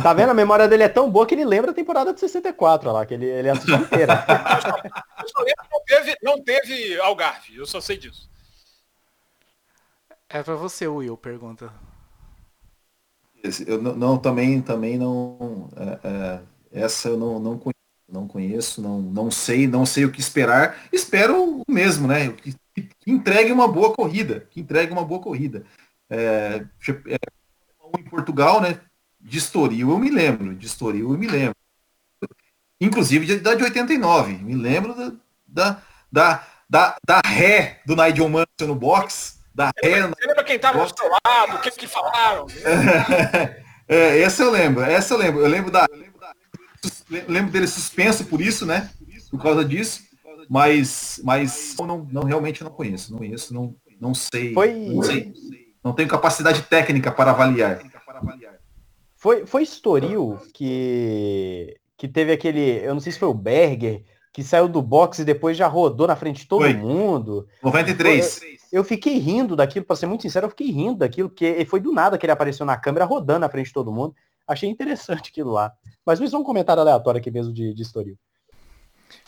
Tá 0.01 0.13
vendo? 0.13 0.31
A 0.31 0.33
memória 0.33 0.67
dele 0.67 0.81
é 0.81 0.89
tão 0.89 1.11
boa 1.11 1.27
que 1.27 1.35
ele 1.35 1.45
lembra 1.45 1.69
a 1.69 1.73
temporada 1.73 2.11
de 2.11 2.19
64 2.19 2.91
lá, 2.91 3.05
que 3.05 3.13
ele, 3.13 3.27
ele 3.27 3.49
assistiu 3.49 3.75
inteira. 3.75 4.25
eu 5.21 5.29
só 5.29 5.39
lembro 5.43 5.63
que 5.63 5.71
não 5.71 5.83
teve, 5.85 6.17
não 6.23 6.43
teve 6.43 6.99
Algarve, 6.99 7.55
eu 7.55 7.67
só 7.67 7.79
sei 7.79 7.95
disso. 7.95 8.27
É 10.35 10.43
pra 10.43 10.55
você, 10.55 10.85
Will, 10.85 11.15
pergunta. 11.15 11.71
Eu 13.65 13.81
não, 13.81 13.95
não 13.95 14.17
também, 14.17 14.61
também 14.61 14.97
não. 14.97 15.69
É, 15.77 16.09
é, 16.73 16.83
essa 16.83 17.07
eu 17.07 17.17
não, 17.17 17.39
não 17.39 17.57
conheço, 17.57 17.79
não 18.09 18.27
conheço, 18.27 18.81
não, 18.81 19.01
não 19.01 19.31
sei, 19.31 19.65
não 19.65 19.85
sei 19.85 20.03
o 20.03 20.11
que 20.11 20.19
esperar. 20.19 20.77
Espero 20.91 21.41
o 21.41 21.63
mesmo, 21.69 22.05
né? 22.05 22.33
Que, 22.33 22.53
que 22.73 23.09
entregue 23.09 23.49
uma 23.49 23.65
boa 23.65 23.93
corrida, 23.93 24.45
que 24.51 24.59
entregue 24.59 24.91
uma 24.91 25.05
boa 25.05 25.21
corrida. 25.21 25.65
É, 26.09 26.65
é, 27.07 27.17
em 27.97 28.03
Portugal, 28.03 28.59
né? 28.59 28.81
De 29.21 29.37
Estoril 29.37 29.91
eu 29.91 29.97
me 29.97 30.09
lembro, 30.09 30.53
de 30.53 30.65
Estoril 30.65 31.13
eu 31.13 31.17
me 31.17 31.27
lembro. 31.27 31.55
Inclusive 32.81 33.39
da 33.39 33.55
de 33.55 33.63
89, 33.63 34.33
me 34.33 34.53
lembro 34.53 34.93
da, 35.47 35.81
da, 36.11 36.47
da, 36.69 36.97
da, 37.07 37.21
ré 37.25 37.81
do 37.85 37.95
Nigel 37.95 38.27
Mansell 38.27 38.67
no 38.67 38.75
box 38.75 39.34
da 39.55 39.71
ré. 39.81 40.01
Você 40.01 40.27
lembra 40.27 40.43
quem 40.43 40.57
estava 40.57 40.85
do 40.85 40.97
seu 40.97 41.09
lado, 41.09 41.55
o 41.55 41.61
que, 41.61 41.71
que 41.71 41.87
falaram? 41.87 42.45
é, 43.87 44.21
essa 44.21 44.43
eu 44.43 44.51
lembro, 44.51 44.83
essa 44.83 45.13
eu 45.13 45.17
lembro. 45.17 45.41
Eu 45.41 45.47
lembro, 45.47 45.71
da, 45.71 45.87
lembro 47.09 47.51
dele 47.51 47.67
suspenso 47.67 48.25
por 48.25 48.41
isso, 48.41 48.65
né? 48.65 48.91
Por 49.31 49.41
causa 49.41 49.63
disso. 49.63 50.03
Mas, 50.49 51.19
mas 51.23 51.75
eu 51.79 51.87
não, 51.87 52.07
não 52.11 52.23
realmente 52.23 52.63
não 52.63 52.69
conheço. 52.69 53.11
Não 53.11 53.19
conheço, 53.19 53.53
não, 53.53 53.73
não 53.99 54.13
sei. 54.13 54.53
Foi... 54.53 54.73
Não 54.73 55.01
sei. 55.01 55.33
Não 55.81 55.93
tenho 55.93 56.09
capacidade 56.09 56.63
técnica 56.63 57.11
para 57.11 57.31
avaliar. 57.31 57.79
Foi, 59.15 59.45
foi 59.45 59.63
Estoril 59.63 60.39
que, 60.53 61.75
que 61.97 62.07
teve 62.07 62.31
aquele. 62.31 62.83
Eu 62.83 62.93
não 62.93 62.99
sei 62.99 63.11
se 63.11 63.19
foi 63.19 63.27
o 63.27 63.33
Berger, 63.33 64.03
que 64.35 64.43
saiu 64.43 64.67
do 64.67 64.81
boxe 64.81 65.21
e 65.21 65.25
depois 65.25 65.55
já 65.55 65.65
rodou 65.65 66.05
na 66.05 66.15
frente 66.17 66.41
de 66.41 66.45
todo 66.45 66.63
Foi. 66.63 66.73
mundo. 66.73 67.47
93. 67.63 68.41
Eu, 68.69 68.79
eu, 68.79 68.83
fiquei 68.83 69.17
rindo 69.17 69.55
daquilo, 69.55 69.85
para 69.85 69.95
ser 69.95 70.07
muito 70.07 70.23
sincero, 70.23 70.47
eu 70.47 70.49
fiquei 70.49 70.69
rindo 70.71 70.97
daquilo, 70.97 71.29
porque 71.29 71.65
foi 71.69 71.79
do 71.79 71.93
nada 71.93 72.17
que 72.17 72.25
ele 72.25 72.33
apareceu 72.33 72.65
na 72.65 72.75
câmera 72.75 73.05
rodando 73.05 73.39
na 73.39 73.49
frente 73.49 73.67
de 73.67 73.73
todo 73.73 73.93
mundo. 73.93 74.13
Achei 74.45 74.69
interessante 74.69 75.29
aquilo 75.29 75.51
lá. 75.51 75.71
Mas 76.05 76.19
me 76.19 76.27
um 76.35 76.43
comentário 76.43 76.81
aleatório 76.81 77.17
aqui 77.17 77.31
mesmo 77.31 77.53
de, 77.53 77.73
de 77.73 77.81
Estoril. 77.81 78.17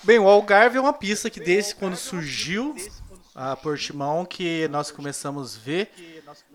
Bem, 0.04 0.20
o 0.20 0.28
Algarve 0.28 0.78
é 0.78 0.82
uma 0.82 0.92
pista 0.92 1.30
que 1.30 1.40
desde 1.40 1.74
quando 1.76 1.96
surgiu 1.96 2.76
a 3.34 3.56
Portimão 3.56 4.26
que 4.26 4.68
nós 4.68 4.92
começamos 4.92 5.56
a 5.56 5.60
ver 5.62 5.90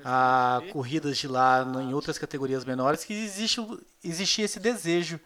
a 0.04 0.60
corridas 0.70 1.16
de 1.16 1.26
lá 1.26 1.66
em 1.82 1.94
outras 1.94 2.18
categorias 2.18 2.66
menores 2.66 3.02
que 3.02 3.14
existe, 3.14 3.66
existia 4.04 4.44
esse 4.44 4.60
desejo 4.60 5.18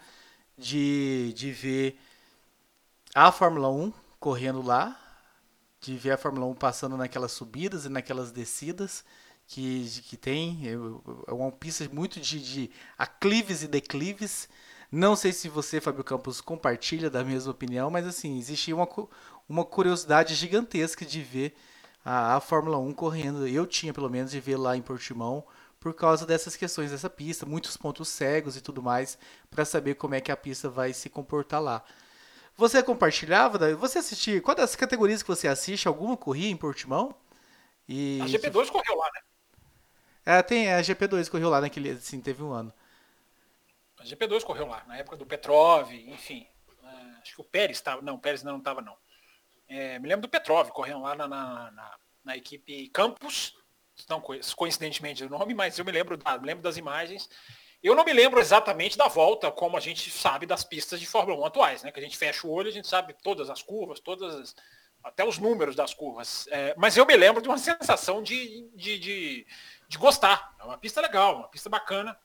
de, 0.57 1.33
de 1.35 1.51
ver 1.51 1.99
a 3.17 3.33
Fórmula 3.33 3.71
1 3.71 3.95
correndo 4.21 4.61
lá, 4.61 4.95
de 5.81 5.97
ver 5.97 6.11
a 6.11 6.19
Fórmula 6.19 6.45
1 6.49 6.55
passando 6.55 6.99
naquelas 6.99 7.33
subidas 7.33 7.87
e 7.87 7.89
naquelas 7.89 8.31
descidas 8.31 9.03
que, 9.47 9.89
que 10.03 10.19
tem. 10.19 10.69
É 11.27 11.33
uma 11.33 11.51
pista 11.51 11.89
muito 11.91 12.21
de, 12.21 12.39
de 12.43 12.71
aclives 12.99 13.63
e 13.63 13.69
declives. 13.69 14.51
Não 14.93 15.17
sei 15.17 15.33
se 15.33 15.49
você, 15.49 15.81
Fábio 15.81 16.05
Campos, 16.05 16.43
compartilha 16.43 17.09
da 17.09 17.25
mesma 17.25 17.53
opinião, 17.53 17.91
mas 17.91 18.07
assim, 18.07 18.39
existia 18.39 18.77
uma, 18.77 18.87
uma 19.49 19.65
curiosidade 19.65 20.35
gigantesca 20.35 21.07
de 21.07 21.23
ver 21.23 21.57
a, 22.05 22.37
a 22.37 22.41
Fórmula 22.41 22.77
1 22.77 22.93
correndo. 22.93 23.49
Eu 23.49 23.67
tinha, 23.67 23.95
pelo 23.95 24.11
menos, 24.11 24.31
de 24.31 24.41
ver 24.41 24.59
lá 24.59 24.77
em 24.77 24.83
Portimão 24.83 25.43
por 25.81 25.95
causa 25.95 26.27
dessas 26.27 26.55
questões 26.55 26.91
dessa 26.91 27.09
pista, 27.09 27.47
muitos 27.47 27.79
pontos 27.79 28.09
cegos 28.09 28.59
e 28.59 28.61
tudo 28.61 28.83
mais, 28.83 29.17
para 29.51 29.65
saber 29.65 29.95
como 29.95 30.15
é 30.15 30.21
que 30.21 30.31
a 30.31 30.37
pista 30.37 30.69
vai 30.69 30.93
se 30.93 31.09
comportar 31.09 31.63
lá. 31.63 31.83
Você 32.57 32.83
compartilhava? 32.83 33.75
Você 33.77 33.99
assistia? 33.99 34.41
Qual 34.41 34.55
das 34.55 34.75
categorias 34.75 35.23
que 35.23 35.29
você 35.29 35.47
assiste? 35.47 35.87
Alguma 35.87 36.17
corria 36.17 36.51
em 36.51 36.57
Portimão? 36.57 37.15
E... 37.89 38.21
A 38.23 38.27
GP2 38.27 38.71
correu 38.71 38.97
lá, 38.97 39.11
né? 39.15 39.21
É, 40.25 40.43
tem, 40.43 40.73
a 40.73 40.81
GP2 40.81 41.31
correu 41.31 41.51
lá 41.51 41.61
naquele, 41.61 41.91
assim, 41.91 42.21
teve 42.21 42.43
um 42.43 42.51
ano. 42.51 42.73
A 43.99 44.05
GP2 44.05 44.43
correu 44.43 44.67
lá, 44.67 44.83
na 44.89 44.97
época 44.97 45.17
do 45.17 45.27
Petrov, 45.27 45.93
enfim. 45.93 46.47
É, 46.83 46.89
acho 47.23 47.35
que 47.37 47.41
o 47.41 47.45
Pérez 47.45 47.77
estava, 47.77 48.03
não, 48.03 48.15
o 48.15 48.19
Pérez 48.19 48.43
não 48.43 48.59
estava 48.59 48.81
não. 48.81 48.97
É, 49.69 49.99
me 49.99 50.09
lembro 50.09 50.23
do 50.23 50.31
Petrov, 50.31 50.69
correndo 50.71 51.03
lá 51.03 51.15
na, 51.15 51.29
na, 51.29 51.71
na, 51.71 51.99
na 52.25 52.37
equipe 52.37 52.89
Campos, 52.89 53.57
não 54.09 54.21
coincidentemente 54.21 55.25
o 55.25 55.31
nome, 55.31 55.55
mas 55.55 55.79
eu 55.79 55.85
me 55.85 55.93
lembro, 55.93 56.19
me 56.19 56.47
lembro 56.47 56.63
das 56.63 56.77
imagens. 56.77 57.29
Eu 57.87 57.95
não 57.95 58.03
me 58.03 58.13
lembro 58.13 58.41
exatamente 58.41 58.99
da 58.99 59.07
volta, 59.07 59.49
como 59.49 59.77
a 59.77 59.81
gente 59.81 60.11
sabe 60.11 60.45
das 60.45 60.65
pistas 60.65 60.99
de 60.99 61.07
Fórmula 61.07 61.39
1 61.43 61.47
atuais, 61.47 61.83
né? 61.85 61.93
Que 61.93 62.01
a 62.01 62.03
gente 62.03 62.19
fecha 62.19 62.45
o 62.45 62.51
olho, 62.51 62.69
a 62.69 62.73
gente 62.73 62.89
sabe 62.89 63.15
todas 63.23 63.49
as 63.49 63.63
curvas, 63.63 64.01
todas 64.01 64.35
as, 64.35 64.57
até 65.05 65.25
os 65.25 65.39
números 65.39 65.77
das 65.77 65.95
curvas. 65.95 66.49
É, 66.51 66.75
mas 66.77 66.97
eu 66.97 67.07
me 67.07 67.17
lembro 67.17 67.41
de 67.41 67.47
uma 67.47 67.57
sensação 67.57 68.25
de, 68.25 68.69
de, 68.75 68.99
de, 68.99 69.47
de, 69.89 69.99
gostar. 69.99 70.53
É 70.59 70.65
uma 70.65 70.77
pista 70.77 71.01
legal, 71.01 71.37
uma 71.37 71.49
pista 71.49 71.71
bacana. 71.71 72.19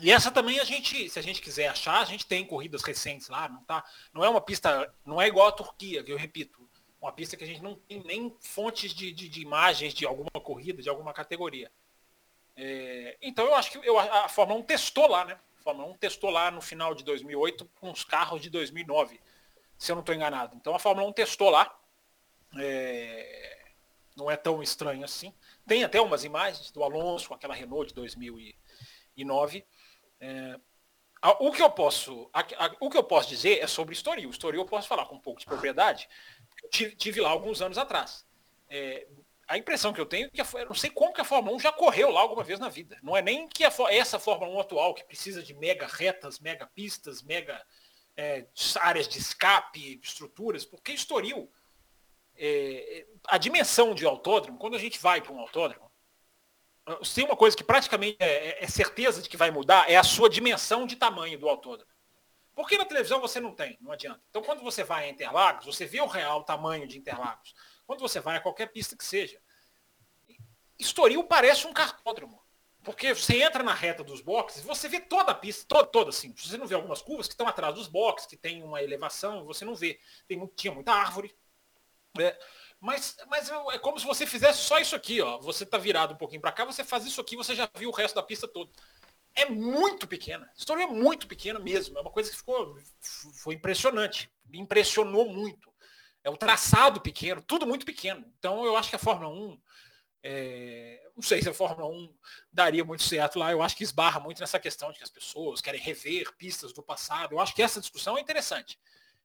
E 0.00 0.10
essa 0.10 0.32
também 0.32 0.58
a 0.58 0.64
gente, 0.64 1.08
se 1.08 1.16
a 1.16 1.22
gente 1.22 1.40
quiser 1.40 1.68
achar, 1.68 2.00
a 2.00 2.04
gente 2.04 2.26
tem 2.26 2.44
corridas 2.44 2.82
recentes 2.82 3.28
lá, 3.28 3.48
não 3.48 3.62
tá? 3.62 3.84
Não 4.12 4.24
é 4.24 4.28
uma 4.28 4.40
pista, 4.40 4.92
não 5.06 5.22
é 5.22 5.28
igual 5.28 5.46
a 5.46 5.52
Turquia, 5.52 6.02
que 6.02 6.10
eu 6.10 6.16
repito, 6.16 6.68
uma 7.00 7.12
pista 7.12 7.36
que 7.36 7.44
a 7.44 7.46
gente 7.46 7.62
não 7.62 7.76
tem 7.76 8.02
nem 8.02 8.36
fontes 8.40 8.92
de, 8.92 9.12
de, 9.12 9.28
de 9.28 9.42
imagens 9.42 9.94
de 9.94 10.04
alguma 10.04 10.42
corrida, 10.42 10.82
de 10.82 10.88
alguma 10.88 11.12
categoria. 11.12 11.70
É, 12.60 13.16
então 13.22 13.46
eu 13.46 13.54
acho 13.54 13.70
que 13.70 13.88
eu, 13.88 13.96
a 13.96 14.28
Fórmula 14.28 14.58
1 14.58 14.64
testou 14.64 15.06
lá, 15.06 15.24
né? 15.24 15.38
A 15.60 15.62
Fórmula 15.62 15.88
1 15.90 15.94
testou 15.94 16.28
lá 16.28 16.50
no 16.50 16.60
final 16.60 16.92
de 16.92 17.04
2008 17.04 17.64
com 17.80 17.88
os 17.88 18.02
carros 18.02 18.42
de 18.42 18.50
2009, 18.50 19.20
se 19.78 19.92
eu 19.92 19.94
não 19.94 20.00
estou 20.00 20.12
enganado. 20.12 20.56
Então 20.56 20.74
a 20.74 20.78
Fórmula 20.80 21.08
1 21.08 21.12
testou 21.12 21.50
lá. 21.50 21.72
É, 22.58 23.68
não 24.16 24.28
é 24.28 24.36
tão 24.36 24.60
estranho 24.60 25.04
assim. 25.04 25.32
Tem 25.68 25.84
até 25.84 26.00
umas 26.00 26.24
imagens 26.24 26.72
do 26.72 26.82
Alonso 26.82 27.28
com 27.28 27.34
aquela 27.34 27.54
Renault 27.54 27.90
de 27.90 27.94
2009. 27.94 29.64
É, 30.20 30.58
o 31.38 31.52
que 31.52 31.62
eu 31.62 31.70
posso, 31.70 32.28
a, 32.32 32.40
a, 32.40 32.76
o 32.80 32.90
que 32.90 32.98
eu 32.98 33.04
posso 33.04 33.28
dizer 33.28 33.60
é 33.60 33.68
sobre 33.68 33.94
Estoril. 33.94 34.30
Estoril 34.30 34.62
eu 34.62 34.66
posso 34.66 34.88
falar 34.88 35.06
com 35.06 35.14
um 35.14 35.20
pouco 35.20 35.38
de 35.38 35.46
propriedade. 35.46 36.08
Eu 36.64 36.70
tive, 36.70 36.96
tive 36.96 37.20
lá 37.20 37.30
alguns 37.30 37.62
anos 37.62 37.78
atrás. 37.78 38.26
É, 38.68 39.06
a 39.48 39.56
impressão 39.56 39.92
que 39.92 40.00
eu 40.00 40.06
tenho 40.06 40.26
é 40.26 40.30
que 40.30 40.40
eu 40.40 40.66
não 40.66 40.74
sei 40.74 40.90
como 40.90 41.12
que 41.12 41.20
a 41.20 41.24
Fórmula 41.24 41.56
1 41.56 41.60
já 41.60 41.72
correu 41.72 42.10
lá 42.10 42.20
alguma 42.20 42.44
vez 42.44 42.60
na 42.60 42.68
vida. 42.68 42.98
Não 43.02 43.16
é 43.16 43.22
nem 43.22 43.48
que 43.48 43.64
a, 43.64 43.72
essa 43.90 44.18
Fórmula 44.18 44.52
1 44.52 44.60
atual, 44.60 44.94
que 44.94 45.04
precisa 45.04 45.42
de 45.42 45.54
mega 45.54 45.86
retas, 45.86 46.38
mega 46.38 46.66
pistas, 46.66 47.22
mega 47.22 47.64
é, 48.16 48.46
áreas 48.76 49.08
de 49.08 49.18
escape, 49.18 49.98
estruturas, 50.02 50.64
porque 50.64 50.92
Estoril, 50.92 51.50
é, 52.36 53.06
a 53.26 53.38
dimensão 53.38 53.94
de 53.94 54.04
autódromo, 54.04 54.58
quando 54.58 54.76
a 54.76 54.78
gente 54.78 54.98
vai 54.98 55.22
para 55.22 55.32
um 55.32 55.40
autódromo, 55.40 55.88
tem 57.14 57.24
uma 57.24 57.36
coisa 57.36 57.56
que 57.56 57.64
praticamente 57.64 58.16
é, 58.20 58.48
é, 58.60 58.64
é, 58.64 58.66
certeza 58.66 59.22
de 59.22 59.28
que 59.28 59.36
vai 59.36 59.50
mudar, 59.50 59.90
é 59.90 59.96
a 59.96 60.02
sua 60.02 60.28
dimensão 60.28 60.86
de 60.86 60.96
tamanho 60.96 61.38
do 61.38 61.48
autódromo. 61.48 61.90
Porque 62.54 62.76
na 62.76 62.84
televisão 62.84 63.20
você 63.20 63.38
não 63.40 63.54
tem, 63.54 63.78
não 63.80 63.92
adianta. 63.92 64.20
Então 64.30 64.42
quando 64.42 64.62
você 64.62 64.82
vai 64.82 65.04
a 65.04 65.08
Interlagos, 65.08 65.66
você 65.66 65.86
vê 65.86 66.00
o 66.00 66.06
real 66.06 66.42
tamanho 66.44 66.86
de 66.86 66.98
Interlagos. 66.98 67.54
Quando 67.88 68.00
você 68.00 68.20
vai 68.20 68.36
a 68.36 68.40
qualquer 68.40 68.66
pista 68.66 68.94
que 68.94 69.02
seja, 69.02 69.40
Estoril 70.78 71.24
parece 71.24 71.66
um 71.66 71.72
cartódromo. 71.72 72.38
Porque 72.84 73.14
você 73.14 73.42
entra 73.42 73.62
na 73.62 73.72
reta 73.72 74.04
dos 74.04 74.20
boxes, 74.20 74.62
você 74.62 74.90
vê 74.90 75.00
toda 75.00 75.32
a 75.32 75.34
pista, 75.34 75.64
toda, 75.66 75.86
toda 75.86 76.10
assim. 76.10 76.34
Você 76.36 76.58
não 76.58 76.66
vê 76.66 76.74
algumas 76.74 77.00
curvas 77.00 77.26
que 77.26 77.32
estão 77.32 77.48
atrás 77.48 77.74
dos 77.74 77.88
boxes, 77.88 78.28
que 78.28 78.36
tem 78.36 78.62
uma 78.62 78.82
elevação, 78.82 79.42
você 79.46 79.64
não 79.64 79.74
vê. 79.74 79.98
Tem, 80.26 80.46
tinha 80.54 80.70
muita 80.70 80.92
árvore. 80.92 81.34
Né? 82.14 82.36
Mas, 82.78 83.16
mas 83.26 83.50
é 83.72 83.78
como 83.78 83.98
se 83.98 84.04
você 84.04 84.26
fizesse 84.26 84.58
só 84.58 84.78
isso 84.78 84.94
aqui, 84.94 85.22
ó. 85.22 85.38
Você 85.38 85.64
tá 85.64 85.78
virado 85.78 86.12
um 86.12 86.18
pouquinho 86.18 86.42
para 86.42 86.52
cá, 86.52 86.66
você 86.66 86.84
faz 86.84 87.06
isso 87.06 87.22
aqui, 87.22 87.36
você 87.36 87.54
já 87.54 87.70
viu 87.74 87.88
o 87.88 87.94
resto 87.94 88.16
da 88.16 88.22
pista 88.22 88.46
toda. 88.46 88.70
É 89.34 89.46
muito 89.46 90.06
pequena. 90.06 90.50
Estoril 90.54 90.88
é 90.88 90.90
muito 90.90 91.26
pequena 91.26 91.58
mesmo. 91.58 91.96
É 91.96 92.02
uma 92.02 92.10
coisa 92.10 92.30
que 92.30 92.36
ficou 92.36 92.78
foi 93.00 93.54
impressionante. 93.54 94.30
Me 94.46 94.58
impressionou 94.58 95.26
muito. 95.26 95.72
É 96.24 96.30
o 96.30 96.36
traçado 96.36 97.00
pequeno, 97.00 97.42
tudo 97.42 97.66
muito 97.66 97.86
pequeno. 97.86 98.24
Então 98.38 98.64
eu 98.64 98.76
acho 98.76 98.90
que 98.90 98.96
a 98.96 98.98
Fórmula 98.98 99.32
1, 99.32 99.60
é, 100.22 101.10
não 101.14 101.22
sei 101.22 101.40
se 101.40 101.48
a 101.48 101.54
Fórmula 101.54 101.88
1 101.88 102.14
daria 102.52 102.84
muito 102.84 103.02
certo 103.02 103.38
lá, 103.38 103.50
eu 103.52 103.62
acho 103.62 103.76
que 103.76 103.84
esbarra 103.84 104.20
muito 104.20 104.40
nessa 104.40 104.58
questão 104.58 104.90
de 104.92 104.98
que 104.98 105.04
as 105.04 105.10
pessoas 105.10 105.60
querem 105.60 105.80
rever 105.80 106.36
pistas 106.36 106.72
do 106.72 106.82
passado. 106.82 107.32
Eu 107.32 107.40
acho 107.40 107.54
que 107.54 107.62
essa 107.62 107.80
discussão 107.80 108.18
é 108.18 108.20
interessante. 108.20 108.78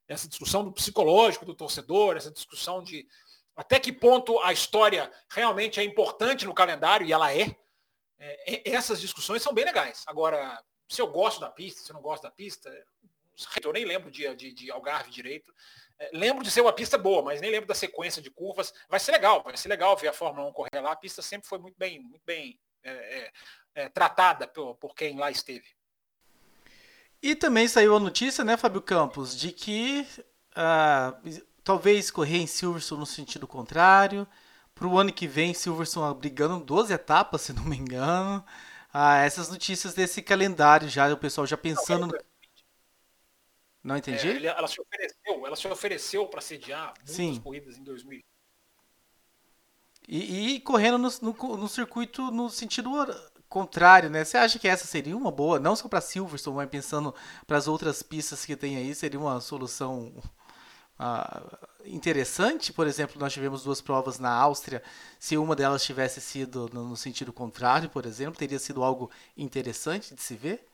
Essa 0.07 0.27
discussão 0.27 0.63
do 0.63 0.71
psicológico 0.71 1.45
do 1.45 1.55
torcedor, 1.55 2.17
essa 2.17 2.31
discussão 2.31 2.83
de 2.83 3.07
até 3.55 3.79
que 3.79 3.91
ponto 3.91 4.39
a 4.39 4.51
história 4.51 5.11
realmente 5.29 5.79
é 5.79 5.83
importante 5.83 6.45
no 6.45 6.53
calendário, 6.53 7.05
e 7.05 7.13
ela 7.13 7.33
é. 7.33 7.55
é 8.19 8.69
essas 8.71 8.99
discussões 8.99 9.41
são 9.41 9.53
bem 9.53 9.65
legais. 9.65 10.03
Agora, 10.07 10.61
se 10.89 11.01
eu 11.01 11.07
gosto 11.07 11.39
da 11.39 11.49
pista, 11.49 11.81
se 11.81 11.91
eu 11.91 11.93
não 11.93 12.01
gosto 12.01 12.23
da 12.23 12.31
pista, 12.31 12.71
eu 13.63 13.73
nem 13.73 13.85
lembro 13.85 14.11
de, 14.11 14.33
de, 14.35 14.53
de 14.53 14.71
Algarve 14.71 15.11
direito. 15.11 15.53
É, 15.99 16.09
lembro 16.13 16.43
de 16.43 16.51
ser 16.51 16.61
uma 16.61 16.73
pista 16.73 16.97
boa, 16.97 17.21
mas 17.21 17.41
nem 17.41 17.51
lembro 17.51 17.67
da 17.67 17.75
sequência 17.75 18.21
de 18.21 18.29
curvas. 18.29 18.73
Vai 18.89 18.99
ser 18.99 19.11
legal, 19.11 19.43
vai 19.43 19.55
ser 19.57 19.69
legal 19.69 19.95
ver 19.95 20.07
a 20.07 20.13
Fórmula 20.13 20.47
1 20.49 20.53
correr 20.53 20.81
lá. 20.81 20.91
A 20.91 20.95
pista 20.95 21.21
sempre 21.21 21.47
foi 21.47 21.59
muito 21.59 21.77
bem, 21.77 21.99
muito 21.99 22.23
bem 22.25 22.59
é, 22.83 22.91
é, 22.91 23.31
é, 23.75 23.89
tratada 23.89 24.47
por, 24.47 24.75
por 24.75 24.95
quem 24.95 25.17
lá 25.17 25.31
esteve. 25.31 25.65
E 27.21 27.35
também 27.35 27.67
saiu 27.67 27.95
a 27.95 27.99
notícia, 27.99 28.43
né, 28.43 28.57
Fábio 28.57 28.81
Campos, 28.81 29.37
de 29.39 29.53
que 29.53 30.05
uh, 30.57 31.41
talvez 31.63 32.11
correr 32.11 32.37
em 32.37 32.47
Silverstone 32.47 32.99
no 32.99 33.05
sentido 33.05 33.47
contrário. 33.47 34.27
Para 34.75 34.87
o 34.87 34.97
ano 34.97 35.13
que 35.13 35.27
vem, 35.27 35.53
Silverstone 35.53 36.13
brigando 36.15 36.59
12 36.65 36.91
etapas, 36.91 37.41
se 37.43 37.53
não 37.53 37.63
me 37.63 37.77
engano. 37.77 38.43
Uh, 38.93 39.23
essas 39.23 39.49
notícias 39.49 39.93
desse 39.93 40.21
calendário 40.21 40.89
já, 40.89 41.11
o 41.13 41.17
pessoal 41.17 41.47
já 41.47 41.55
pensando. 41.55 42.07
Não, 42.07 42.19
não 43.83 43.97
entendi? 43.97 44.47
É, 44.47 44.47
ela 44.47 44.67
se 44.67 44.79
ofereceu, 44.79 45.45
ela 45.47 45.55
se 45.55 45.67
ofereceu 45.67 46.27
para 46.27 46.39
sediar 46.39 46.93
muitas 46.97 47.15
Sim. 47.15 47.39
corridas 47.41 47.77
em 47.77 47.83
2000. 47.83 48.23
E, 50.07 50.55
e 50.55 50.59
correndo 50.59 50.97
no, 50.97 51.09
no, 51.21 51.57
no, 51.57 51.67
circuito 51.67 52.31
no 52.31 52.49
sentido 52.49 52.89
contrário, 53.47 54.09
né? 54.09 54.23
Você 54.23 54.37
acha 54.37 54.59
que 54.59 54.67
essa 54.67 54.85
seria 54.85 55.15
uma 55.15 55.31
boa, 55.31 55.59
não 55.59 55.75
só 55.75 55.87
para 55.87 56.01
Silverstone, 56.01 56.57
mas 56.57 56.69
pensando 56.69 57.13
para 57.45 57.57
as 57.57 57.67
outras 57.67 58.01
pistas 58.01 58.45
que 58.45 58.55
tem 58.55 58.77
aí, 58.77 58.93
seria 58.95 59.19
uma 59.19 59.39
solução 59.39 60.13
uh, 60.99 61.57
interessante? 61.85 62.73
Por 62.73 62.87
exemplo, 62.87 63.19
nós 63.19 63.31
tivemos 63.31 63.63
duas 63.63 63.79
provas 63.79 64.19
na 64.19 64.31
Áustria. 64.31 64.83
Se 65.19 65.37
uma 65.37 65.55
delas 65.55 65.83
tivesse 65.83 66.19
sido 66.19 66.69
no, 66.73 66.89
no 66.89 66.97
sentido 66.97 67.31
contrário, 67.31 67.89
por 67.89 68.05
exemplo, 68.05 68.37
teria 68.37 68.59
sido 68.59 68.83
algo 68.83 69.09
interessante 69.37 70.13
de 70.15 70.21
se 70.21 70.35
ver? 70.35 70.65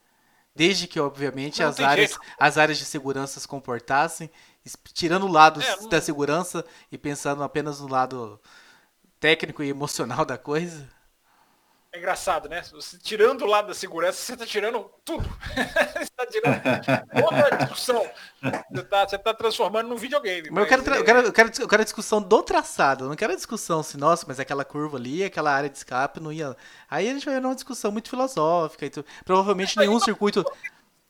Desde 0.54 0.86
que, 0.86 0.98
obviamente, 0.98 1.62
as 1.62 1.78
áreas, 1.78 2.18
as 2.38 2.58
áreas 2.58 2.78
de 2.78 2.84
segurança 2.84 3.38
se 3.38 3.46
comportassem, 3.46 4.30
tirando 4.92 5.26
o 5.26 5.30
lado 5.30 5.62
é, 5.62 5.76
não... 5.76 5.88
da 5.88 6.00
segurança 6.00 6.64
e 6.90 6.98
pensando 6.98 7.42
apenas 7.42 7.80
no 7.80 7.88
lado 7.88 8.40
técnico 9.18 9.62
e 9.62 9.68
emocional 9.68 10.24
da 10.24 10.36
coisa. 10.36 10.88
É 11.92 11.98
engraçado, 11.98 12.48
né? 12.48 12.62
Você, 12.70 12.98
tirando 12.98 13.42
o 13.42 13.46
lado 13.46 13.66
da 13.66 13.74
segurança, 13.74 14.16
você 14.16 14.34
está 14.34 14.46
tirando 14.46 14.88
tudo. 15.04 15.24
você 15.92 16.02
está 16.02 16.24
tirando 16.24 16.62
toda 17.20 17.46
a 17.46 17.56
discussão. 17.56 18.08
Você 18.70 18.80
está 18.80 19.06
tá 19.06 19.34
transformando 19.34 19.88
num 19.88 19.96
videogame. 19.96 20.50
Mas, 20.50 20.52
mas 20.52 20.62
eu, 20.62 20.68
quero, 20.68 20.82
eu, 20.82 21.04
quero, 21.04 21.18
eu, 21.18 21.32
quero, 21.32 21.50
eu 21.62 21.68
quero 21.68 21.82
a 21.82 21.84
discussão 21.84 22.22
do 22.22 22.42
traçado. 22.44 23.04
Eu 23.04 23.08
não 23.08 23.16
quero 23.16 23.32
a 23.32 23.36
discussão 23.36 23.82
se, 23.82 23.96
nossa, 23.96 24.24
mas 24.28 24.38
aquela 24.38 24.64
curva 24.64 24.98
ali, 24.98 25.24
aquela 25.24 25.52
área 25.52 25.68
de 25.68 25.78
escape 25.78 26.20
não 26.20 26.32
ia. 26.32 26.56
Aí 26.88 27.10
a 27.10 27.12
gente 27.12 27.26
vai 27.26 27.34
ver 27.34 27.44
uma 27.44 27.54
discussão 27.56 27.90
muito 27.90 28.08
filosófica. 28.08 28.86
E 28.86 28.90
Provavelmente 29.24 29.76
nenhum 29.76 29.98
circuito. 29.98 30.44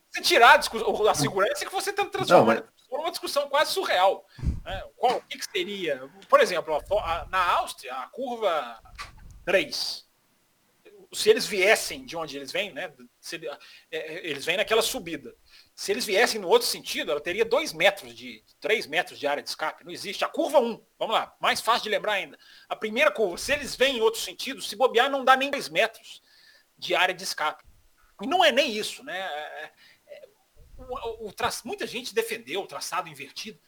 Se 0.09 0.21
tirar 0.23 0.53
a, 0.53 0.57
discussão, 0.57 1.07
a 1.07 1.13
segurança, 1.13 1.63
é 1.63 1.67
que 1.67 1.71
você 1.71 1.91
está 1.91 2.05
transformando 2.05 2.57
não, 2.57 2.65
mas... 2.89 2.99
uma 2.99 3.11
discussão 3.11 3.47
quase 3.49 3.71
surreal. 3.71 4.25
Né? 4.65 4.83
Qual, 4.97 5.17
o 5.17 5.21
que, 5.21 5.37
que 5.37 5.45
seria? 5.45 6.09
Por 6.27 6.39
exemplo, 6.39 6.73
a, 6.73 6.97
a, 6.97 7.25
na 7.27 7.51
Áustria, 7.51 7.93
a 7.93 8.07
curva 8.07 8.79
3 9.45 10.09
se 11.13 11.29
eles 11.29 11.45
viessem 11.45 12.05
de 12.05 12.15
onde 12.15 12.37
eles 12.37 12.51
vêm, 12.51 12.71
né? 12.71 12.91
Se, 13.19 13.39
é, 13.91 14.27
eles 14.27 14.45
vêm 14.45 14.55
naquela 14.55 14.81
subida. 14.81 15.35
Se 15.75 15.91
eles 15.91 16.05
viessem 16.05 16.39
no 16.39 16.47
outro 16.47 16.67
sentido, 16.67 17.11
ela 17.11 17.19
teria 17.19 17.43
dois 17.43 17.73
metros 17.73 18.15
de, 18.15 18.43
três 18.59 18.87
metros 18.87 19.19
de 19.19 19.27
área 19.27 19.43
de 19.43 19.49
escape. 19.49 19.83
Não 19.83 19.91
existe. 19.91 20.23
A 20.23 20.29
curva 20.29 20.59
1, 20.59 20.65
um, 20.65 20.85
vamos 20.97 21.15
lá, 21.15 21.35
mais 21.39 21.59
fácil 21.59 21.83
de 21.83 21.89
lembrar 21.89 22.13
ainda. 22.13 22.39
A 22.69 22.75
primeira 22.75 23.11
curva, 23.11 23.37
se 23.37 23.51
eles 23.51 23.75
vêm 23.75 23.97
em 23.97 24.01
outro 24.01 24.21
sentido, 24.21 24.61
se 24.61 24.75
bobear, 24.75 25.09
não 25.09 25.25
dá 25.25 25.35
nem 25.35 25.51
dois 25.51 25.67
metros 25.67 26.21
de 26.77 26.95
área 26.95 27.13
de 27.13 27.23
escape. 27.23 27.63
E 28.21 28.27
não 28.27 28.45
é 28.45 28.51
nem 28.51 28.71
isso, 28.71 29.03
né? 29.03 29.19
É, 29.19 29.71
é, 30.07 30.29
o, 30.77 31.27
o, 31.27 31.33
tra... 31.33 31.49
Muita 31.65 31.85
gente 31.85 32.15
defendeu 32.15 32.61
o 32.61 32.67
traçado 32.67 33.09
invertido. 33.09 33.59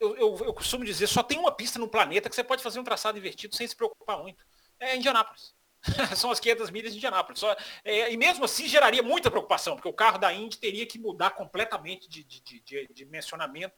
Eu, 0.00 0.16
eu, 0.16 0.38
eu 0.46 0.54
costumo 0.54 0.84
dizer, 0.84 1.06
só 1.06 1.22
tem 1.22 1.38
uma 1.38 1.52
pista 1.52 1.78
no 1.78 1.88
planeta 1.88 2.28
que 2.28 2.34
você 2.34 2.42
pode 2.42 2.62
fazer 2.62 2.80
um 2.80 2.84
traçado 2.84 3.18
invertido 3.18 3.54
sem 3.54 3.66
se 3.66 3.76
preocupar 3.76 4.18
muito. 4.18 4.44
É 4.80 4.96
Indianápolis. 4.96 5.57
São 6.16 6.30
as 6.30 6.40
500 6.40 6.70
milhas 6.70 6.92
de 6.92 6.98
Indianápolis. 6.98 7.40
Só, 7.40 7.56
é, 7.84 8.12
e 8.12 8.16
mesmo 8.16 8.44
assim 8.44 8.66
geraria 8.66 9.02
muita 9.02 9.30
preocupação, 9.30 9.74
porque 9.74 9.88
o 9.88 9.92
carro 9.92 10.18
da 10.18 10.32
Indy 10.32 10.58
teria 10.58 10.86
que 10.86 10.98
mudar 10.98 11.30
completamente 11.30 12.08
de, 12.08 12.24
de, 12.24 12.40
de, 12.40 12.60
de 12.60 12.88
dimensionamento. 12.92 13.74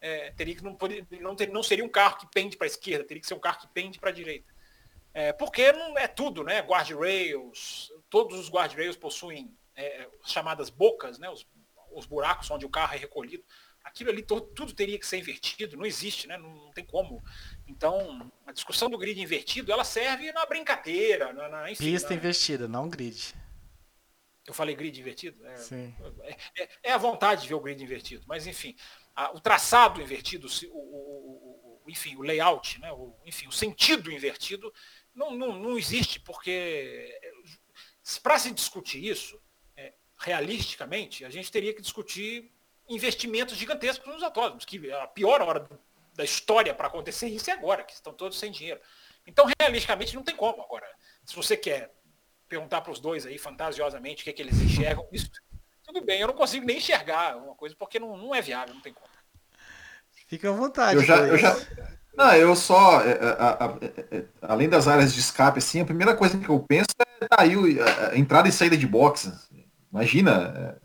É, 0.00 0.30
teria 0.32 0.54
que 0.54 0.62
não, 0.62 0.76
não, 1.20 1.34
ter, 1.34 1.48
não 1.48 1.62
seria 1.62 1.84
um 1.84 1.88
carro 1.88 2.18
que 2.18 2.26
pende 2.32 2.56
para 2.56 2.66
a 2.66 2.68
esquerda, 2.68 3.04
teria 3.04 3.20
que 3.20 3.26
ser 3.26 3.34
um 3.34 3.40
carro 3.40 3.60
que 3.60 3.68
pende 3.68 3.98
para 3.98 4.10
a 4.10 4.12
direita. 4.12 4.52
É, 5.12 5.32
porque 5.32 5.72
não 5.72 5.98
é 5.98 6.06
tudo, 6.06 6.44
né? 6.44 6.60
Guardrails, 6.60 7.90
todos 8.08 8.38
os 8.38 8.48
guardrails 8.48 8.96
possuem 8.96 9.56
é, 9.74 10.08
chamadas 10.24 10.70
bocas, 10.70 11.18
né? 11.18 11.28
Os, 11.28 11.46
os 11.92 12.06
buracos 12.06 12.50
onde 12.50 12.64
o 12.64 12.70
carro 12.70 12.94
é 12.94 12.98
recolhido 12.98 13.42
aquilo 13.88 14.10
ali 14.10 14.22
todo, 14.22 14.42
tudo 14.48 14.72
teria 14.72 14.98
que 14.98 15.06
ser 15.06 15.18
invertido, 15.18 15.76
não 15.76 15.86
existe, 15.86 16.26
né? 16.26 16.36
Não, 16.36 16.54
não, 16.54 16.70
tem 16.72 16.84
como. 16.84 17.22
Então, 17.68 18.32
a 18.46 18.52
discussão 18.52 18.88
do 18.88 18.96
grid 18.96 19.20
invertido, 19.20 19.70
ela 19.70 19.84
serve 19.84 20.32
na 20.32 20.46
brincadeira, 20.46 21.32
na, 21.32 21.48
na 21.48 21.70
enfim, 21.70 21.84
Pista 21.84 22.10
na... 22.10 22.16
invertida, 22.16 22.66
não 22.66 22.88
grid. 22.88 23.34
Eu 24.46 24.54
falei 24.54 24.74
grid 24.74 24.98
invertido? 24.98 25.46
É, 25.46 25.56
Sim. 25.56 25.94
É, 26.22 26.62
é, 26.62 26.68
é, 26.84 26.92
a 26.92 26.98
vontade 26.98 27.42
de 27.42 27.48
ver 27.48 27.54
o 27.54 27.60
grid 27.60 27.82
invertido, 27.82 28.24
mas 28.26 28.46
enfim, 28.46 28.74
a, 29.14 29.30
o 29.32 29.40
traçado 29.40 30.00
invertido, 30.00 30.48
o, 30.70 30.76
o, 30.76 31.82
o, 31.84 31.90
enfim, 31.90 32.16
o 32.16 32.22
layout, 32.22 32.80
né? 32.80 32.90
o, 32.90 33.14
enfim, 33.26 33.46
o 33.46 33.52
sentido 33.52 34.10
invertido 34.10 34.72
não, 35.14 35.32
não, 35.32 35.58
não 35.58 35.78
existe, 35.78 36.18
porque 36.18 37.20
para 38.22 38.38
se 38.38 38.50
discutir 38.50 39.04
isso, 39.04 39.38
é, 39.76 39.92
realisticamente, 40.16 41.26
a 41.26 41.30
gente 41.30 41.52
teria 41.52 41.74
que 41.74 41.82
discutir 41.82 42.50
investimentos 42.88 43.56
gigantescos 43.56 44.10
nos 44.10 44.22
autódromos, 44.22 44.64
que 44.64 44.90
a 44.90 45.06
pior 45.06 45.42
hora 45.42 45.68
da 46.18 46.24
história 46.24 46.74
para 46.74 46.88
acontecer 46.88 47.28
isso 47.28 47.48
é 47.48 47.52
agora, 47.52 47.84
que 47.84 47.94
estão 47.94 48.12
todos 48.12 48.36
sem 48.36 48.50
dinheiro. 48.50 48.80
Então, 49.24 49.48
realisticamente, 49.60 50.16
não 50.16 50.24
tem 50.24 50.34
como. 50.34 50.60
Agora, 50.60 50.84
se 51.24 51.36
você 51.36 51.56
quer 51.56 51.94
perguntar 52.48 52.80
para 52.80 52.90
os 52.90 52.98
dois 52.98 53.24
aí, 53.24 53.38
fantasiosamente, 53.38 54.22
o 54.22 54.24
que, 54.24 54.30
é 54.30 54.32
que 54.32 54.42
eles 54.42 54.60
enxergam, 54.60 55.06
isso, 55.12 55.30
tudo 55.84 56.04
bem, 56.04 56.20
eu 56.20 56.26
não 56.26 56.34
consigo 56.34 56.66
nem 56.66 56.78
enxergar 56.78 57.36
uma 57.36 57.54
coisa, 57.54 57.76
porque 57.78 58.00
não, 58.00 58.16
não 58.16 58.34
é 58.34 58.42
viável, 58.42 58.74
não 58.74 58.80
tem 58.80 58.92
como. 58.92 59.06
Fica 60.26 60.50
à 60.50 60.52
vontade. 60.52 60.96
Eu 60.96 61.04
já, 61.04 61.16
eu 61.18 61.38
já, 61.38 61.56
não, 62.16 62.34
eu 62.34 62.56
só, 62.56 63.00
é, 63.02 63.12
é, 63.12 64.16
é, 64.18 64.24
além 64.42 64.68
das 64.68 64.88
áreas 64.88 65.14
de 65.14 65.20
escape, 65.20 65.58
assim, 65.58 65.80
a 65.80 65.84
primeira 65.84 66.16
coisa 66.16 66.36
que 66.36 66.48
eu 66.48 66.58
penso 66.58 66.88
é 66.98 67.28
tá 67.28 67.42
aí 67.42 67.54
a, 67.80 68.18
entrada 68.18 68.48
e 68.48 68.52
saída 68.52 68.76
de 68.76 68.88
boxes. 68.88 69.48
Imagina, 69.92 70.80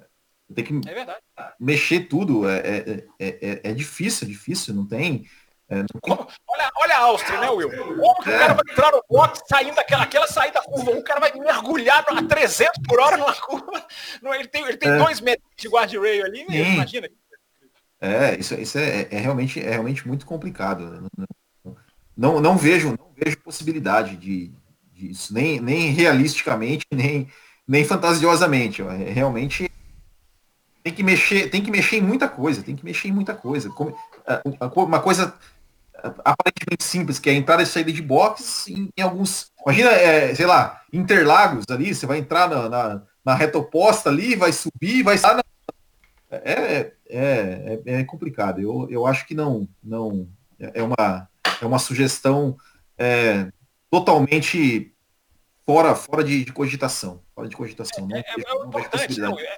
tem 0.53 0.63
que 0.63 0.89
É 0.89 1.17
mexer 1.59 2.01
tudo, 2.01 2.47
é, 2.47 2.57
é, 2.59 3.05
é, 3.19 3.61
é 3.63 3.73
difícil, 3.73 4.27
é 4.27 4.31
difícil, 4.31 4.73
não 4.73 4.85
tem. 4.87 5.27
é, 5.69 5.77
não 5.77 5.85
tem- 6.01 6.27
Olha, 6.47 6.71
olha 6.81 6.95
a 6.95 6.99
Áustria, 6.99 7.39
né, 7.39 7.49
Will? 7.49 7.69
Como 7.69 8.15
que 8.23 8.29
o 8.29 8.37
cara 8.37 8.53
vai 8.53 8.63
entrar 8.69 8.91
no 8.91 9.03
box 9.09 9.41
saindo 9.47 9.75
daquela 9.75 10.03
aquela 10.03 10.27
saída 10.27 10.59
da 10.59 10.65
curva? 10.65 10.91
O 10.91 11.03
cara 11.03 11.19
vai 11.19 11.31
mergulhar 11.33 12.05
a 12.07 12.23
300 12.23 12.81
por 12.87 12.99
hora 12.99 13.17
numa 13.17 13.33
curva. 13.35 13.85
Não, 14.21 14.33
Ele 14.33 14.47
tem, 14.47 14.63
ele 14.63 14.77
tem 14.77 14.89
É. 14.91 14.97
dois 14.97 15.19
metros 15.19 15.47
de 15.57 15.67
guardrail 15.67 16.25
ali, 16.25 16.45
Sim. 16.49 16.73
imagina. 16.75 17.09
É, 17.99 18.37
isso, 18.37 18.53
isso 18.55 18.77
é, 18.77 19.07
é 19.09 19.17
realmente, 19.19 19.59
é 19.61 19.69
realmente 19.71 20.05
muito 20.07 20.25
complicado. 20.25 21.09
Não, 22.15 22.39
não 22.41 22.57
vejo, 22.57 22.89
não 22.89 23.11
vejo 23.15 23.37
possibilidade 23.39 24.17
de, 24.17 24.51
disso, 24.91 25.33
nem, 25.33 25.59
nem 25.59 25.89
realisticamente, 25.91 26.85
nem, 26.91 27.27
nem 27.67 27.83
fantasiosamente. 27.85 28.81
É, 28.81 29.09
realmente 29.11 29.71
tem 30.83 30.93
que 30.93 31.01
mexer, 31.03 31.49
tem 31.49 31.61
que 31.63 31.71
mexer 31.71 31.97
em 31.97 32.01
muita 32.01 32.27
coisa, 32.27 32.61
tem 32.61 32.75
que 32.75 32.83
mexer 32.85 33.07
em 33.07 33.11
muita 33.11 33.33
coisa. 33.33 33.69
Como- 33.69 33.95
a- 34.27 34.41
a 34.59 34.69
co- 34.69 34.83
Uma 34.83 34.99
coisa 34.99 35.33
aparentemente 36.25 36.83
simples, 36.83 37.17
que 37.19 37.29
é 37.29 37.33
a 37.33 37.35
entrada 37.35 37.63
e 37.63 37.65
saída 37.65 37.91
de 37.91 38.01
box 38.01 38.67
em, 38.67 38.89
em 38.97 39.01
alguns. 39.01 39.51
Imagina, 39.65 39.89
é, 39.91 40.35
sei 40.35 40.45
lá, 40.45 40.81
Interlagos 40.91 41.63
ali, 41.69 41.95
você 41.95 42.05
vai 42.05 42.17
entrar 42.17 42.49
na, 42.49 42.67
na, 42.69 43.01
na 43.23 43.33
reta 43.33 43.57
oposta 43.57 44.09
ali, 44.09 44.35
vai 44.35 44.51
subir, 44.51 45.01
vai 45.03 45.15
estar 45.15 45.35
na 45.35 45.43
é, 46.29 46.91
é, 47.09 47.81
é, 47.85 47.99
é 47.99 48.03
complicado. 48.03 48.59
Eu, 48.59 48.87
eu 48.89 49.05
acho 49.07 49.25
que 49.27 49.33
não, 49.35 49.67
não 49.83 50.27
é 50.59 50.81
uma, 50.81 51.29
é 51.61 51.65
uma 51.65 51.79
sugestão 51.79 52.57
é, 52.97 53.47
totalmente 53.89 54.91
fora, 55.65 55.95
fora 55.95 56.23
de, 56.23 56.43
de 56.43 56.51
cogitação. 56.51 57.21
Fora 57.35 57.47
de 57.47 57.55
cogitação. 57.55 58.07
Não, 58.07 58.17
É, 58.17 58.19
é, 58.19 58.23
é 58.41 58.43
não 58.55 58.67
importante. 58.67 58.89
possibilidade. 58.91 59.31
não, 59.31 59.39
é, 59.39 59.57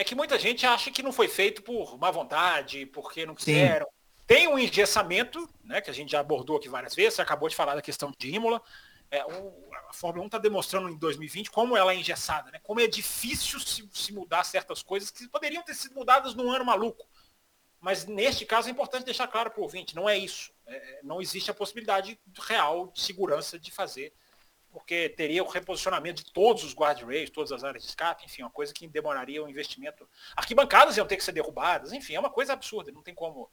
é 0.00 0.04
que 0.04 0.14
muita 0.14 0.38
gente 0.38 0.64
acha 0.66 0.90
que 0.90 1.02
não 1.02 1.12
foi 1.12 1.28
feito 1.28 1.62
por 1.62 1.98
má 1.98 2.10
vontade, 2.10 2.86
porque 2.86 3.26
não 3.26 3.34
quiseram. 3.34 3.86
Tem 4.26 4.48
um 4.48 4.58
engessamento, 4.58 5.48
né, 5.64 5.80
que 5.80 5.90
a 5.90 5.92
gente 5.92 6.12
já 6.12 6.20
abordou 6.20 6.56
aqui 6.56 6.68
várias 6.68 6.94
vezes, 6.94 7.14
você 7.14 7.22
acabou 7.22 7.48
de 7.48 7.56
falar 7.56 7.74
da 7.74 7.82
questão 7.82 8.12
de 8.16 8.30
Imola. 8.34 8.62
É, 9.10 9.24
o- 9.26 9.70
a 9.88 9.92
Fórmula 9.92 10.22
1 10.22 10.26
está 10.26 10.38
demonstrando 10.38 10.88
em 10.88 10.96
2020 10.96 11.50
como 11.50 11.76
ela 11.76 11.92
é 11.92 11.96
engessada, 11.96 12.50
né? 12.50 12.60
como 12.62 12.78
é 12.80 12.86
difícil 12.86 13.58
se, 13.58 13.88
se 13.92 14.12
mudar 14.12 14.44
certas 14.44 14.82
coisas 14.82 15.10
que 15.10 15.26
poderiam 15.28 15.62
ter 15.64 15.74
sido 15.74 15.94
mudadas 15.96 16.32
num 16.34 16.50
ano 16.50 16.64
maluco. 16.64 17.04
Mas 17.80 18.06
neste 18.06 18.46
caso 18.46 18.68
é 18.68 18.70
importante 18.70 19.04
deixar 19.04 19.26
claro 19.26 19.50
para 19.50 19.60
o 19.60 19.64
ouvinte, 19.64 19.96
não 19.96 20.08
é 20.08 20.16
isso. 20.16 20.52
É, 20.66 21.00
não 21.02 21.20
existe 21.20 21.50
a 21.50 21.54
possibilidade 21.54 22.18
real 22.46 22.86
de 22.94 23.00
segurança 23.02 23.58
de 23.58 23.70
fazer, 23.72 24.12
porque 24.72 25.08
teria 25.08 25.42
o 25.42 25.48
reposicionamento 25.48 26.22
de 26.24 26.32
todos 26.32 26.62
os 26.62 26.74
guardrails, 26.74 27.30
todas 27.30 27.50
as 27.52 27.64
áreas 27.64 27.82
de 27.82 27.88
escape, 27.88 28.24
enfim, 28.24 28.42
uma 28.42 28.50
coisa 28.50 28.72
que 28.72 28.86
demoraria 28.86 29.42
um 29.42 29.48
investimento. 29.48 30.08
Arquibancadas 30.36 30.96
iam 30.96 31.06
ter 31.06 31.16
que 31.16 31.24
ser 31.24 31.32
derrubadas, 31.32 31.92
enfim, 31.92 32.14
é 32.14 32.20
uma 32.20 32.30
coisa 32.30 32.52
absurda, 32.52 32.92
não 32.92 33.02
tem 33.02 33.14
como 33.14 33.50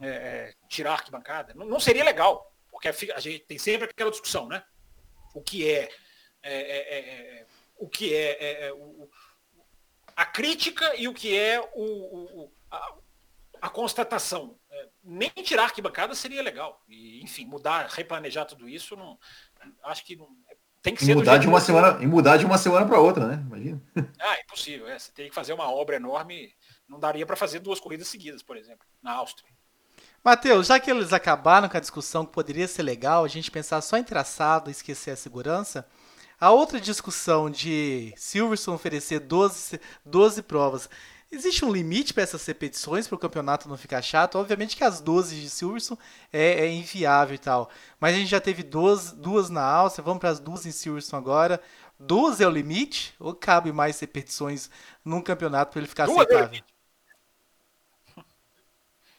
é, 0.00 0.08
é, 0.08 0.54
tirar 0.68 0.94
arquibancada. 0.94 1.54
Não, 1.54 1.66
não 1.66 1.78
seria 1.80 2.02
legal, 2.04 2.52
porque 2.70 2.88
a, 2.88 2.92
gente 3.20 3.40
tem 3.40 3.58
sempre 3.58 3.88
aquela 3.88 4.10
discussão, 4.10 4.48
né? 4.48 4.64
O 5.34 5.40
que 5.40 5.68
é, 5.70 5.88
é, 6.42 6.52
é, 6.52 6.78
é, 6.78 6.98
é, 7.40 7.46
o 7.76 7.88
que 7.88 8.14
é, 8.14 8.72
o- 8.72 9.04
o- 9.04 9.10
a 10.16 10.26
crítica 10.26 10.94
e 10.96 11.06
o 11.06 11.14
que 11.14 11.38
é 11.38 11.60
o, 11.60 11.82
o- 11.82 12.42
o- 12.44 12.52
a, 12.70 12.94
a 13.62 13.70
constatação. 13.70 14.58
Nem 15.02 15.30
tirar 15.30 15.64
arquibancada 15.64 16.14
seria 16.14 16.42
legal. 16.42 16.82
E, 16.88 17.22
enfim, 17.22 17.44
mudar, 17.44 17.86
replanejar 17.88 18.46
tudo 18.46 18.68
isso, 18.68 18.96
não, 18.96 19.18
acho 19.84 20.04
que 20.04 20.16
não, 20.16 20.28
tem 20.82 20.94
que 20.94 21.02
E 21.02 21.06
ser 21.06 21.14
mudar, 21.14 21.38
de 21.38 21.46
uma 21.46 21.58
que- 21.60 21.66
semana, 21.66 22.02
e 22.02 22.06
mudar 22.06 22.36
de 22.36 22.46
uma 22.46 22.56
semana 22.58 22.86
para 22.86 22.98
outra, 23.00 23.26
né? 23.26 23.42
Imagina. 23.46 23.82
Ah, 24.20 24.36
é 24.36 24.40
impossível. 24.42 24.88
É. 24.88 24.98
Você 24.98 25.12
teria 25.12 25.28
que 25.28 25.34
fazer 25.34 25.52
uma 25.52 25.70
obra 25.70 25.96
enorme. 25.96 26.52
Não 26.88 26.98
daria 26.98 27.24
para 27.26 27.36
fazer 27.36 27.60
duas 27.60 27.78
corridas 27.78 28.08
seguidas, 28.08 28.42
por 28.42 28.56
exemplo, 28.56 28.84
na 29.02 29.12
Áustria. 29.12 29.48
Matheus, 30.24 30.66
já 30.66 30.78
que 30.78 30.90
eles 30.90 31.12
acabaram 31.12 31.68
com 31.68 31.76
a 31.76 31.80
discussão 31.80 32.26
que 32.26 32.32
poderia 32.32 32.66
ser 32.68 32.82
legal 32.82 33.24
a 33.24 33.28
gente 33.28 33.50
pensar 33.50 33.80
só 33.80 33.96
em 33.96 34.04
traçado 34.04 34.68
e 34.68 34.72
esquecer 34.72 35.12
a 35.12 35.16
segurança, 35.16 35.86
a 36.38 36.50
outra 36.50 36.80
discussão 36.80 37.48
de 37.50 38.12
Silverstone 38.16 38.74
oferecer 38.74 39.20
12, 39.20 39.80
12 40.04 40.42
provas, 40.42 40.90
existe 41.30 41.64
um 41.64 41.72
limite 41.72 42.12
para 42.12 42.22
essas 42.22 42.44
repetições 42.44 43.06
para 43.06 43.16
o 43.16 43.18
campeonato 43.18 43.68
não 43.68 43.76
ficar 43.76 44.02
chato? 44.02 44.36
Obviamente 44.36 44.76
que 44.76 44.84
as 44.84 45.00
12 45.00 45.40
de 45.40 45.48
Silverstone 45.48 46.00
é, 46.32 46.66
é 46.66 46.72
inviável 46.72 47.34
e 47.34 47.38
tal, 47.38 47.70
mas 47.98 48.14
a 48.14 48.18
gente 48.18 48.30
já 48.30 48.40
teve 48.40 48.62
12, 48.62 49.16
duas 49.16 49.48
na 49.48 49.62
Áustria, 49.62 50.04
vamos 50.04 50.20
para 50.20 50.30
as 50.30 50.40
duas 50.40 50.66
em 50.66 50.72
Silverstone 50.72 51.22
agora. 51.22 51.60
12 51.98 52.42
é 52.42 52.46
o 52.46 52.50
limite? 52.50 53.14
Ou 53.20 53.34
cabe 53.34 53.72
mais 53.72 54.00
repetições 54.00 54.70
num 55.04 55.20
campeonato 55.20 55.72
para 55.72 55.80
ele 55.80 55.88
ficar 55.88 56.06
Duas 56.06 56.18
é 56.18 56.22
aceitável? 56.22 56.62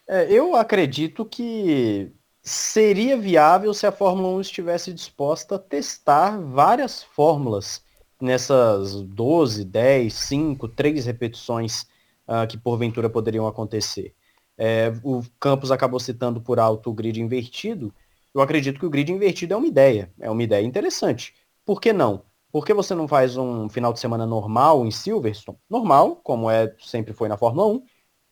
É, 0.07 0.31
eu 0.31 0.55
acredito 0.55 1.23
que 1.23 2.11
seria 2.43 3.15
viável 3.15 3.73
se 3.73 3.85
a 3.85 3.91
Fórmula 3.91 4.29
1 4.35 4.41
estivesse 4.41 4.91
disposta 4.91 5.55
a 5.55 5.59
testar 5.59 6.39
várias 6.39 7.03
fórmulas 7.03 7.83
nessas 8.19 9.01
12, 9.03 9.63
10, 9.63 10.13
5, 10.13 10.67
3 10.69 11.05
repetições 11.05 11.85
ah, 12.27 12.45
que 12.47 12.57
porventura 12.57 13.09
poderiam 13.09 13.47
acontecer. 13.47 14.15
É, 14.57 14.93
o 15.03 15.21
Campos 15.39 15.71
acabou 15.71 15.99
citando 15.99 16.41
por 16.41 16.59
alto 16.59 16.89
o 16.89 16.93
grid 16.93 17.19
invertido. 17.19 17.93
Eu 18.33 18.41
acredito 18.41 18.79
que 18.79 18.85
o 18.85 18.89
grid 18.89 19.11
invertido 19.11 19.53
é 19.53 19.57
uma 19.57 19.67
ideia, 19.67 20.13
é 20.19 20.29
uma 20.29 20.43
ideia 20.43 20.65
interessante. 20.65 21.33
Por 21.65 21.81
que 21.81 21.91
não? 21.91 22.23
Por 22.51 22.65
que 22.65 22.73
você 22.73 22.93
não 22.93 23.07
faz 23.07 23.37
um 23.37 23.69
final 23.69 23.93
de 23.93 23.99
semana 23.99 24.25
normal 24.25 24.85
em 24.85 24.91
Silverstone? 24.91 25.57
Normal, 25.69 26.17
como 26.17 26.49
é 26.49 26.75
sempre 26.79 27.13
foi 27.13 27.29
na 27.29 27.37
Fórmula 27.37 27.67
1, 27.67 27.83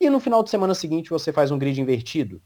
e 0.02 0.10
no 0.10 0.20
final 0.20 0.44
de 0.44 0.50
semana 0.50 0.76
seguinte 0.76 1.10
você 1.10 1.32
faz 1.34 1.52
um 1.52 1.58
grid 1.58 1.80
invertido? 1.82 2.42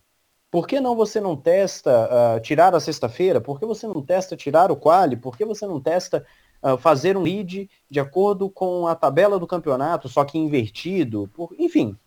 Por 0.51 0.67
que 0.67 0.79
não 0.79 0.95
você 0.95 1.19
não 1.19 1.35
testa 1.35 2.37
uh, 2.37 2.39
tirar 2.41 2.75
a 2.75 2.79
sexta-feira? 2.79 3.41
Por 3.41 3.59
que 3.59 3.65
você 3.65 3.87
não 3.87 4.03
testa 4.03 4.35
tirar 4.35 4.71
o 4.71 4.75
quali? 4.75 5.17
Por 5.17 5.35
que 5.35 5.43
você 5.43 5.65
não 5.65 5.81
testa 5.81 6.25
uh, 6.63 6.77
fazer 6.77 7.17
um 7.17 7.23
grid 7.23 7.69
de 7.89 7.99
acordo 7.99 8.49
com 8.49 8.87
a 8.87 8.95
tabela 8.95 9.37
do 9.37 9.45
campeonato, 9.45 10.07
só 10.07 10.23
que 10.23 10.37
invertido? 10.37 11.29
Por... 11.33 11.53
Enfim, 11.59 11.97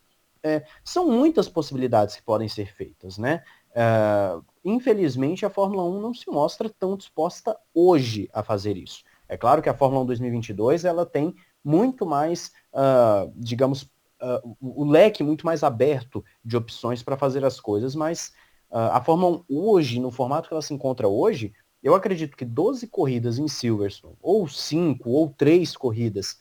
é, 0.47 0.65
são 0.85 1.07
muitas 1.09 1.49
possibilidades 1.49 2.15
que 2.15 2.23
podem 2.23 2.49
ser 2.49 2.73
feitas, 2.73 3.19
né? 3.19 3.43
Uh, 3.73 4.43
infelizmente 4.65 5.45
a 5.45 5.51
Fórmula 5.51 5.83
1 5.85 6.01
não 6.01 6.15
se 6.15 6.31
mostra 6.31 6.71
tão 6.71 6.97
disposta 6.97 7.59
hoje 7.75 8.31
a 8.33 8.43
fazer 8.43 8.77
isso. 8.77 9.05
É 9.29 9.37
claro 9.37 9.61
que 9.61 9.69
a 9.69 9.75
Fórmula 9.75 10.03
1 10.05 10.07
2022 10.07 10.85
ela 10.85 11.05
tem 11.05 11.35
muito 11.63 12.07
mais, 12.07 12.53
uh, 12.73 13.31
digamos, 13.35 13.83
uh, 13.83 14.57
o, 14.61 14.85
leque 14.85 15.23
muito 15.23 15.45
mais 15.45 15.63
aberto 15.63 16.25
de 16.45 16.57
opções 16.57 17.03
para 17.03 17.17
fazer 17.17 17.45
as 17.45 17.61
coisas, 17.61 17.95
mas 17.95 18.33
a 18.69 19.01
Fórmula 19.01 19.43
1 19.49 19.61
hoje, 19.69 20.01
no 20.01 20.11
formato 20.11 20.49
que 20.49 20.55
ela 20.55 20.61
se 20.61 20.75
encontra 20.75 21.07
hoje, 21.07 21.55
eu 21.87 21.95
acredito 21.95 22.37
que 22.37 22.45
12 22.45 22.89
corridas 22.89 23.39
em 23.39 23.47
Silverstone, 23.47 24.17
ou 24.21 24.49
5, 24.49 25.09
ou 25.09 25.31
3 25.31 25.77
corridas, 25.77 26.37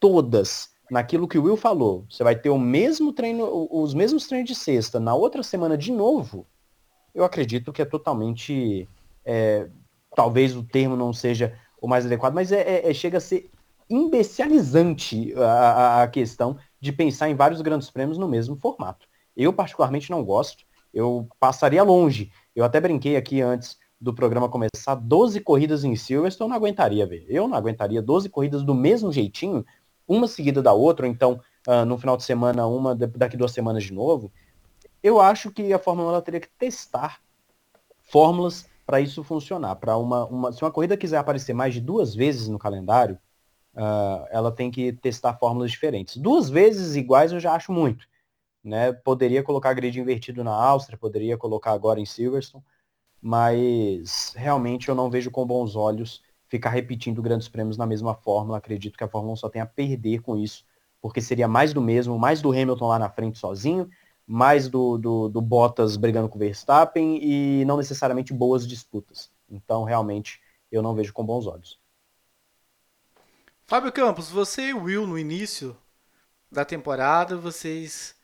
todas 0.00 0.70
naquilo 0.90 1.28
que 1.28 1.36
o 1.36 1.42
Will 1.42 1.58
falou, 1.58 2.06
você 2.08 2.24
vai 2.24 2.34
ter 2.34 2.48
o 2.48 2.58
mesmo 2.58 3.12
treino, 3.12 3.68
os 3.70 3.92
mesmos 3.92 4.26
treinos 4.26 4.48
de 4.48 4.54
sexta, 4.54 4.98
na 4.98 5.14
outra 5.14 5.42
semana 5.42 5.76
de 5.76 5.92
novo, 5.92 6.46
eu 7.14 7.22
acredito 7.22 7.70
que 7.70 7.82
é 7.82 7.84
totalmente, 7.84 8.88
é, 9.26 9.68
talvez 10.16 10.56
o 10.56 10.62
termo 10.62 10.96
não 10.96 11.12
seja 11.12 11.52
o 11.82 11.86
mais 11.86 12.06
adequado, 12.06 12.32
mas 12.32 12.50
é, 12.50 12.88
é, 12.88 12.94
chega 12.94 13.18
a 13.18 13.20
ser 13.20 13.50
imbecilizante 13.90 15.34
a, 15.36 16.02
a, 16.02 16.08
questão 16.08 16.56
de 16.80 16.92
pensar 16.92 17.28
em 17.28 17.34
vários 17.34 17.60
grandes 17.60 17.90
prêmios 17.90 18.16
no 18.16 18.26
mesmo 18.26 18.56
formato. 18.56 19.06
Eu 19.36 19.52
particularmente 19.52 20.10
não 20.10 20.24
gosto, 20.24 20.64
eu 20.94 21.28
passaria 21.38 21.82
longe. 21.82 22.32
Eu 22.56 22.64
até 22.64 22.80
brinquei 22.80 23.16
aqui 23.16 23.42
antes 23.42 23.76
do 24.00 24.14
programa 24.14 24.48
começar, 24.48 24.94
12 24.94 25.40
corridas 25.40 25.84
em 25.84 25.96
Silverstone 25.96 26.48
eu 26.48 26.50
não 26.50 26.56
aguentaria 26.56 27.06
ver. 27.06 27.26
Eu 27.28 27.48
não 27.48 27.56
aguentaria 27.56 28.00
12 28.00 28.28
corridas 28.28 28.62
do 28.62 28.74
mesmo 28.74 29.12
jeitinho, 29.12 29.64
uma 30.06 30.28
seguida 30.28 30.62
da 30.62 30.72
outra, 30.72 31.06
ou 31.06 31.12
então 31.12 31.40
uh, 31.66 31.84
no 31.84 31.98
final 31.98 32.16
de 32.16 32.22
semana, 32.22 32.66
uma 32.66 32.94
daqui 32.94 33.36
duas 33.36 33.52
semanas 33.52 33.84
de 33.84 33.92
novo. 33.92 34.32
Eu 35.02 35.20
acho 35.20 35.50
que 35.50 35.72
a 35.72 35.78
Fórmula 35.78 36.18
1 36.18 36.22
teria 36.22 36.40
que 36.40 36.48
testar 36.58 37.20
fórmulas 38.02 38.68
para 38.86 39.00
isso 39.00 39.22
funcionar. 39.22 39.76
Para 39.76 39.96
uma, 39.96 40.24
uma, 40.26 40.52
se 40.52 40.62
uma 40.62 40.70
corrida 40.70 40.96
quiser 40.96 41.18
aparecer 41.18 41.52
mais 41.52 41.74
de 41.74 41.80
duas 41.80 42.14
vezes 42.14 42.48
no 42.48 42.58
calendário, 42.58 43.18
uh, 43.74 44.26
ela 44.30 44.50
tem 44.50 44.70
que 44.70 44.92
testar 44.92 45.34
fórmulas 45.34 45.70
diferentes. 45.70 46.16
Duas 46.16 46.48
vezes 46.48 46.96
iguais 46.96 47.32
eu 47.32 47.40
já 47.40 47.52
acho 47.52 47.72
muito. 47.72 48.06
Né? 48.64 48.92
Poderia 48.92 49.42
colocar 49.42 49.74
grid 49.74 49.98
invertido 50.00 50.42
na 50.42 50.52
Áustria, 50.52 50.98
poderia 50.98 51.36
colocar 51.36 51.72
agora 51.72 52.00
em 52.00 52.06
Silverstone, 52.06 52.64
mas 53.20 54.32
realmente 54.36 54.88
eu 54.88 54.94
não 54.94 55.10
vejo 55.10 55.30
com 55.30 55.46
bons 55.46 55.74
olhos 55.76 56.22
ficar 56.48 56.70
repetindo 56.70 57.22
grandes 57.22 57.48
prêmios 57.48 57.76
na 57.76 57.86
mesma 57.86 58.14
fórmula. 58.14 58.58
Acredito 58.58 58.96
que 58.96 59.04
a 59.04 59.08
Fórmula 59.08 59.34
1 59.34 59.36
só 59.36 59.48
tem 59.48 59.60
a 59.60 59.66
perder 59.66 60.20
com 60.22 60.36
isso, 60.36 60.64
porque 61.00 61.20
seria 61.20 61.46
mais 61.46 61.72
do 61.72 61.80
mesmo, 61.80 62.18
mais 62.18 62.40
do 62.40 62.50
Hamilton 62.50 62.88
lá 62.88 62.98
na 62.98 63.10
frente 63.10 63.38
sozinho, 63.38 63.88
mais 64.26 64.68
do, 64.68 64.98
do, 64.98 65.28
do 65.28 65.40
Bottas 65.40 65.96
brigando 65.96 66.28
com 66.28 66.36
o 66.36 66.38
Verstappen 66.38 67.18
e 67.22 67.64
não 67.64 67.76
necessariamente 67.76 68.32
boas 68.32 68.66
disputas. 68.66 69.30
Então, 69.48 69.84
realmente, 69.84 70.40
eu 70.70 70.82
não 70.82 70.94
vejo 70.94 71.12
com 71.12 71.24
bons 71.24 71.46
olhos. 71.46 71.78
Fábio 73.66 73.92
Campos, 73.92 74.30
você 74.30 74.68
e 74.68 74.74
Will 74.74 75.06
no 75.06 75.18
início 75.18 75.76
da 76.50 76.64
temporada, 76.64 77.36
vocês 77.36 78.14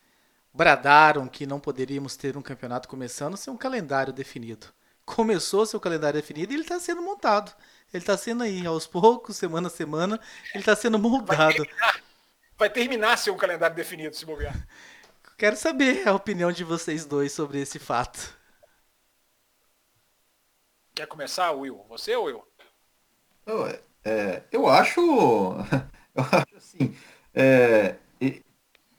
bradaram 0.52 1.28
que 1.28 1.46
não 1.46 1.60
poderíamos 1.60 2.16
ter 2.16 2.36
um 2.36 2.42
campeonato 2.42 2.88
começando 2.88 3.36
sem 3.36 3.52
um 3.52 3.56
calendário 3.56 4.12
definido. 4.12 4.73
Começou 5.04 5.66
seu 5.66 5.78
calendário 5.78 6.20
definido 6.20 6.52
e 6.52 6.56
ele 6.56 6.62
está 6.62 6.80
sendo 6.80 7.02
montado. 7.02 7.54
Ele 7.92 8.02
está 8.02 8.16
sendo 8.16 8.42
aí, 8.42 8.66
aos 8.66 8.86
poucos, 8.86 9.36
semana 9.36 9.68
a 9.68 9.70
semana, 9.70 10.20
ele 10.52 10.60
está 10.60 10.74
sendo 10.74 10.98
moldado. 10.98 11.36
Vai 11.36 11.66
terminar, 11.66 12.02
vai 12.58 12.70
terminar 12.70 13.18
seu 13.18 13.36
calendário 13.36 13.76
definido, 13.76 14.16
se 14.16 14.24
bobear. 14.24 14.66
Quero 15.36 15.56
saber 15.56 16.08
a 16.08 16.14
opinião 16.14 16.50
de 16.50 16.64
vocês 16.64 17.04
dois 17.04 17.32
sobre 17.32 17.60
esse 17.60 17.78
fato. 17.78 18.34
Quer 20.94 21.06
começar, 21.06 21.50
Will? 21.52 21.84
Você 21.88 22.14
ou 22.16 22.30
eu? 22.30 22.48
Eu, 23.46 23.66
é, 24.04 24.42
eu 24.50 24.68
acho, 24.68 25.00
eu 26.14 26.22
acho 26.22 26.56
assim, 26.56 26.96
é, 27.34 27.96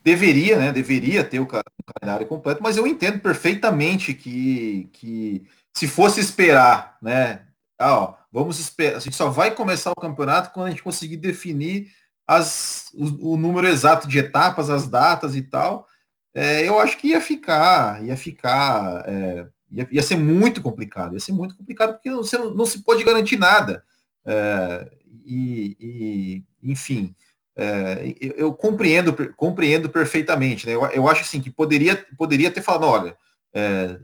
deveria, 0.04 0.60
né? 0.60 0.72
Deveria 0.72 1.24
ter 1.24 1.40
o 1.40 1.48
calendário 1.48 2.28
completo, 2.28 2.62
mas 2.62 2.78
eu 2.78 2.86
entendo 2.86 3.20
perfeitamente 3.20 4.14
que, 4.14 4.88
que 4.94 5.48
se 5.76 5.88
fosse 5.88 6.20
esperar, 6.20 6.98
né? 7.02 7.46
Ah, 7.78 8.00
ó, 8.00 8.14
vamos 8.32 8.60
esperar, 8.60 8.98
a 8.98 9.00
gente 9.00 9.16
só 9.16 9.30
vai 9.30 9.52
começar 9.52 9.92
o 9.92 10.02
campeonato 10.02 10.52
quando 10.52 10.68
a 10.68 10.70
gente 10.70 10.84
conseguir 10.84 11.18
definir 11.18 11.92
as, 12.26 12.90
o, 12.94 13.34
o 13.34 13.38
número 13.38 13.68
exato 13.68 14.08
de 14.08 14.18
etapas, 14.18 14.70
as 14.70 14.88
datas 14.88 15.36
e 15.36 15.42
tal. 15.42 15.88
É, 16.34 16.68
eu 16.68 16.80
acho 16.80 16.98
que 16.98 17.10
ia 17.10 17.22
ficar, 17.22 18.04
ia 18.04 18.16
ficar, 18.16 19.04
é, 19.08 19.48
ia, 19.72 19.88
ia, 19.92 20.04
ser 20.04 20.18
muito 20.18 20.62
complicado, 20.62 21.14
ia 21.14 21.20
ser 21.20 21.34
muito 21.34 21.56
complicado 21.56 21.94
porque 21.94 22.12
você 22.12 22.38
não, 22.38 22.54
não 22.54 22.66
se 22.66 22.82
pode 22.84 23.04
garantir 23.04 23.38
nada. 23.38 23.84
É, 24.26 24.90
e, 25.26 25.78
e, 25.80 26.44
enfim, 26.72 27.16
é, 27.56 28.16
eu, 28.20 28.32
eu, 28.38 28.54
compreendo, 28.54 29.14
compreendo 29.36 29.90
perfeitamente. 29.90 30.66
Né? 30.66 30.74
Eu, 30.74 30.86
eu, 30.88 31.08
acho 31.08 31.22
assim 31.22 31.42
que 31.42 31.50
poderia, 31.50 32.06
poderia 32.18 32.52
ter 32.52 32.62
falado, 32.62 32.86
olha, 32.86 33.18
é, 33.54 34.00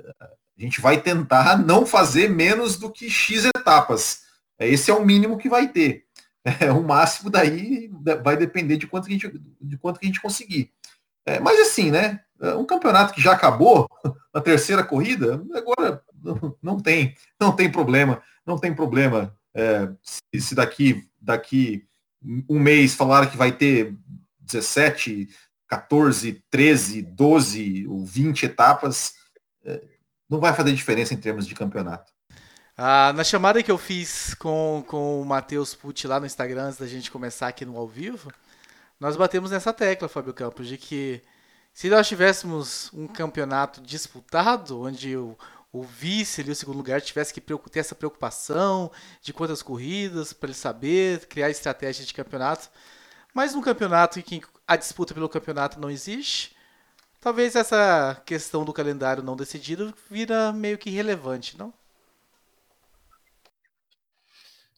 a 0.62 0.66
gente 0.68 0.82
vai 0.82 1.02
tentar 1.02 1.58
não 1.58 1.86
fazer 1.86 2.30
menos 2.30 2.78
do 2.78 2.92
que 2.92 3.10
X 3.10 3.46
etapas. 3.46 4.24
É, 4.60 4.68
esse 4.68 4.92
é 4.92 4.94
o 4.94 5.06
mínimo 5.06 5.38
que 5.38 5.50
vai 5.50 5.68
ter. 5.68 6.06
É, 6.60 6.72
o 6.72 6.84
máximo 6.84 7.30
daí 7.30 7.92
vai 8.24 8.36
depender 8.36 8.76
de 8.78 8.88
quanto 8.88 9.06
que 9.06 9.14
a 9.14 9.16
gente, 9.16 9.42
de 9.62 9.78
quanto 9.78 10.00
que 10.00 10.06
a 10.06 10.10
gente 10.10 10.22
conseguir. 10.22 10.72
É, 11.24 11.40
mas 11.40 11.60
assim, 11.60 11.92
né? 11.92 12.20
Um 12.58 12.66
campeonato 12.66 13.14
que 13.14 13.22
já 13.22 13.34
acabou, 13.34 13.88
a 14.34 14.42
terceira 14.42 14.84
corrida, 14.84 15.44
agora 15.54 16.02
não, 16.24 16.58
não 16.62 16.80
tem, 16.80 17.16
não 17.40 17.52
tem 17.52 17.72
problema, 17.72 18.24
não 18.44 18.58
tem 18.58 18.74
problema 18.74 19.38
é, 19.54 19.92
se, 20.02 20.42
se, 20.42 20.56
daqui, 20.56 21.08
daqui 21.22 21.86
um 22.50 22.60
mês 22.60 22.94
falaram 22.94 23.30
que 23.30 23.38
vai 23.38 23.52
ter 23.52 23.96
17, 24.40 25.30
14, 25.68 26.44
13, 26.50 27.02
12 27.02 27.88
ou 27.88 28.06
20 28.06 28.46
etapas, 28.46 29.14
é, 29.66 29.82
não 30.32 30.40
vai 30.40 30.54
fazer 30.54 30.74
diferença 30.74 31.14
em 31.14 31.18
termos 31.18 31.46
de 31.46 31.54
campeonato. 31.54 32.12
Ah, 32.78 33.12
na 33.14 33.24
chamada 33.24 33.62
que 33.62 33.70
eu 33.70 33.78
fiz 33.78 34.34
com, 34.36 34.82
com 34.88 35.22
o 35.22 35.26
Matheus 35.26 35.76
Pucci 35.76 36.08
lá 36.08 36.22
no 36.22 36.26
Instagram, 36.26 36.68
antes 36.68 36.80
da 36.80 36.88
gente 36.88 37.12
começar 37.12 37.50
aqui 37.50 37.66
no 37.66 37.78
ao 37.78 37.86
vivo, 37.86 38.32
nós 38.98 39.18
batemos 39.18 39.52
nessa 39.52 39.74
tecla, 39.74 40.08
Fábio 40.08 40.34
Campos, 40.34 40.68
de 40.68 40.78
que 40.78 41.22
se 41.74 41.90
nós 41.90 42.08
tivéssemos 42.08 42.90
um 42.94 43.08
campeonato 43.08 43.82
disputado, 43.82 44.82
onde 44.82 45.18
o, 45.18 45.38
o 45.72 45.84
vice 45.84 46.40
ali, 46.40 46.52
o 46.52 46.56
segundo 46.56 46.78
lugar, 46.78 47.02
tivesse 47.02 47.34
que 47.34 47.42
ter 47.42 47.80
essa 47.80 47.94
preocupação 47.94 48.90
de 49.22 49.34
quantas 49.34 49.62
corridas, 49.62 50.32
para 50.32 50.48
ele 50.48 50.58
saber, 50.58 51.28
criar 51.28 51.50
estratégia 51.50 52.06
de 52.06 52.14
campeonato. 52.14 52.70
Mas 53.34 53.54
num 53.54 53.62
campeonato 53.62 54.18
em 54.20 54.22
que 54.22 54.42
a 54.66 54.78
disputa 54.78 55.14
pelo 55.14 55.28
campeonato 55.30 55.80
não 55.80 55.90
existe, 55.90 56.56
talvez 57.22 57.56
essa 57.56 58.22
questão 58.26 58.66
do 58.66 58.74
calendário 58.74 59.24
não 59.24 59.38
decidido 59.38 59.94
vira 60.10 60.52
meio 60.52 60.78
que 60.78 60.90
irrelevante, 60.90 61.58
não? 61.58 61.72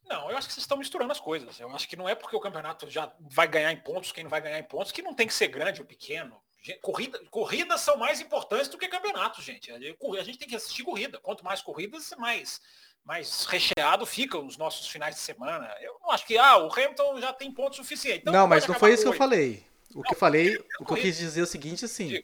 Não, 0.06 0.30
eu 0.30 0.38
acho 0.38 0.48
que 0.48 0.54
vocês 0.54 0.64
estão 0.64 0.78
misturando 0.78 1.12
as 1.12 1.20
coisas. 1.20 1.60
Eu 1.60 1.74
acho 1.74 1.88
que 1.88 1.96
não 1.96 2.08
é 2.08 2.14
porque 2.14 2.36
o 2.36 2.40
campeonato 2.40 2.88
já 2.88 3.12
vai 3.20 3.48
ganhar 3.48 3.72
em 3.72 3.78
pontos, 3.78 4.12
quem 4.12 4.24
não 4.24 4.30
vai 4.30 4.42
ganhar 4.42 4.60
em 4.60 4.64
pontos, 4.64 4.92
que 4.92 5.02
não 5.02 5.16
tem 5.16 5.26
que 5.26 5.34
ser 5.34 5.48
grande 5.48 5.82
ou 5.82 5.88
pequeno. 5.88 6.40
Corrida, 6.82 7.20
corridas 7.32 7.82
são 7.82 7.98
mais 7.98 8.22
importantes 8.22 8.68
do 8.68 8.78
que 8.78 8.88
campeonato, 8.88 9.42
gente. 9.42 9.72
A 9.72 10.24
gente 10.24 10.38
tem 10.38 10.48
que 10.48 10.56
assistir 10.56 10.84
corrida. 10.84 11.20
Quanto 11.20 11.44
mais 11.44 11.62
corridas, 11.62 12.14
mais, 12.18 12.62
mais 13.04 13.46
recheado 13.46 14.06
fica 14.06 14.38
os 14.38 14.56
nossos 14.56 14.88
finais 14.88 15.16
de 15.16 15.22
semana. 15.22 15.68
Eu 15.82 15.98
não 16.02 16.12
acho 16.12 16.26
que 16.26 16.38
ah, 16.38 16.58
o 16.58 16.72
Hamilton 16.72 17.20
já 17.20 17.34
tem 17.34 17.52
ponto 17.52 17.76
suficiente. 17.76 18.20
Então 18.20 18.34
não, 18.34 18.48
mas 18.48 18.68
não 18.68 18.76
foi 18.76 18.94
isso 18.94 19.04
que 19.04 19.10
eu 19.10 19.14
falei. 19.14 19.66
O 19.94 19.98
não, 19.98 20.04
que 20.04 20.14
eu 20.14 20.18
falei, 20.20 20.56
o 20.80 20.86
que 20.86 20.94
eu 20.94 20.98
quis 20.98 21.18
dizer 21.18 21.42
é 21.42 21.44
o 21.44 21.48
seguinte, 21.48 21.84
assim. 21.86 22.24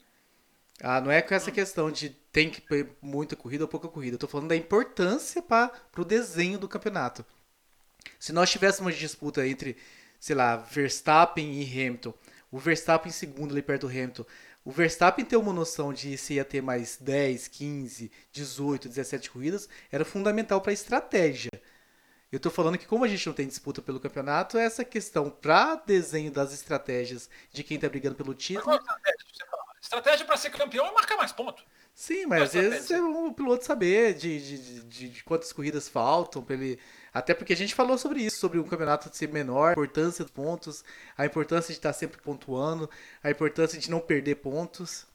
Ah, 0.81 1.01
não 1.01 1.11
é 1.11 1.21
com 1.21 1.33
essa 1.33 1.51
questão 1.51 1.91
de 1.91 2.09
tem 2.31 2.49
que 2.49 2.61
ter 2.61 2.89
muita 3.01 3.35
corrida 3.35 3.63
ou 3.63 3.67
pouca 3.67 3.87
corrida. 3.87 4.15
Eu 4.15 4.19
tô 4.19 4.27
falando 4.27 4.49
da 4.49 4.55
importância 4.55 5.41
para 5.41 5.71
o 5.97 6.05
desenho 6.05 6.57
do 6.57 6.67
campeonato. 6.67 7.25
Se 8.19 8.31
nós 8.31 8.49
tivéssemos 8.49 8.95
disputa 8.95 9.45
entre, 9.47 9.77
sei 10.19 10.35
lá, 10.35 10.55
Verstappen 10.55 11.61
e 11.61 11.63
Hamilton, 11.63 12.13
o 12.51 12.57
Verstappen 12.57 13.09
em 13.09 13.13
segundo 13.13 13.51
ali 13.51 13.61
perto 13.61 13.87
do 13.87 13.91
Hamilton. 13.91 14.25
O 14.63 14.71
Verstappen 14.71 15.25
ter 15.25 15.37
uma 15.37 15.53
noção 15.53 15.93
de 15.93 16.17
se 16.17 16.35
ia 16.35 16.45
ter 16.45 16.61
mais 16.61 16.97
10, 16.97 17.47
15, 17.47 18.11
18, 18.31 18.89
17 18.89 19.29
corridas 19.31 19.69
era 19.91 20.05
fundamental 20.05 20.61
para 20.61 20.71
a 20.71 20.73
estratégia. 20.73 21.49
Eu 22.31 22.37
estou 22.37 22.51
falando 22.51 22.77
que 22.77 22.85
como 22.85 23.03
a 23.03 23.07
gente 23.07 23.25
não 23.25 23.33
tem 23.33 23.47
disputa 23.47 23.81
pelo 23.81 23.99
campeonato, 23.99 24.57
essa 24.57 24.85
questão 24.85 25.31
para 25.31 25.75
desenho 25.75 26.31
das 26.31 26.53
estratégias 26.53 27.27
de 27.51 27.63
quem 27.63 27.75
está 27.75 27.89
brigando 27.89 28.15
pelo 28.15 28.35
título. 28.35 28.79
Estratégia 29.89 30.23
para 30.23 30.37
ser 30.37 30.51
campeão 30.51 30.85
é 30.85 30.91
marcar 30.91 31.17
mais 31.17 31.31
pontos. 31.31 31.65
Sim, 31.95 32.27
mas 32.27 32.43
às 32.43 32.51
vezes 32.51 32.91
é 32.91 33.01
o 33.01 33.33
piloto 33.33 33.65
saber 33.65 34.13
de, 34.13 34.39
de, 34.39 34.81
de, 34.83 35.09
de 35.09 35.23
quantas 35.23 35.51
corridas 35.51 35.89
faltam 35.89 36.43
para 36.43 36.53
ele 36.53 36.79
até 37.11 37.33
porque 37.33 37.53
a 37.53 37.55
gente 37.55 37.73
falou 37.73 37.97
sobre 37.97 38.21
isso, 38.21 38.37
sobre 38.37 38.59
o 38.59 38.63
campeonato 38.63 39.09
ser 39.11 39.29
menor, 39.29 39.69
a 39.69 39.71
importância 39.71 40.23
dos 40.23 40.31
pontos, 40.31 40.83
a 41.17 41.25
importância 41.25 41.73
de 41.73 41.79
estar 41.79 41.91
sempre 41.91 42.21
pontuando, 42.21 42.87
a 43.23 43.31
importância 43.31 43.79
de 43.79 43.89
não 43.89 43.99
perder 43.99 44.35
pontos. 44.35 45.07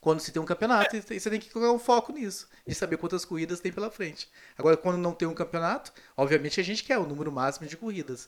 Quando 0.00 0.20
se 0.20 0.32
tem 0.32 0.40
um 0.40 0.46
campeonato, 0.46 0.96
é. 0.96 1.00
você 1.02 1.28
tem 1.28 1.38
que 1.38 1.50
colocar 1.50 1.70
um 1.70 1.78
foco 1.78 2.12
nisso, 2.12 2.48
de 2.66 2.74
saber 2.74 2.96
quantas 2.96 3.26
corridas 3.26 3.60
tem 3.60 3.70
pela 3.70 3.90
frente. 3.90 4.26
Agora, 4.56 4.78
quando 4.78 4.96
não 4.96 5.12
tem 5.12 5.28
um 5.28 5.34
campeonato, 5.34 5.92
obviamente 6.16 6.58
a 6.58 6.64
gente 6.64 6.82
quer 6.82 6.96
o 6.96 7.06
número 7.06 7.30
máximo 7.30 7.68
de 7.68 7.76
corridas, 7.76 8.26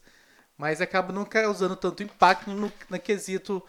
mas 0.59 0.82
acaba 0.82 1.11
não 1.11 1.24
causando 1.24 1.74
tanto 1.74 2.03
impacto 2.03 2.51
no, 2.51 2.70
no 2.90 3.01
quesito 3.01 3.64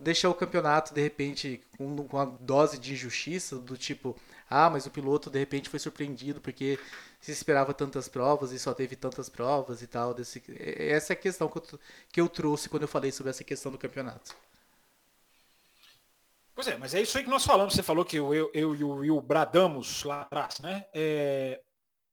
deixar 0.00 0.30
o 0.30 0.34
campeonato, 0.34 0.94
de 0.94 1.00
repente, 1.00 1.60
com, 1.76 2.08
com 2.08 2.16
uma 2.16 2.26
dose 2.40 2.78
de 2.78 2.92
injustiça, 2.94 3.56
do 3.56 3.76
tipo, 3.76 4.16
ah, 4.48 4.70
mas 4.70 4.86
o 4.86 4.90
piloto 4.90 5.30
de 5.30 5.38
repente 5.38 5.68
foi 5.68 5.78
surpreendido 5.78 6.40
porque 6.40 6.78
se 7.20 7.30
esperava 7.30 7.74
tantas 7.74 8.08
provas 8.08 8.50
e 8.50 8.58
só 8.58 8.72
teve 8.72 8.96
tantas 8.96 9.28
provas 9.28 9.82
e 9.82 9.86
tal. 9.86 10.14
Desse, 10.14 10.42
essa 10.58 11.12
é 11.12 11.14
a 11.14 11.16
questão 11.16 11.48
que 11.48 11.58
eu, 11.58 11.80
que 12.12 12.20
eu 12.20 12.28
trouxe 12.28 12.68
quando 12.68 12.82
eu 12.82 12.88
falei 12.88 13.12
sobre 13.12 13.30
essa 13.30 13.44
questão 13.44 13.70
do 13.70 13.78
campeonato. 13.78 14.34
Pois 16.54 16.66
é, 16.66 16.76
mas 16.76 16.94
é 16.94 17.00
isso 17.00 17.16
aí 17.16 17.24
que 17.24 17.30
nós 17.30 17.44
falamos. 17.44 17.74
Você 17.74 17.82
falou 17.82 18.04
que 18.04 18.16
eu, 18.16 18.34
eu, 18.34 18.74
e 18.74 18.84
o 18.84 18.96
Will 18.96 19.20
bradamos 19.20 20.02
lá 20.04 20.22
atrás, 20.22 20.58
né? 20.60 20.86
É, 20.92 21.60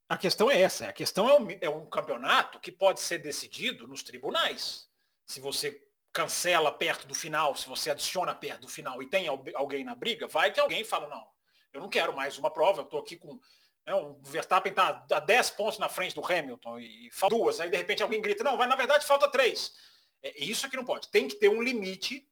a 0.09 0.17
questão 0.17 0.49
é 0.51 0.61
essa. 0.61 0.87
A 0.87 0.93
questão 0.93 1.29
é 1.29 1.39
um, 1.39 1.47
é 1.61 1.69
um 1.69 1.85
campeonato 1.85 2.59
que 2.59 2.71
pode 2.71 2.99
ser 2.99 3.17
decidido 3.17 3.87
nos 3.87 4.03
tribunais. 4.03 4.87
Se 5.25 5.41
você 5.41 5.86
cancela 6.17 6.71
perto 6.71 7.05
do 7.05 7.13
final, 7.13 7.55
se 7.55 7.69
você 7.69 7.91
adiciona 7.91 8.33
perto 8.33 8.61
do 8.61 8.67
final 8.67 9.03
e 9.03 9.07
tem 9.07 9.27
alguém 9.27 9.83
na 9.83 9.93
briga, 9.93 10.25
vai 10.25 10.51
que 10.51 10.59
alguém 10.59 10.83
fala, 10.83 11.07
não, 11.07 11.27
eu 11.71 11.79
não 11.79 11.87
quero 11.87 12.11
mais 12.11 12.39
uma 12.39 12.49
prova, 12.49 12.81
eu 12.81 12.85
estou 12.85 12.99
aqui 12.99 13.15
com 13.15 13.39
né, 13.85 13.93
o 13.93 14.19
Verstappen 14.23 14.71
está 14.71 15.05
a 15.11 15.19
10 15.19 15.51
pontos 15.51 15.77
na 15.77 15.87
frente 15.87 16.15
do 16.15 16.25
Hamilton 16.25 16.79
e 16.79 17.11
falta 17.11 17.35
duas. 17.35 17.59
Aí 17.59 17.69
de 17.69 17.77
repente 17.77 18.01
alguém 18.01 18.19
grita, 18.19 18.43
não, 18.43 18.57
mas 18.57 18.67
na 18.67 18.75
verdade 18.75 19.05
falta 19.05 19.29
três. 19.29 19.71
É 20.23 20.43
isso 20.43 20.67
que 20.67 20.75
não 20.75 20.83
pode. 20.83 21.07
Tem 21.09 21.27
que 21.27 21.35
ter 21.35 21.49
um 21.49 21.61
limite 21.61 22.27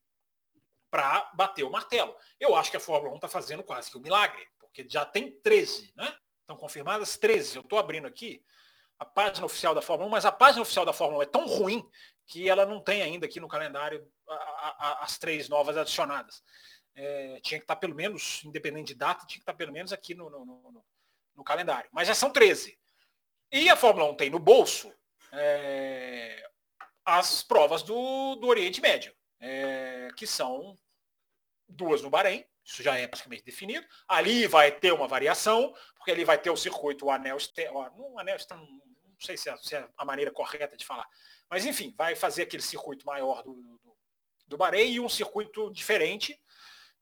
para 0.90 1.30
bater 1.34 1.62
o 1.62 1.70
martelo. 1.70 2.12
Eu 2.40 2.56
acho 2.56 2.72
que 2.72 2.76
a 2.76 2.80
Fórmula 2.80 3.12
1 3.12 3.16
está 3.16 3.28
fazendo 3.28 3.62
quase 3.62 3.88
que 3.88 3.96
um 3.96 4.02
milagre, 4.02 4.44
porque 4.58 4.84
já 4.88 5.04
tem 5.04 5.30
13, 5.30 5.92
né? 5.94 6.12
Estão 6.40 6.56
confirmadas 6.56 7.16
13. 7.16 7.56
Eu 7.56 7.62
estou 7.62 7.78
abrindo 7.78 8.08
aqui 8.08 8.44
a 8.98 9.04
página 9.04 9.46
oficial 9.46 9.74
da 9.76 9.80
Fórmula 9.80 10.08
1, 10.08 10.10
mas 10.10 10.26
a 10.26 10.32
página 10.32 10.62
oficial 10.62 10.84
da 10.84 10.92
Fórmula 10.92 11.20
1 11.20 11.22
é 11.22 11.26
tão 11.26 11.46
ruim 11.46 11.88
que 12.26 12.48
ela 12.48 12.66
não 12.66 12.80
tem 12.80 13.02
ainda 13.02 13.26
aqui 13.26 13.38
no 13.38 13.48
calendário 13.48 14.06
a, 14.28 14.34
a, 14.34 15.04
as 15.04 15.18
três 15.18 15.48
novas 15.48 15.76
adicionadas. 15.76 16.42
É, 16.94 17.40
tinha 17.42 17.58
que 17.58 17.64
estar 17.64 17.74
tá 17.74 17.80
pelo 17.80 17.94
menos, 17.94 18.42
independente 18.44 18.88
de 18.88 18.94
data, 18.94 19.26
tinha 19.26 19.38
que 19.38 19.42
estar 19.42 19.52
tá 19.52 19.56
pelo 19.56 19.72
menos 19.72 19.92
aqui 19.92 20.14
no, 20.14 20.28
no, 20.30 20.44
no, 20.44 20.84
no 21.36 21.44
calendário. 21.44 21.88
Mas 21.92 22.08
já 22.08 22.14
são 22.14 22.30
13. 22.30 22.78
E 23.52 23.68
a 23.68 23.76
Fórmula 23.76 24.10
1 24.10 24.16
tem 24.16 24.30
no 24.30 24.38
bolso 24.38 24.92
é, 25.32 26.48
as 27.04 27.42
provas 27.42 27.82
do, 27.82 28.36
do 28.36 28.48
Oriente 28.48 28.80
Médio, 28.80 29.14
é, 29.40 30.08
que 30.16 30.26
são 30.26 30.76
duas 31.68 32.02
no 32.02 32.10
Bahrein, 32.10 32.44
isso 32.64 32.82
já 32.82 32.98
é 32.98 33.06
praticamente 33.06 33.44
definido. 33.44 33.86
Ali 34.08 34.46
vai 34.48 34.72
ter 34.72 34.92
uma 34.92 35.06
variação, 35.06 35.72
porque 35.94 36.10
ali 36.10 36.24
vai 36.24 36.36
ter 36.36 36.50
o 36.50 36.56
circuito, 36.56 37.06
o 37.06 37.10
anel, 37.10 37.36
o 37.72 38.18
anel 38.18 38.36
não 38.50 38.95
não 39.18 39.26
sei 39.26 39.36
se 39.36 39.48
é, 39.48 39.56
se 39.56 39.74
é, 39.74 39.88
a 39.96 40.04
maneira 40.04 40.30
correta 40.30 40.76
de 40.76 40.84
falar. 40.84 41.08
Mas 41.48 41.64
enfim, 41.64 41.94
vai 41.96 42.14
fazer 42.14 42.42
aquele 42.42 42.62
circuito 42.62 43.06
maior 43.06 43.42
do, 43.42 43.54
do, 43.54 43.96
do 44.46 44.56
Bahrein 44.56 44.92
e 44.92 45.00
um 45.00 45.08
circuito 45.08 45.70
diferente. 45.72 46.38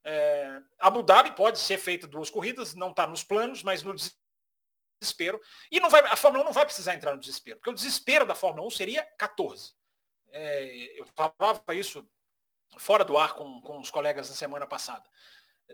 É, 0.05 0.61
Abu 0.79 1.03
Dhabi 1.03 1.35
pode 1.35 1.59
ser 1.59 1.79
feita 1.79 2.07
duas 2.07 2.31
corridas, 2.31 2.75
não 2.75 2.91
está 2.91 3.07
nos 3.07 3.25
planos, 3.25 3.62
mas 3.62 3.83
no 3.83 3.95
desespero. 5.01 5.41
E 5.71 5.81
não 5.81 5.91
vai, 5.91 6.03
a 6.03 6.17
Fórmula 6.17 6.45
1 6.45 6.47
não 6.47 6.53
vai 6.53 6.65
precisar 6.65 6.95
entrar 6.95 7.15
no 7.15 7.21
desespero, 7.21 7.59
porque 7.59 7.71
o 7.71 7.75
desespero 7.75 8.27
da 8.27 8.35
Fórmula 8.35 8.67
1 8.67 8.71
seria 8.71 9.05
14. 9.19 9.73
É, 10.31 11.01
eu 11.01 11.07
falava 11.15 11.75
isso 11.75 12.07
fora 12.77 13.05
do 13.05 13.17
ar 13.17 13.35
com, 13.35 13.61
com 13.61 13.79
os 13.79 13.91
colegas 13.91 14.29
na 14.29 14.35
semana 14.35 14.67
passada. 14.67 15.05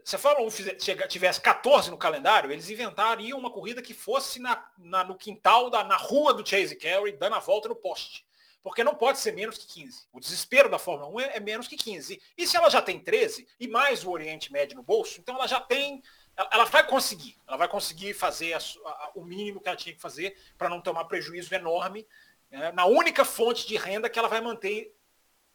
Se 0.04 0.16
a 0.16 0.18
Fórmula 0.18 0.48
1 0.48 1.06
tivesse 1.08 1.40
14 1.40 1.90
no 1.90 1.98
calendário, 1.98 2.50
eles 2.50 2.70
inventariam 2.70 3.38
uma 3.38 3.50
corrida 3.50 3.82
que 3.82 3.92
fosse 3.92 4.38
na, 4.38 4.64
na, 4.78 5.04
no 5.04 5.16
quintal, 5.16 5.68
da, 5.68 5.82
na 5.84 5.96
rua 5.96 6.32
do 6.32 6.46
Chase 6.46 6.76
Carey, 6.76 7.12
dando 7.12 7.36
a 7.36 7.40
volta 7.40 7.68
no 7.68 7.74
poste. 7.74 8.24
Porque 8.62 8.84
não 8.84 8.94
pode 8.94 9.18
ser 9.18 9.32
menos 9.32 9.58
que 9.58 9.66
15. 9.66 10.06
O 10.12 10.20
desespero 10.20 10.68
da 10.68 10.78
Fórmula 10.78 11.10
1 11.10 11.20
é, 11.20 11.36
é 11.36 11.40
menos 11.40 11.66
que 11.66 11.76
15. 11.76 12.20
E 12.36 12.46
se 12.46 12.56
ela 12.56 12.70
já 12.70 12.80
tem 12.80 13.00
13 13.00 13.48
e 13.58 13.66
mais 13.66 14.04
o 14.04 14.10
Oriente 14.10 14.52
Médio 14.52 14.76
no 14.76 14.82
bolso, 14.82 15.18
então 15.20 15.34
ela 15.34 15.46
já 15.46 15.60
tem. 15.60 16.02
Ela, 16.36 16.50
ela 16.52 16.64
vai 16.64 16.86
conseguir. 16.86 17.36
Ela 17.48 17.56
vai 17.56 17.68
conseguir 17.68 18.14
fazer 18.14 18.52
a, 18.52 18.58
a, 18.58 19.10
o 19.14 19.24
mínimo 19.24 19.60
que 19.60 19.68
ela 19.68 19.76
tinha 19.76 19.94
que 19.94 20.00
fazer 20.00 20.36
para 20.56 20.68
não 20.68 20.80
tomar 20.80 21.06
prejuízo 21.06 21.54
enorme 21.54 22.06
né, 22.50 22.72
na 22.72 22.84
única 22.84 23.24
fonte 23.24 23.66
de 23.66 23.76
renda 23.76 24.10
que 24.10 24.18
ela 24.18 24.28
vai 24.28 24.40
manter, 24.40 24.94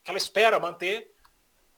que 0.04 0.10
ela 0.10 0.18
espera 0.18 0.60
manter 0.60 1.14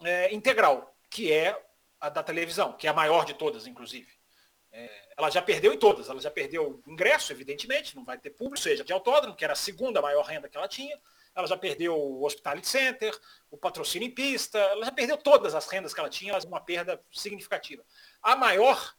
é, 0.04 0.34
integral, 0.34 0.96
que 1.10 1.32
é 1.32 1.62
a 2.00 2.10
da 2.10 2.24
televisão, 2.24 2.74
que 2.74 2.88
é 2.88 2.90
a 2.90 2.94
maior 2.94 3.26
de 3.26 3.34
todas, 3.34 3.68
inclusive. 3.68 4.12
É, 4.72 5.14
ela 5.18 5.30
já 5.30 5.42
perdeu 5.42 5.74
em 5.74 5.78
todas, 5.78 6.10
ela 6.10 6.20
já 6.20 6.30
perdeu 6.30 6.82
ingresso, 6.86 7.32
evidentemente, 7.32 7.96
não 7.96 8.04
vai 8.04 8.18
ter 8.18 8.32
público, 8.32 8.60
seja 8.60 8.84
de 8.84 8.94
autódromo, 8.94 9.36
que 9.36 9.44
era 9.44 9.54
a 9.54 9.56
segunda 9.56 10.02
maior 10.02 10.24
renda 10.24 10.48
que 10.50 10.58
ela 10.58 10.68
tinha, 10.68 11.00
ela 11.36 11.48
já 11.48 11.58
perdeu 11.58 11.96
o 11.96 12.26
Hospitality 12.26 12.68
Center, 12.68 13.18
o 13.50 13.58
patrocínio 13.58 14.08
em 14.08 14.12
pista, 14.12 14.58
ela 14.58 14.86
já 14.86 14.92
perdeu 14.92 15.18
todas 15.18 15.56
as 15.56 15.68
rendas 15.68 15.94
que 15.94 16.00
ela 16.00 16.10
tinha, 16.10 16.34
ela 16.34 16.44
uma 16.46 16.60
perda 16.60 17.02
significativa. 17.12 17.84
A 18.22 18.36
maior 18.36 18.96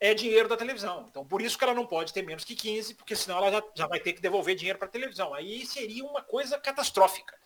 é 0.00 0.12
dinheiro 0.12 0.48
da 0.48 0.56
televisão. 0.56 1.06
Então, 1.10 1.26
por 1.26 1.40
isso 1.40 1.56
que 1.56 1.64
ela 1.64 1.74
não 1.74 1.86
pode 1.86 2.12
ter 2.12 2.22
menos 2.22 2.44
que 2.44 2.54
15, 2.54 2.94
porque 2.94 3.16
senão 3.16 3.38
ela 3.38 3.50
já, 3.50 3.62
já 3.74 3.86
vai 3.86 4.00
ter 4.00 4.12
que 4.12 4.20
devolver 4.20 4.54
dinheiro 4.54 4.78
para 4.78 4.88
a 4.88 4.90
televisão. 4.90 5.32
Aí 5.32 5.64
seria 5.64 6.04
uma 6.04 6.22
coisa 6.22 6.58
catastrófica. 6.58 7.38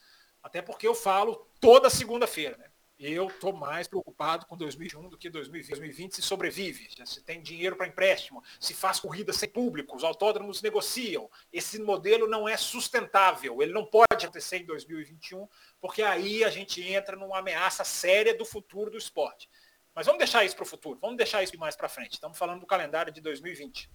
Até 0.43 0.63
porque 0.63 0.87
eu 0.87 0.95
falo 0.95 1.47
toda 1.61 1.91
segunda-feira. 1.91 2.57
Né? 2.57 2.68
Eu 2.99 3.29
estou 3.29 3.53
mais 3.53 3.87
preocupado 3.87 4.45
com 4.47 4.57
2021 4.57 5.09
do 5.09 5.17
que 5.17 5.31
2020. 5.31 5.71
2020 5.71 6.17
se 6.17 6.23
sobrevive, 6.23 6.89
se 7.07 7.23
tem 7.23 7.41
dinheiro 7.41 7.77
para 7.77 7.87
empréstimo, 7.87 8.43
se 8.59 8.75
faz 8.75 8.99
corrida 8.99 9.33
sem 9.33 9.49
público, 9.49 9.97
os 9.97 10.03
autódromos 10.03 10.61
negociam. 10.61 11.31
Esse 11.53 11.81
modelo 11.81 12.27
não 12.27 12.49
é 12.49 12.57
sustentável, 12.57 13.63
ele 13.63 13.73
não 13.73 13.87
pode 13.87 14.25
acontecer 14.27 14.59
em 14.59 14.65
2021, 14.65 15.47
porque 15.81 16.03
aí 16.03 16.43
a 16.43 16.51
gente 16.51 16.83
entra 16.83 17.15
numa 17.15 17.39
ameaça 17.39 17.85
séria 17.85 18.37
do 18.37 18.45
futuro 18.45 18.91
do 18.91 18.99
esporte. 18.99 19.49
Mas 19.95 20.07
vamos 20.07 20.19
deixar 20.19 20.45
isso 20.45 20.57
para 20.57 20.65
o 20.65 20.67
futuro, 20.67 20.99
vamos 21.01 21.17
deixar 21.17 21.41
isso 21.43 21.57
mais 21.57 21.77
para 21.77 21.89
frente. 21.89 22.15
Estamos 22.15 22.37
falando 22.37 22.61
do 22.61 22.67
calendário 22.67 23.13
de 23.13 23.21
2020. 23.21 23.89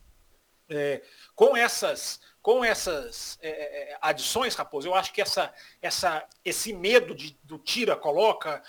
É, 0.69 1.01
com 1.35 1.57
essas, 1.57 2.21
com 2.41 2.63
essas 2.63 3.37
é, 3.41 3.49
é, 3.49 3.91
é, 3.91 3.97
adições, 4.01 4.55
Raposo, 4.55 4.87
eu 4.87 4.93
acho 4.93 5.13
que 5.13 5.21
essa, 5.21 5.53
essa, 5.81 6.27
esse 6.43 6.73
medo 6.73 7.15
de, 7.15 7.37
do 7.43 7.57
tira, 7.57 7.95
coloca, 7.95 8.61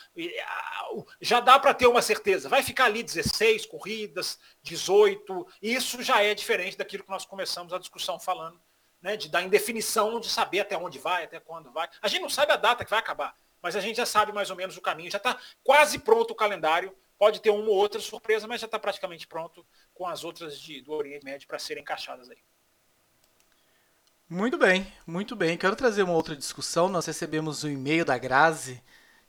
já 1.20 1.40
dá 1.40 1.59
para 1.59 1.74
ter 1.74 1.86
uma 1.86 2.03
certeza. 2.03 2.49
Vai 2.49 2.62
ficar 2.62 2.86
ali 2.86 3.03
16 3.03 3.66
corridas, 3.66 4.38
18, 4.62 5.47
isso 5.61 6.03
já 6.03 6.22
é 6.22 6.34
diferente 6.34 6.76
daquilo 6.76 7.05
que 7.05 7.11
nós 7.11 7.24
começamos 7.24 7.72
a 7.72 7.78
discussão 7.78 8.18
falando, 8.18 8.61
né, 9.03 9.16
de, 9.16 9.28
da 9.28 9.42
indefinição 9.42 10.20
de 10.20 10.28
saber 10.28 10.61
até 10.61 10.76
onde 10.76 10.99
vai, 10.99 11.24
até 11.24 11.40
quando 11.40 11.70
vai. 11.72 11.88
A 12.01 12.09
gente 12.09 12.22
não 12.22 12.30
sabe 12.30 12.53
a 12.53 12.57
data 12.57 12.84
que 12.84 12.90
vai 12.90 13.01
acabar, 13.01 13.36
mas 13.61 13.74
a 13.76 13.80
gente 13.80 13.97
já 13.97 14.07
sabe 14.07 14.32
mais 14.32 14.51
ou 14.51 14.57
menos 14.57 14.76
o 14.76 14.80
caminho, 14.80 15.11
já 15.11 15.18
está 15.18 15.38
quase 15.62 15.99
pronto 15.99 16.30
o 16.30 16.36
calendário 16.36 16.95
Pode 17.18 17.40
ter 17.40 17.51
uma 17.51 17.68
ou 17.68 17.76
outra 17.76 18.01
surpresa, 18.01 18.47
mas 18.47 18.61
já 18.61 18.66
está 18.66 18.78
praticamente 18.78 19.26
pronto 19.26 19.64
com 19.95 20.07
as 20.07 20.24
outras 20.24 20.59
de, 20.59 20.82
do 20.82 20.92
Oriente 20.92 21.24
Médio 21.24 21.47
para 21.47 21.59
serem 21.59 21.82
encaixadas 21.82 22.28
aí. 22.28 22.38
Muito 24.28 24.59
bem, 24.59 24.92
muito 25.07 25.36
bem. 25.36 25.57
Quero 25.57 25.76
trazer 25.76 26.03
uma 26.03 26.14
outra 26.14 26.34
discussão. 26.34 26.88
Nós 26.88 27.07
recebemos 27.07 27.62
um 27.62 27.68
e-mail 27.68 28.05
da 28.05 28.18
Grazi, 28.18 28.82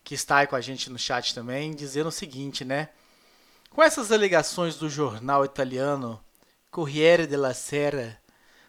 que 0.04 0.16
está 0.16 0.38
aí 0.38 0.48
com 0.48 0.56
a 0.56 0.62
gente 0.62 0.90
no 0.90 0.98
chat 0.98 1.36
também, 1.36 1.76
dizendo 1.76 2.08
o 2.10 2.12
seguinte, 2.12 2.66
né? 2.66 2.90
Com 3.70 3.84
essas 3.84 4.12
alegações 4.12 4.78
do 4.78 4.90
jornal 4.90 5.46
italiano 5.46 6.24
Corriere 6.72 7.28
della 7.28 7.54
Sera 7.54 8.20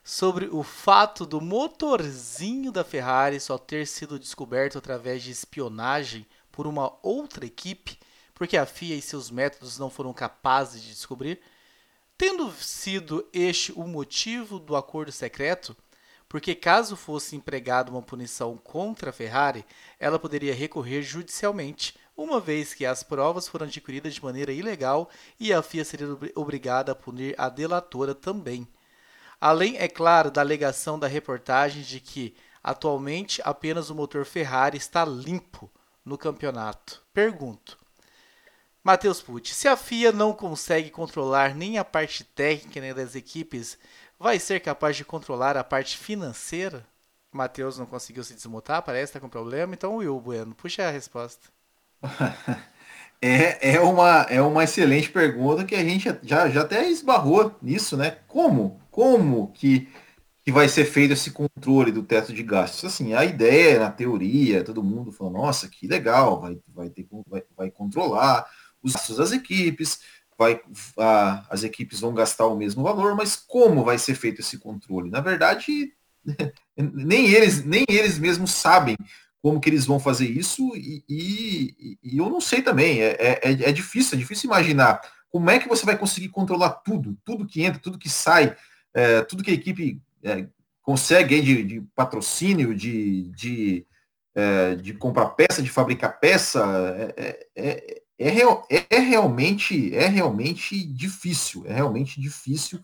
sobre 0.03 0.47
o 0.47 0.63
fato 0.63 1.27
do 1.27 1.41
motorzinho 1.41 2.71
da 2.71 2.85
Ferrari 2.85 3.41
só 3.41 3.59
ter 3.59 3.87
sido 3.89 4.21
descoberto 4.21 4.79
através 4.79 5.23
de 5.23 5.33
espionagem 5.33 6.25
por 6.53 6.67
uma 6.67 6.97
outra 7.03 7.45
equipe, 7.45 7.99
porque 8.33 8.57
a 8.57 8.65
FIA 8.65 8.95
e 8.95 9.03
seus 9.03 9.31
métodos 9.31 9.79
não 9.79 9.91
foram 9.91 10.13
capazes 10.13 10.81
de 10.81 10.91
descobrir, 10.91 11.41
tendo 12.19 12.51
sido 12.53 13.27
este 13.33 13.73
o 13.73 13.85
motivo 13.85 14.59
do 14.59 14.75
acordo 14.75 15.13
secreto, 15.13 15.77
porque 16.29 16.55
caso 16.55 16.97
fosse 16.97 17.37
empregada 17.37 17.91
uma 17.91 18.03
punição 18.03 18.57
contra 18.57 19.11
a 19.11 19.13
Ferrari, 19.13 19.65
ela 19.99 20.19
poderia 20.19 20.55
recorrer 20.55 21.03
judicialmente, 21.03 21.97
uma 22.17 22.41
vez 22.41 22.73
que 22.73 22.87
as 22.87 23.03
provas 23.03 23.47
foram 23.47 23.67
adquiridas 23.67 24.15
de 24.15 24.25
maneira 24.25 24.51
ilegal 24.51 25.09
e 25.39 25.53
a 25.53 25.63
FIA 25.63 25.85
seria 25.85 26.09
obrigada 26.35 26.93
a 26.93 26.95
punir 26.95 27.35
a 27.39 27.49
delatora 27.49 28.15
também. 28.15 28.67
Além, 29.39 29.77
é 29.77 29.87
claro, 29.87 30.31
da 30.31 30.41
alegação 30.41 30.99
da 30.99 31.07
reportagem 31.07 31.83
de 31.83 32.01
que, 32.01 32.35
atualmente, 32.65 33.43
apenas 33.45 33.91
o 33.91 33.95
motor 33.95 34.25
Ferrari 34.25 34.79
está 34.79 35.05
limpo 35.05 35.71
no 36.03 36.17
campeonato. 36.17 37.03
Pergunto: 37.13 37.77
Matheus 38.87 39.21
Pucci, 39.21 39.53
se 39.53 39.67
a 39.67 39.77
FIA 39.77 40.13
não 40.13 40.33
consegue 40.33 40.91
controlar 40.91 41.57
nem 41.57 41.77
a 41.77 41.85
parte 41.85 42.23
técnica 42.23 42.81
né, 42.81 42.95
das 42.95 43.17
equipes, 43.17 43.77
vai 44.17 44.39
ser 44.39 44.61
capaz 44.61 44.97
de 44.97 45.05
controlar 45.05 45.57
a 45.57 45.65
parte 45.65 45.99
financeira? 45.99 46.87
Matheus 47.33 47.77
não 47.77 47.85
conseguiu 47.85 48.23
se 48.23 48.33
desmutar, 48.33 48.81
parece 48.83 49.11
que 49.11 49.19
está 49.19 49.21
com 49.21 49.29
problema. 49.29 49.75
Então, 49.75 49.97
Will 49.97 50.21
Bueno, 50.21 50.55
puxa 50.55 50.87
a 50.87 50.91
resposta. 50.93 51.49
É, 53.19 53.77
é, 53.77 53.81
uma, 53.81 54.27
é 54.29 54.43
uma 54.43 54.63
excelente 54.63 55.11
pergunta 55.11 55.65
que 55.65 55.75
a 55.75 55.83
gente 55.83 56.15
já, 56.23 56.51
já 56.51 56.61
até 56.61 56.87
esbarrou 56.87 57.57
nisso, 57.63 57.97
né? 57.97 58.19
Como? 58.29 58.79
Como 58.91 59.51
que, 59.53 59.89
que 60.45 60.53
vai 60.53 60.69
ser 60.69 60.85
feito 60.85 61.15
esse 61.15 61.31
controle 61.31 61.91
do 61.91 62.03
teto 62.03 62.31
de 62.31 62.43
gastos? 62.43 62.85
Assim, 62.85 63.15
a 63.15 63.25
ideia, 63.25 63.81
na 63.81 63.91
teoria, 63.91 64.63
todo 64.63 64.85
mundo 64.85 65.11
falou, 65.11 65.33
nossa, 65.33 65.67
que 65.67 65.89
legal, 65.89 66.43
vai, 66.43 66.59
vai, 66.69 66.91
ter, 66.91 67.09
vai, 67.27 67.43
vai 67.57 67.71
controlar, 67.71 68.47
os 68.83 68.93
gastos 68.93 69.17
das 69.17 69.33
equipes, 69.33 70.01
vai, 70.39 70.61
a, 70.99 71.47
as 71.51 71.63
equipes 71.63 72.01
vão 72.01 72.15
gastar 72.15 72.47
o 72.47 72.57
mesmo 72.57 72.83
valor, 72.83 73.15
mas 73.15 73.37
como 73.37 73.85
vai 73.85 73.99
ser 73.99 74.15
feito 74.15 74.41
esse 74.41 74.59
controle? 74.59 75.11
Na 75.11 75.21
verdade, 75.21 75.93
nem 76.77 77.29
eles, 77.29 77.65
nem 77.65 77.85
eles 77.89 78.19
mesmos 78.19 78.51
sabem 78.51 78.97
como 79.43 79.61
que 79.61 79.71
eles 79.71 79.87
vão 79.87 80.01
fazer 80.01 80.29
isso 80.29 80.73
e, 80.75 81.05
e, 81.09 81.99
e 82.03 82.19
eu 82.19 82.29
não 82.29 82.41
sei 82.41 82.63
também, 82.63 83.01
é, 83.01 83.11
é, 83.13 83.41
é, 83.43 83.51
é 83.69 83.73
difícil, 83.73 84.17
é 84.17 84.21
difícil 84.21 84.49
imaginar 84.49 85.01
como 85.31 85.51
é 85.51 85.59
que 85.59 85.69
você 85.69 85.85
vai 85.85 85.97
conseguir 85.97 86.31
controlar 86.31 86.71
tudo, 86.71 87.17
tudo 87.25 87.47
que 87.47 87.63
entra, 87.63 87.81
tudo 87.81 87.99
que 87.99 88.09
sai, 88.09 88.57
é, 88.95 89.23
tudo 89.23 89.45
que 89.45 89.51
a 89.51 89.55
equipe 89.55 90.01
é, 90.23 90.47
consegue 90.83 91.41
de, 91.41 91.63
de, 91.63 91.81
patrocínio, 91.95 92.75
de, 92.75 93.31
de, 93.33 93.87
é, 94.35 94.75
de 94.77 94.95
comprar 94.95 95.27
peça, 95.31 95.63
de 95.63 95.69
fabricar 95.69 96.19
peça, 96.19 96.65
é, 97.55 98.03
é, 98.19 98.29
é, 98.29 98.87
é 98.91 98.99
realmente 98.99 99.95
é 99.95 100.07
realmente 100.07 100.85
difícil, 100.87 101.65
é 101.67 101.75
realmente 101.75 102.21
difícil 102.21 102.81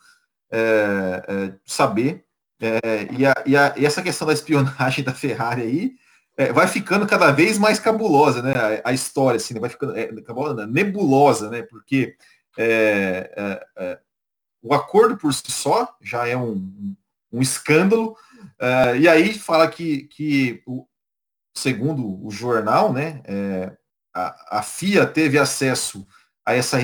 é, 0.50 1.24
é, 1.26 1.54
saber. 1.64 2.24
É, 2.60 3.08
e, 3.10 3.26
a, 3.26 3.34
e, 3.46 3.56
a, 3.56 3.74
e, 3.76 3.86
essa 3.86 4.02
questão 4.02 4.26
da 4.26 4.34
espionagem 4.34 5.02
da 5.04 5.14
Ferrari 5.14 5.62
aí 5.62 5.94
é, 6.36 6.52
vai 6.52 6.68
ficando 6.68 7.06
cada 7.06 7.32
vez 7.32 7.58
mais 7.58 7.78
cabulosa, 7.78 8.42
né? 8.42 8.52
A, 8.84 8.90
a 8.90 8.92
história 8.92 9.38
assim, 9.38 9.54
né? 9.54 9.60
vai 9.60 9.70
ficando 9.70 10.22
cabulosa, 10.22 10.66
nebulosa, 10.66 11.50
né? 11.50 11.62
Porque 11.62 12.16
o 14.62 14.74
acordo 14.74 15.16
por 15.16 15.32
si 15.32 15.50
só 15.50 15.96
já 16.02 16.28
é 16.28 16.36
um, 16.36 16.94
um 17.32 17.40
escândalo. 17.40 18.16
e 19.00 19.08
aí 19.08 19.32
fala 19.34 19.66
que, 19.68 20.02
que 20.04 20.62
o, 20.66 20.86
segundo 21.54 22.24
o 22.24 22.30
jornal, 22.30 22.92
né? 22.92 23.22
A, 24.14 24.58
a 24.58 24.62
FIA 24.62 25.06
teve 25.06 25.38
acesso 25.38 26.06
a 26.44 26.54
essa 26.54 26.78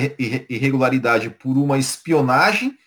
irregularidade 0.49 1.29
por 1.29 1.57
uma 1.57 1.77
espionagem 1.77 2.77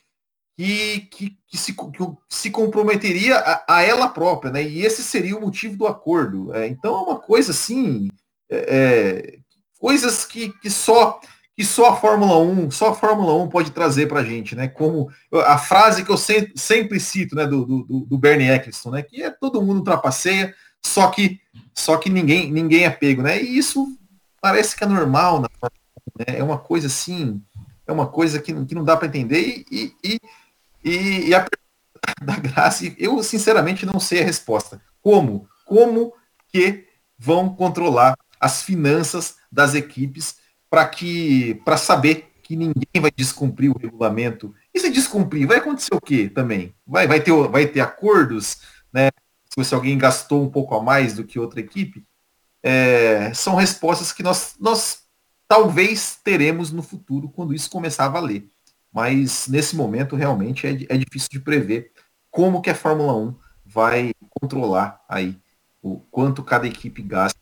que, 0.57 1.01
que, 1.11 1.39
que, 1.47 1.59
se, 1.59 1.73
que 1.73 2.07
se 2.29 2.51
comprometeria 2.51 3.37
a, 3.39 3.65
a, 3.77 3.83
ela 3.83 4.09
própria, 4.09 4.51
né? 4.51 4.63
E 4.63 4.85
esse 4.85 5.03
seria 5.03 5.37
o 5.37 5.41
motivo 5.41 5.77
do 5.77 5.87
acordo. 5.87 6.55
É, 6.55 6.67
então 6.67 6.95
é 6.95 7.03
uma 7.03 7.19
coisa 7.19 7.53
assim, 7.53 8.09
é, 8.51 9.37
é 9.37 9.39
coisas 9.79 10.25
que, 10.25 10.51
que 10.61 10.71
só 10.71 11.21
que 11.55 11.65
só 11.65 11.91
a 11.91 11.97
Fórmula 11.97 12.39
1, 12.39 12.71
só 12.71 12.91
a 12.91 12.95
Fórmula 12.95 13.35
1 13.45 13.49
pode 13.49 13.73
trazer 13.73 14.07
para 14.07 14.21
a 14.21 14.25
gente, 14.25 14.57
né? 14.57 14.69
Como 14.69 15.11
a 15.45 15.59
frase 15.59 16.03
que 16.03 16.11
eu 16.11 16.17
sempre, 16.17 16.53
sempre 16.57 16.99
cito, 16.99 17.37
né, 17.37 17.47
do, 17.47 17.67
do, 17.67 18.07
do, 18.09 18.19
Bernie 18.19 18.51
Eccleston, 18.51 18.91
né? 18.93 19.03
Que 19.03 19.23
é 19.23 19.31
todo 19.31 19.61
mundo 19.61 19.85
trapaceia, 19.85 20.55
só 20.85 21.09
que 21.09 21.41
só 21.75 21.99
que 21.99 22.09
ninguém 22.09 22.51
ninguém 22.51 22.85
é 22.85 22.91
pego, 22.91 23.23
né? 23.23 23.43
E 23.43 23.59
isso 23.59 23.87
parece 24.43 24.77
que 24.77 24.85
é 24.85 24.87
normal 24.87 25.41
né? 25.41 25.49
É 26.27 26.43
uma 26.43 26.59
coisa 26.59 26.89
assim, 26.89 27.41
é 27.87 27.93
uma 27.93 28.07
coisa 28.07 28.41
que, 28.41 28.53
que 28.67 28.75
não 28.75 28.85
dá 28.85 28.97
para 28.97 29.07
entender 29.07 29.65
e, 29.71 29.97
e, 30.03 30.21
e, 30.85 31.29
e 31.29 31.35
a 31.35 31.47
da 32.21 32.37
graça, 32.37 32.85
eu 32.99 33.23
sinceramente 33.23 33.87
não 33.87 33.99
sei 34.01 34.21
a 34.21 34.25
resposta. 34.25 34.83
Como? 35.01 35.49
Como 35.65 36.13
que 36.49 36.87
vão 37.19 37.55
controlar 37.55 38.17
as 38.41 38.63
finanças 38.63 39.37
das 39.51 39.75
equipes 39.75 40.37
para 40.69 40.87
que 40.87 41.61
para 41.65 41.77
saber 41.77 42.33
que 42.43 42.57
ninguém 42.57 43.01
vai 43.01 43.11
descumprir 43.17 43.71
o 43.71 43.79
regulamento. 43.79 44.53
E 44.75 44.81
se 44.81 44.91
descumprir, 44.91 45.47
vai 45.47 45.59
acontecer 45.59 45.95
o 45.95 46.01
quê 46.01 46.29
também? 46.29 46.75
Vai, 46.85 47.07
vai, 47.07 47.21
ter, 47.21 47.33
vai 47.49 47.67
ter 47.67 47.81
acordos, 47.81 48.59
né? 48.93 49.11
Se 49.63 49.75
alguém 49.75 49.97
gastou 49.97 50.43
um 50.43 50.51
pouco 50.51 50.75
a 50.75 50.83
mais 50.83 51.15
do 51.15 51.25
que 51.25 51.39
outra 51.39 51.61
equipe, 51.61 52.05
é, 52.63 53.33
são 53.35 53.57
respostas 53.57 54.13
que 54.13 54.23
nós, 54.23 54.55
nós 54.61 55.03
talvez 55.49 56.19
teremos 56.23 56.71
no 56.71 56.83
futuro 56.83 57.29
quando 57.29 57.55
isso 57.55 57.71
começar 57.71 58.07
a 58.07 58.11
valer. 58.11 58.49
Mas 58.93 59.49
nesse 59.49 59.75
momento 59.75 60.17
realmente 60.17 60.67
é, 60.67 60.95
é 60.95 60.97
difícil 60.97 61.29
de 61.33 61.41
prever 61.41 61.93
como 62.31 62.63
que 62.63 62.71
a 62.71 62.75
Fórmula 62.75 63.15
1 63.15 63.35
vai 63.65 64.13
controlar 64.41 65.03
aí 65.09 65.39
o 65.83 65.99
quanto 66.11 66.43
cada 66.43 66.67
equipe 66.67 67.03
gasta 67.03 67.41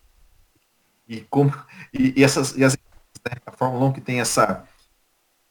e 1.07 1.21
como 1.21 1.53
e, 1.93 2.19
e 2.19 2.23
essas 2.23 2.55
e 2.57 2.63
as, 2.63 2.73
né, 2.73 3.37
a 3.45 3.51
Fórmula 3.51 3.85
1 3.85 3.93
que 3.93 4.01
tem 4.01 4.19
essa 4.19 4.65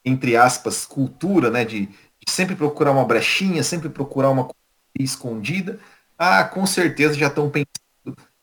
entre 0.04 0.36
aspas 0.36 0.86
cultura 0.86 1.50
né 1.50 1.64
de, 1.64 1.86
de 1.86 2.30
sempre 2.30 2.56
procurar 2.56 2.92
uma 2.92 3.04
brechinha 3.04 3.62
sempre 3.62 3.88
procurar 3.88 4.30
uma 4.30 4.44
coisa 4.44 4.58
escondida 4.98 5.78
ah 6.18 6.44
com 6.44 6.66
certeza 6.66 7.14
já 7.14 7.28
estão 7.28 7.50
pensando 7.50 7.79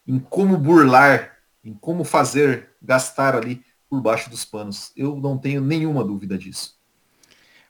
em 0.08 0.20
como 0.20 0.58
burlar 0.58 1.38
em 1.64 1.74
como 1.74 2.03
fazer 2.03 2.72
gastar 2.82 3.36
ali 3.36 3.64
por 3.89 4.01
baixo 4.01 4.30
dos 4.30 4.45
panos 4.45 4.91
eu 4.95 5.16
não 5.16 5.38
tenho 5.38 5.62
nenhuma 5.62 6.03
dúvida 6.03 6.38
disso 6.38 6.78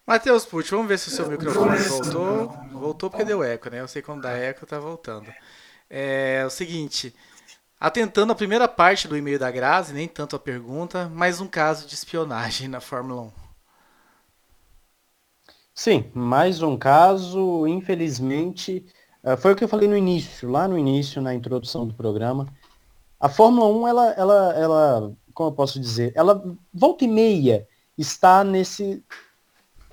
Matheus 0.07 0.45
Pucci, 0.45 0.71
vamos 0.71 0.87
ver 0.87 0.97
se 0.97 1.09
o 1.09 1.11
seu 1.11 1.27
microfone 1.27 1.77
voltou. 1.79 2.47
Voltou 2.71 3.09
porque 3.09 3.25
deu 3.25 3.43
eco, 3.43 3.69
né? 3.69 3.81
Eu 3.81 3.89
sei 3.89 4.01
quando 4.01 4.21
dá 4.21 4.31
eco, 4.31 4.65
tá 4.65 4.79
voltando. 4.79 5.27
É 5.89 6.45
o 6.45 6.49
seguinte, 6.49 7.13
atentando 7.77 8.31
a 8.31 8.35
primeira 8.35 8.69
parte 8.69 9.05
do 9.05 9.17
e-mail 9.17 9.37
da 9.37 9.51
Grazi, 9.51 9.93
nem 9.93 10.07
tanto 10.07 10.35
a 10.35 10.39
pergunta, 10.39 11.11
mas 11.13 11.41
um 11.41 11.47
caso 11.47 11.85
de 11.85 11.93
espionagem 11.93 12.69
na 12.69 12.79
Fórmula 12.79 13.23
1. 13.23 13.31
Sim, 15.75 16.11
mais 16.13 16.61
um 16.61 16.77
caso, 16.77 17.67
infelizmente, 17.67 18.85
foi 19.37 19.53
o 19.53 19.55
que 19.55 19.63
eu 19.63 19.67
falei 19.67 19.87
no 19.87 19.97
início, 19.97 20.49
lá 20.49 20.67
no 20.67 20.77
início, 20.77 21.21
na 21.21 21.33
introdução 21.33 21.85
do 21.85 21.93
programa. 21.93 22.47
A 23.19 23.27
Fórmula 23.27 23.67
1, 23.67 23.87
ela, 23.87 24.11
ela, 24.11 24.53
ela, 24.53 25.13
como 25.33 25.49
eu 25.49 25.53
posso 25.53 25.79
dizer, 25.79 26.11
ela 26.15 26.43
volta 26.73 27.03
e 27.03 27.07
meia 27.07 27.67
está 27.97 28.43
nesse, 28.43 29.03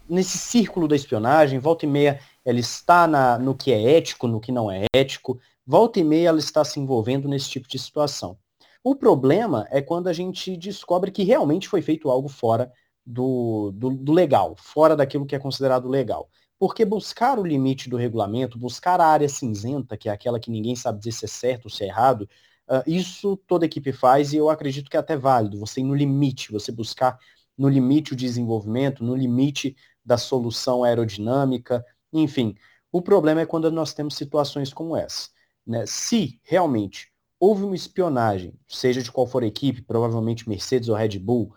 nesse 0.09 0.37
círculo 0.37 0.87
da 0.87 0.95
espionagem, 0.95 1.59
volta 1.59 1.87
e 1.87 1.89
meia 1.89 2.21
ela 2.45 2.59
está 2.59 3.07
na, 3.07 3.39
no 3.39 3.55
que 3.55 3.73
é 3.73 3.97
ético, 3.97 4.29
no 4.29 4.41
que 4.41 4.53
não 4.53 4.71
é 4.71 4.85
ético, 4.95 5.41
volta 5.67 5.99
e 5.99 6.05
meia 6.05 6.29
ela 6.29 6.39
está 6.39 6.63
se 6.65 6.79
envolvendo 6.79 7.29
nesse 7.29 7.49
tipo 7.49 7.67
de 7.67 7.79
situação. 7.79 8.37
O 8.83 8.95
problema 8.95 9.67
é 9.71 9.81
quando 9.81 10.09
a 10.09 10.13
gente 10.13 10.57
descobre 10.59 11.11
que 11.11 11.25
realmente 11.25 11.69
foi 11.69 11.81
feito 11.81 12.11
algo 12.11 12.29
fora 12.29 12.71
do, 13.05 13.73
do, 13.75 13.91
do, 13.91 14.13
legal, 14.13 14.55
fora 14.59 14.95
daquilo 14.95 15.25
que 15.25 15.35
é 15.35 15.39
considerado 15.39 15.89
legal. 15.89 16.29
Porque 16.59 16.85
buscar 16.85 17.39
o 17.39 17.45
limite 17.45 17.89
do 17.89 17.97
regulamento, 17.97 18.59
buscar 18.59 19.01
a 19.01 19.07
área 19.07 19.29
cinzenta, 19.29 19.97
que 19.97 20.09
é 20.09 20.13
aquela 20.13 20.41
que 20.41 20.51
ninguém 20.51 20.77
sabe 20.77 20.99
dizer 20.99 21.13
se 21.13 21.25
é 21.25 21.29
certo 21.29 21.65
ou 21.67 21.71
se 21.71 21.85
é 21.85 21.89
errado, 21.89 22.29
uh, 22.69 22.83
isso 22.87 23.37
toda 23.47 23.67
equipe 23.67 23.93
faz 23.93 24.33
e 24.33 24.37
eu 24.37 24.49
acredito 24.49 24.91
que 24.91 24.97
é 24.97 25.01
até 25.01 25.17
válido. 25.17 25.59
Você 25.59 25.81
ir 25.81 25.85
no 25.85 25.95
limite, 25.95 26.53
você 26.53 26.71
buscar 26.71 27.19
no 27.57 27.69
limite 27.69 28.13
o 28.13 28.17
desenvolvimento, 28.17 29.05
no 29.05 29.15
limite 29.15 29.77
da 30.05 30.19
solução 30.19 30.85
aerodinâmica, 30.85 31.85
enfim. 32.13 32.55
O 32.93 33.03
problema 33.03 33.41
é 33.41 33.47
quando 33.47 33.71
nós 33.71 33.93
temos 33.93 34.15
situações 34.17 34.73
como 34.73 34.97
essa. 34.97 35.29
Né? 35.67 35.85
Se 35.87 36.41
realmente 36.43 37.13
houve 37.41 37.65
uma 37.65 37.75
espionagem, 37.75 38.55
seja 38.69 39.03
de 39.03 39.11
qual 39.11 39.27
for 39.27 39.43
a 39.43 39.47
equipe, 39.47 39.83
provavelmente 39.83 40.49
Mercedes 40.49 40.89
ou 40.89 40.97
Red 40.97 41.19
Bull, 41.19 41.55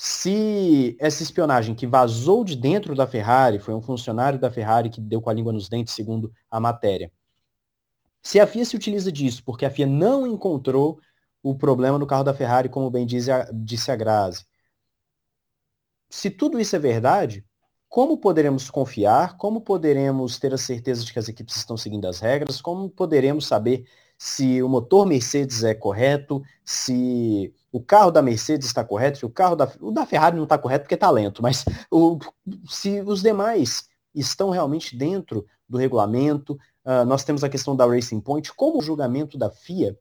se 0.00 0.96
essa 1.00 1.24
espionagem 1.24 1.74
que 1.74 1.84
vazou 1.84 2.44
de 2.44 2.54
dentro 2.54 2.94
da 2.94 3.04
Ferrari, 3.04 3.58
foi 3.58 3.74
um 3.74 3.82
funcionário 3.82 4.38
da 4.38 4.48
Ferrari 4.48 4.88
que 4.88 5.00
deu 5.00 5.20
com 5.20 5.28
a 5.28 5.32
língua 5.32 5.52
nos 5.52 5.68
dentes, 5.68 5.92
segundo 5.92 6.32
a 6.48 6.60
matéria, 6.60 7.10
se 8.22 8.38
a 8.38 8.46
FIA 8.46 8.64
se 8.64 8.76
utiliza 8.76 9.10
disso 9.10 9.42
porque 9.44 9.66
a 9.66 9.70
FIA 9.70 9.86
não 9.86 10.24
encontrou 10.24 11.00
o 11.42 11.54
problema 11.56 11.98
no 11.98 12.06
carro 12.06 12.22
da 12.22 12.32
Ferrari, 12.32 12.68
como 12.68 12.90
bem 12.90 13.04
disse 13.04 13.30
a, 13.30 13.48
disse 13.52 13.90
a 13.90 13.96
Grazi, 13.96 14.46
se 16.08 16.30
tudo 16.30 16.60
isso 16.60 16.76
é 16.76 16.78
verdade, 16.78 17.44
como 17.88 18.18
poderemos 18.18 18.70
confiar? 18.70 19.36
Como 19.36 19.60
poderemos 19.60 20.38
ter 20.38 20.52
a 20.54 20.58
certeza 20.58 21.04
de 21.04 21.12
que 21.12 21.18
as 21.18 21.28
equipes 21.28 21.56
estão 21.56 21.76
seguindo 21.76 22.06
as 22.06 22.20
regras? 22.20 22.60
Como 22.60 22.88
poderemos 22.88 23.46
saber 23.46 23.86
se 24.16 24.62
o 24.62 24.68
motor 24.68 25.06
Mercedes 25.06 25.64
é 25.64 25.74
correto, 25.74 26.42
se 26.64 27.52
o 27.70 27.82
carro 27.82 28.10
da 28.10 28.22
Mercedes 28.22 28.66
está 28.66 28.82
correto, 28.84 29.18
se 29.18 29.26
o 29.26 29.30
carro 29.30 29.54
da, 29.54 29.70
o 29.80 29.90
da 29.90 30.06
Ferrari 30.06 30.36
não 30.36 30.44
está 30.44 30.56
correto 30.56 30.84
porque 30.84 30.94
é 30.94 30.98
talento, 30.98 31.42
mas 31.42 31.64
o, 31.90 32.18
se 32.68 33.00
os 33.02 33.22
demais 33.22 33.88
estão 34.14 34.50
realmente 34.50 34.96
dentro 34.96 35.46
do 35.68 35.78
regulamento. 35.78 36.58
Uh, 36.84 37.04
nós 37.06 37.22
temos 37.24 37.44
a 37.44 37.48
questão 37.48 37.76
da 37.76 37.86
Racing 37.86 38.20
Point, 38.20 38.52
como 38.54 38.78
o 38.78 38.82
julgamento 38.82 39.36
da 39.36 39.50
FIA 39.50 39.96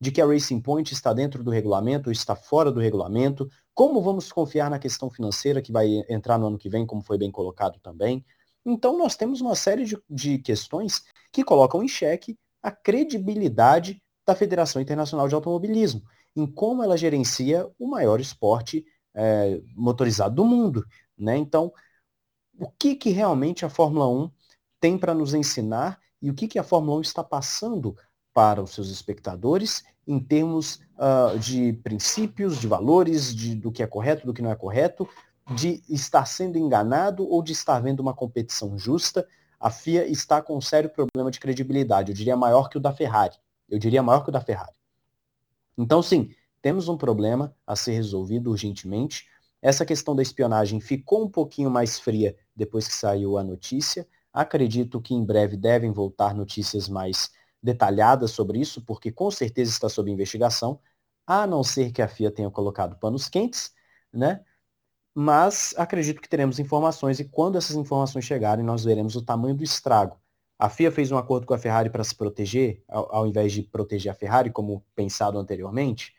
de 0.00 0.10
que 0.10 0.20
a 0.20 0.26
Racing 0.26 0.60
Point 0.60 0.94
está 0.94 1.12
dentro 1.12 1.44
do 1.44 1.50
regulamento 1.50 2.08
ou 2.08 2.12
está 2.12 2.34
fora 2.34 2.72
do 2.72 2.80
regulamento, 2.80 3.50
como 3.74 4.00
vamos 4.00 4.32
confiar 4.32 4.70
na 4.70 4.78
questão 4.78 5.10
financeira 5.10 5.60
que 5.60 5.70
vai 5.70 6.02
entrar 6.08 6.38
no 6.38 6.46
ano 6.46 6.58
que 6.58 6.70
vem, 6.70 6.86
como 6.86 7.02
foi 7.02 7.18
bem 7.18 7.30
colocado 7.30 7.78
também? 7.80 8.24
Então, 8.64 8.96
nós 8.96 9.14
temos 9.14 9.42
uma 9.42 9.54
série 9.54 9.84
de, 9.84 9.98
de 10.08 10.38
questões 10.38 11.04
que 11.30 11.44
colocam 11.44 11.82
em 11.82 11.88
xeque 11.88 12.38
a 12.62 12.70
credibilidade 12.70 14.02
da 14.26 14.34
Federação 14.34 14.80
Internacional 14.80 15.28
de 15.28 15.34
Automobilismo, 15.34 16.02
em 16.36 16.46
como 16.46 16.82
ela 16.82 16.96
gerencia 16.96 17.68
o 17.78 17.88
maior 17.88 18.20
esporte 18.20 18.84
é, 19.14 19.60
motorizado 19.74 20.34
do 20.36 20.44
mundo. 20.44 20.84
Né? 21.18 21.36
Então, 21.36 21.72
o 22.58 22.70
que, 22.70 22.94
que 22.94 23.10
realmente 23.10 23.64
a 23.64 23.68
Fórmula 23.68 24.08
1 24.08 24.30
tem 24.80 24.98
para 24.98 25.14
nos 25.14 25.34
ensinar 25.34 25.98
e 26.20 26.30
o 26.30 26.34
que, 26.34 26.48
que 26.48 26.58
a 26.58 26.64
Fórmula 26.64 26.98
1 26.98 27.00
está 27.02 27.24
passando 27.24 27.96
para 28.32 28.62
os 28.62 28.70
seus 28.70 28.90
espectadores 28.90 29.82
em 30.06 30.18
termos 30.18 30.80
uh, 30.96 31.38
de 31.38 31.72
princípios, 31.84 32.58
de 32.58 32.66
valores, 32.66 33.34
de, 33.34 33.54
do 33.54 33.70
que 33.70 33.82
é 33.82 33.86
correto, 33.86 34.26
do 34.26 34.34
que 34.34 34.42
não 34.42 34.50
é 34.50 34.56
correto, 34.56 35.08
de 35.54 35.82
estar 35.88 36.24
sendo 36.26 36.58
enganado 36.58 37.28
ou 37.28 37.42
de 37.42 37.52
estar 37.52 37.80
vendo 37.80 38.00
uma 38.00 38.14
competição 38.14 38.78
justa. 38.78 39.26
A 39.58 39.70
FIA 39.70 40.06
está 40.06 40.40
com 40.40 40.56
um 40.56 40.60
sério 40.60 40.90
problema 40.90 41.30
de 41.30 41.40
credibilidade, 41.40 42.12
eu 42.12 42.16
diria 42.16 42.36
maior 42.36 42.68
que 42.68 42.76
o 42.76 42.80
da 42.80 42.92
Ferrari. 42.92 43.36
Eu 43.68 43.78
diria 43.78 44.02
maior 44.02 44.22
que 44.22 44.30
o 44.30 44.32
da 44.32 44.40
Ferrari. 44.40 44.79
Então, 45.76 46.02
sim, 46.02 46.30
temos 46.62 46.88
um 46.88 46.96
problema 46.96 47.54
a 47.66 47.74
ser 47.74 47.92
resolvido 47.92 48.50
urgentemente. 48.50 49.26
Essa 49.62 49.84
questão 49.84 50.14
da 50.14 50.22
espionagem 50.22 50.80
ficou 50.80 51.24
um 51.24 51.28
pouquinho 51.28 51.70
mais 51.70 51.98
fria 51.98 52.36
depois 52.54 52.86
que 52.86 52.94
saiu 52.94 53.38
a 53.38 53.44
notícia. 53.44 54.06
Acredito 54.32 55.00
que 55.00 55.14
em 55.14 55.24
breve 55.24 55.56
devem 55.56 55.90
voltar 55.92 56.34
notícias 56.34 56.88
mais 56.88 57.30
detalhadas 57.62 58.30
sobre 58.30 58.58
isso, 58.58 58.82
porque 58.82 59.12
com 59.12 59.30
certeza 59.30 59.70
está 59.70 59.88
sob 59.88 60.10
investigação, 60.10 60.80
a 61.26 61.46
não 61.46 61.62
ser 61.62 61.92
que 61.92 62.02
a 62.02 62.08
FIA 62.08 62.30
tenha 62.30 62.50
colocado 62.50 62.98
panos 62.98 63.28
quentes, 63.28 63.72
né? 64.12 64.44
Mas 65.14 65.74
acredito 65.76 66.20
que 66.20 66.28
teremos 66.28 66.58
informações 66.58 67.20
e 67.20 67.24
quando 67.24 67.58
essas 67.58 67.76
informações 67.76 68.24
chegarem, 68.24 68.64
nós 68.64 68.84
veremos 68.84 69.16
o 69.16 69.22
tamanho 69.22 69.54
do 69.54 69.64
estrago. 69.64 70.20
A 70.60 70.68
FIA 70.68 70.92
fez 70.92 71.10
um 71.10 71.16
acordo 71.16 71.46
com 71.46 71.54
a 71.54 71.58
Ferrari 71.58 71.88
para 71.88 72.04
se 72.04 72.14
proteger, 72.14 72.82
ao, 72.86 73.16
ao 73.16 73.26
invés 73.26 73.52
de 73.52 73.62
proteger 73.62 74.12
a 74.12 74.14
Ferrari, 74.14 74.50
como 74.50 74.84
pensado 74.94 75.38
anteriormente. 75.38 76.14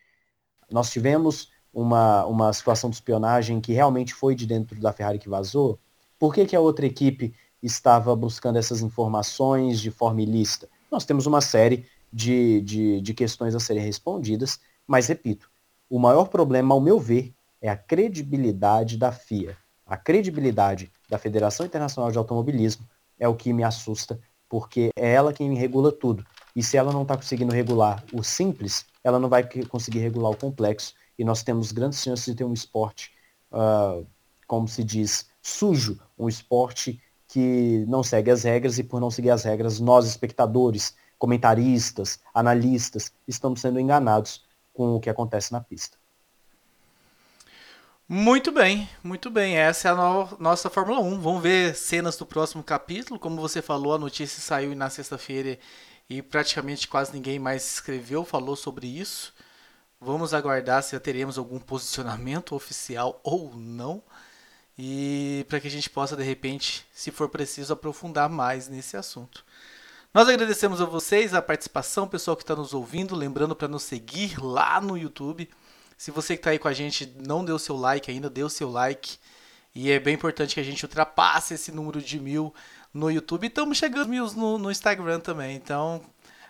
Nós 0.69 0.89
tivemos 0.89 1.49
uma, 1.71 2.25
uma 2.25 2.51
situação 2.51 2.89
de 2.89 2.95
espionagem 2.95 3.61
que 3.61 3.71
realmente 3.71 4.13
foi 4.13 4.33
de 4.33 4.47
dentro 4.47 4.79
da 4.79 4.91
Ferrari 4.91 5.19
que 5.19 5.29
vazou. 5.29 5.79
Por 6.17 6.33
que, 6.33 6.45
que 6.45 6.55
a 6.55 6.59
outra 6.59 6.85
equipe 6.85 7.33
estava 7.61 8.15
buscando 8.15 8.57
essas 8.57 8.81
informações 8.81 9.79
de 9.79 9.91
forma 9.91 10.21
ilícita? 10.21 10.67
nós 10.91 11.05
temos 11.05 11.25
uma 11.25 11.39
série 11.39 11.85
de, 12.11 12.59
de, 12.61 13.01
de 13.01 13.13
questões 13.13 13.55
a 13.55 13.59
serem 13.59 13.81
respondidas, 13.81 14.59
mas 14.85 15.07
repito, 15.07 15.49
o 15.89 15.97
maior 15.97 16.27
problema, 16.27 16.75
ao 16.75 16.81
meu 16.81 16.99
ver, 16.99 17.33
é 17.61 17.69
a 17.69 17.77
credibilidade 17.77 18.97
da 18.97 19.11
FIA. 19.11 19.57
A 19.85 19.95
credibilidade 19.95 20.91
da 21.09 21.17
Federação 21.17 21.65
Internacional 21.65 22.11
de 22.11 22.17
Automobilismo 22.17 22.85
é 23.17 23.27
o 23.27 23.35
que 23.35 23.53
me 23.53 23.63
assusta, 23.63 24.19
porque 24.51 24.89
é 24.97 25.13
ela 25.13 25.31
quem 25.31 25.55
regula 25.55 25.93
tudo. 25.93 26.25
E 26.53 26.61
se 26.61 26.75
ela 26.75 26.91
não 26.91 27.03
está 27.03 27.15
conseguindo 27.15 27.53
regular 27.53 28.03
o 28.11 28.21
simples, 28.21 28.85
ela 29.01 29.17
não 29.17 29.29
vai 29.29 29.47
conseguir 29.69 29.99
regular 29.99 30.29
o 30.31 30.35
complexo. 30.35 30.93
E 31.17 31.23
nós 31.23 31.41
temos 31.41 31.71
grandes 31.71 32.03
chances 32.03 32.25
de 32.25 32.35
ter 32.35 32.43
um 32.43 32.51
esporte 32.51 33.13
uh, 33.53 34.05
como 34.45 34.67
se 34.67 34.83
diz, 34.83 35.27
sujo, 35.41 35.97
um 36.19 36.27
esporte 36.27 37.01
que 37.25 37.85
não 37.87 38.03
segue 38.03 38.29
as 38.29 38.43
regras 38.43 38.77
e 38.77 38.83
por 38.83 38.99
não 38.99 39.09
seguir 39.09 39.29
as 39.29 39.45
regras, 39.45 39.79
nós 39.79 40.05
espectadores, 40.05 40.93
comentaristas, 41.17 42.19
analistas, 42.33 43.13
estamos 43.25 43.61
sendo 43.61 43.79
enganados 43.79 44.43
com 44.73 44.97
o 44.97 44.99
que 44.99 45.09
acontece 45.09 45.53
na 45.53 45.61
pista. 45.61 46.00
Muito 48.13 48.51
bem, 48.51 48.89
muito 49.01 49.29
bem. 49.29 49.55
Essa 49.55 49.87
é 49.87 49.91
a 49.91 49.95
no 49.95 50.27
nossa 50.37 50.69
Fórmula 50.69 50.99
1. 50.99 51.21
Vamos 51.21 51.41
ver 51.41 51.73
cenas 51.73 52.17
do 52.17 52.25
próximo 52.25 52.61
capítulo. 52.61 53.17
Como 53.17 53.39
você 53.39 53.61
falou, 53.61 53.93
a 53.93 53.97
notícia 53.97 54.41
saiu 54.41 54.75
na 54.75 54.89
sexta-feira 54.89 55.57
e 56.09 56.21
praticamente 56.21 56.89
quase 56.89 57.13
ninguém 57.13 57.39
mais 57.39 57.65
escreveu, 57.65 58.25
falou 58.25 58.57
sobre 58.57 58.85
isso. 58.85 59.33
Vamos 59.97 60.33
aguardar 60.33 60.83
se 60.83 60.99
teremos 60.99 61.37
algum 61.37 61.57
posicionamento 61.57 62.51
oficial 62.53 63.21
ou 63.23 63.55
não. 63.55 64.03
E 64.77 65.45
para 65.47 65.61
que 65.61 65.69
a 65.69 65.71
gente 65.71 65.89
possa, 65.89 66.13
de 66.13 66.23
repente, 66.23 66.85
se 66.93 67.11
for 67.11 67.29
preciso, 67.29 67.71
aprofundar 67.71 68.27
mais 68.27 68.67
nesse 68.67 68.97
assunto. 68.97 69.45
Nós 70.13 70.27
agradecemos 70.27 70.81
a 70.81 70.85
vocês 70.85 71.33
a 71.33 71.41
participação, 71.41 72.09
pessoal 72.09 72.35
que 72.35 72.43
está 72.43 72.57
nos 72.57 72.73
ouvindo. 72.73 73.15
Lembrando 73.15 73.55
para 73.55 73.69
nos 73.69 73.83
seguir 73.83 74.37
lá 74.37 74.81
no 74.81 74.97
YouTube. 74.97 75.49
Se 76.01 76.09
você 76.09 76.33
que 76.33 76.39
está 76.39 76.49
aí 76.49 76.57
com 76.57 76.67
a 76.67 76.73
gente 76.73 77.13
não 77.15 77.45
deu 77.45 77.59
seu 77.59 77.77
like 77.77 78.09
ainda, 78.09 78.33
o 78.43 78.49
seu 78.49 78.71
like. 78.71 79.19
E 79.75 79.91
é 79.91 79.99
bem 79.99 80.15
importante 80.15 80.55
que 80.55 80.59
a 80.59 80.63
gente 80.63 80.83
ultrapasse 80.83 81.53
esse 81.53 81.71
número 81.71 82.01
de 82.01 82.19
mil 82.19 82.51
no 82.91 83.11
YouTube. 83.11 83.45
Estamos 83.45 83.77
chegando 83.77 84.09
mil 84.09 84.25
no, 84.33 84.57
no 84.57 84.71
Instagram 84.71 85.19
também. 85.19 85.55
Então, 85.55 86.01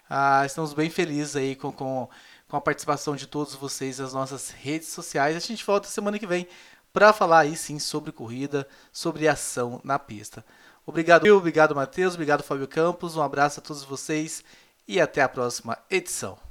ah, 0.10 0.46
estamos 0.46 0.74
bem 0.74 0.90
felizes 0.90 1.36
aí 1.36 1.54
com, 1.58 1.70
com, 1.70 2.08
com 2.48 2.56
a 2.56 2.62
participação 2.62 3.14
de 3.14 3.28
todos 3.28 3.54
vocês 3.54 4.00
nas 4.00 4.14
nossas 4.14 4.52
redes 4.52 4.88
sociais. 4.88 5.36
A 5.36 5.40
gente 5.42 5.66
volta 5.66 5.90
semana 5.90 6.18
que 6.18 6.26
vem 6.26 6.48
para 6.94 7.12
falar 7.12 7.40
aí 7.40 7.58
sim 7.58 7.78
sobre 7.78 8.14
corrida, 8.14 8.66
sobre 8.90 9.28
ação 9.28 9.82
na 9.84 10.00
pista. 10.00 10.46
Obrigado, 10.86 11.24
Will, 11.24 11.36
obrigado, 11.36 11.76
Matheus, 11.76 12.14
obrigado, 12.14 12.42
Fábio 12.42 12.70
Campos. 12.70 13.18
Um 13.18 13.22
abraço 13.22 13.60
a 13.60 13.64
todos 13.64 13.84
vocês 13.84 14.46
e 14.88 15.02
até 15.02 15.22
a 15.22 15.28
próxima 15.28 15.78
edição. 15.90 16.51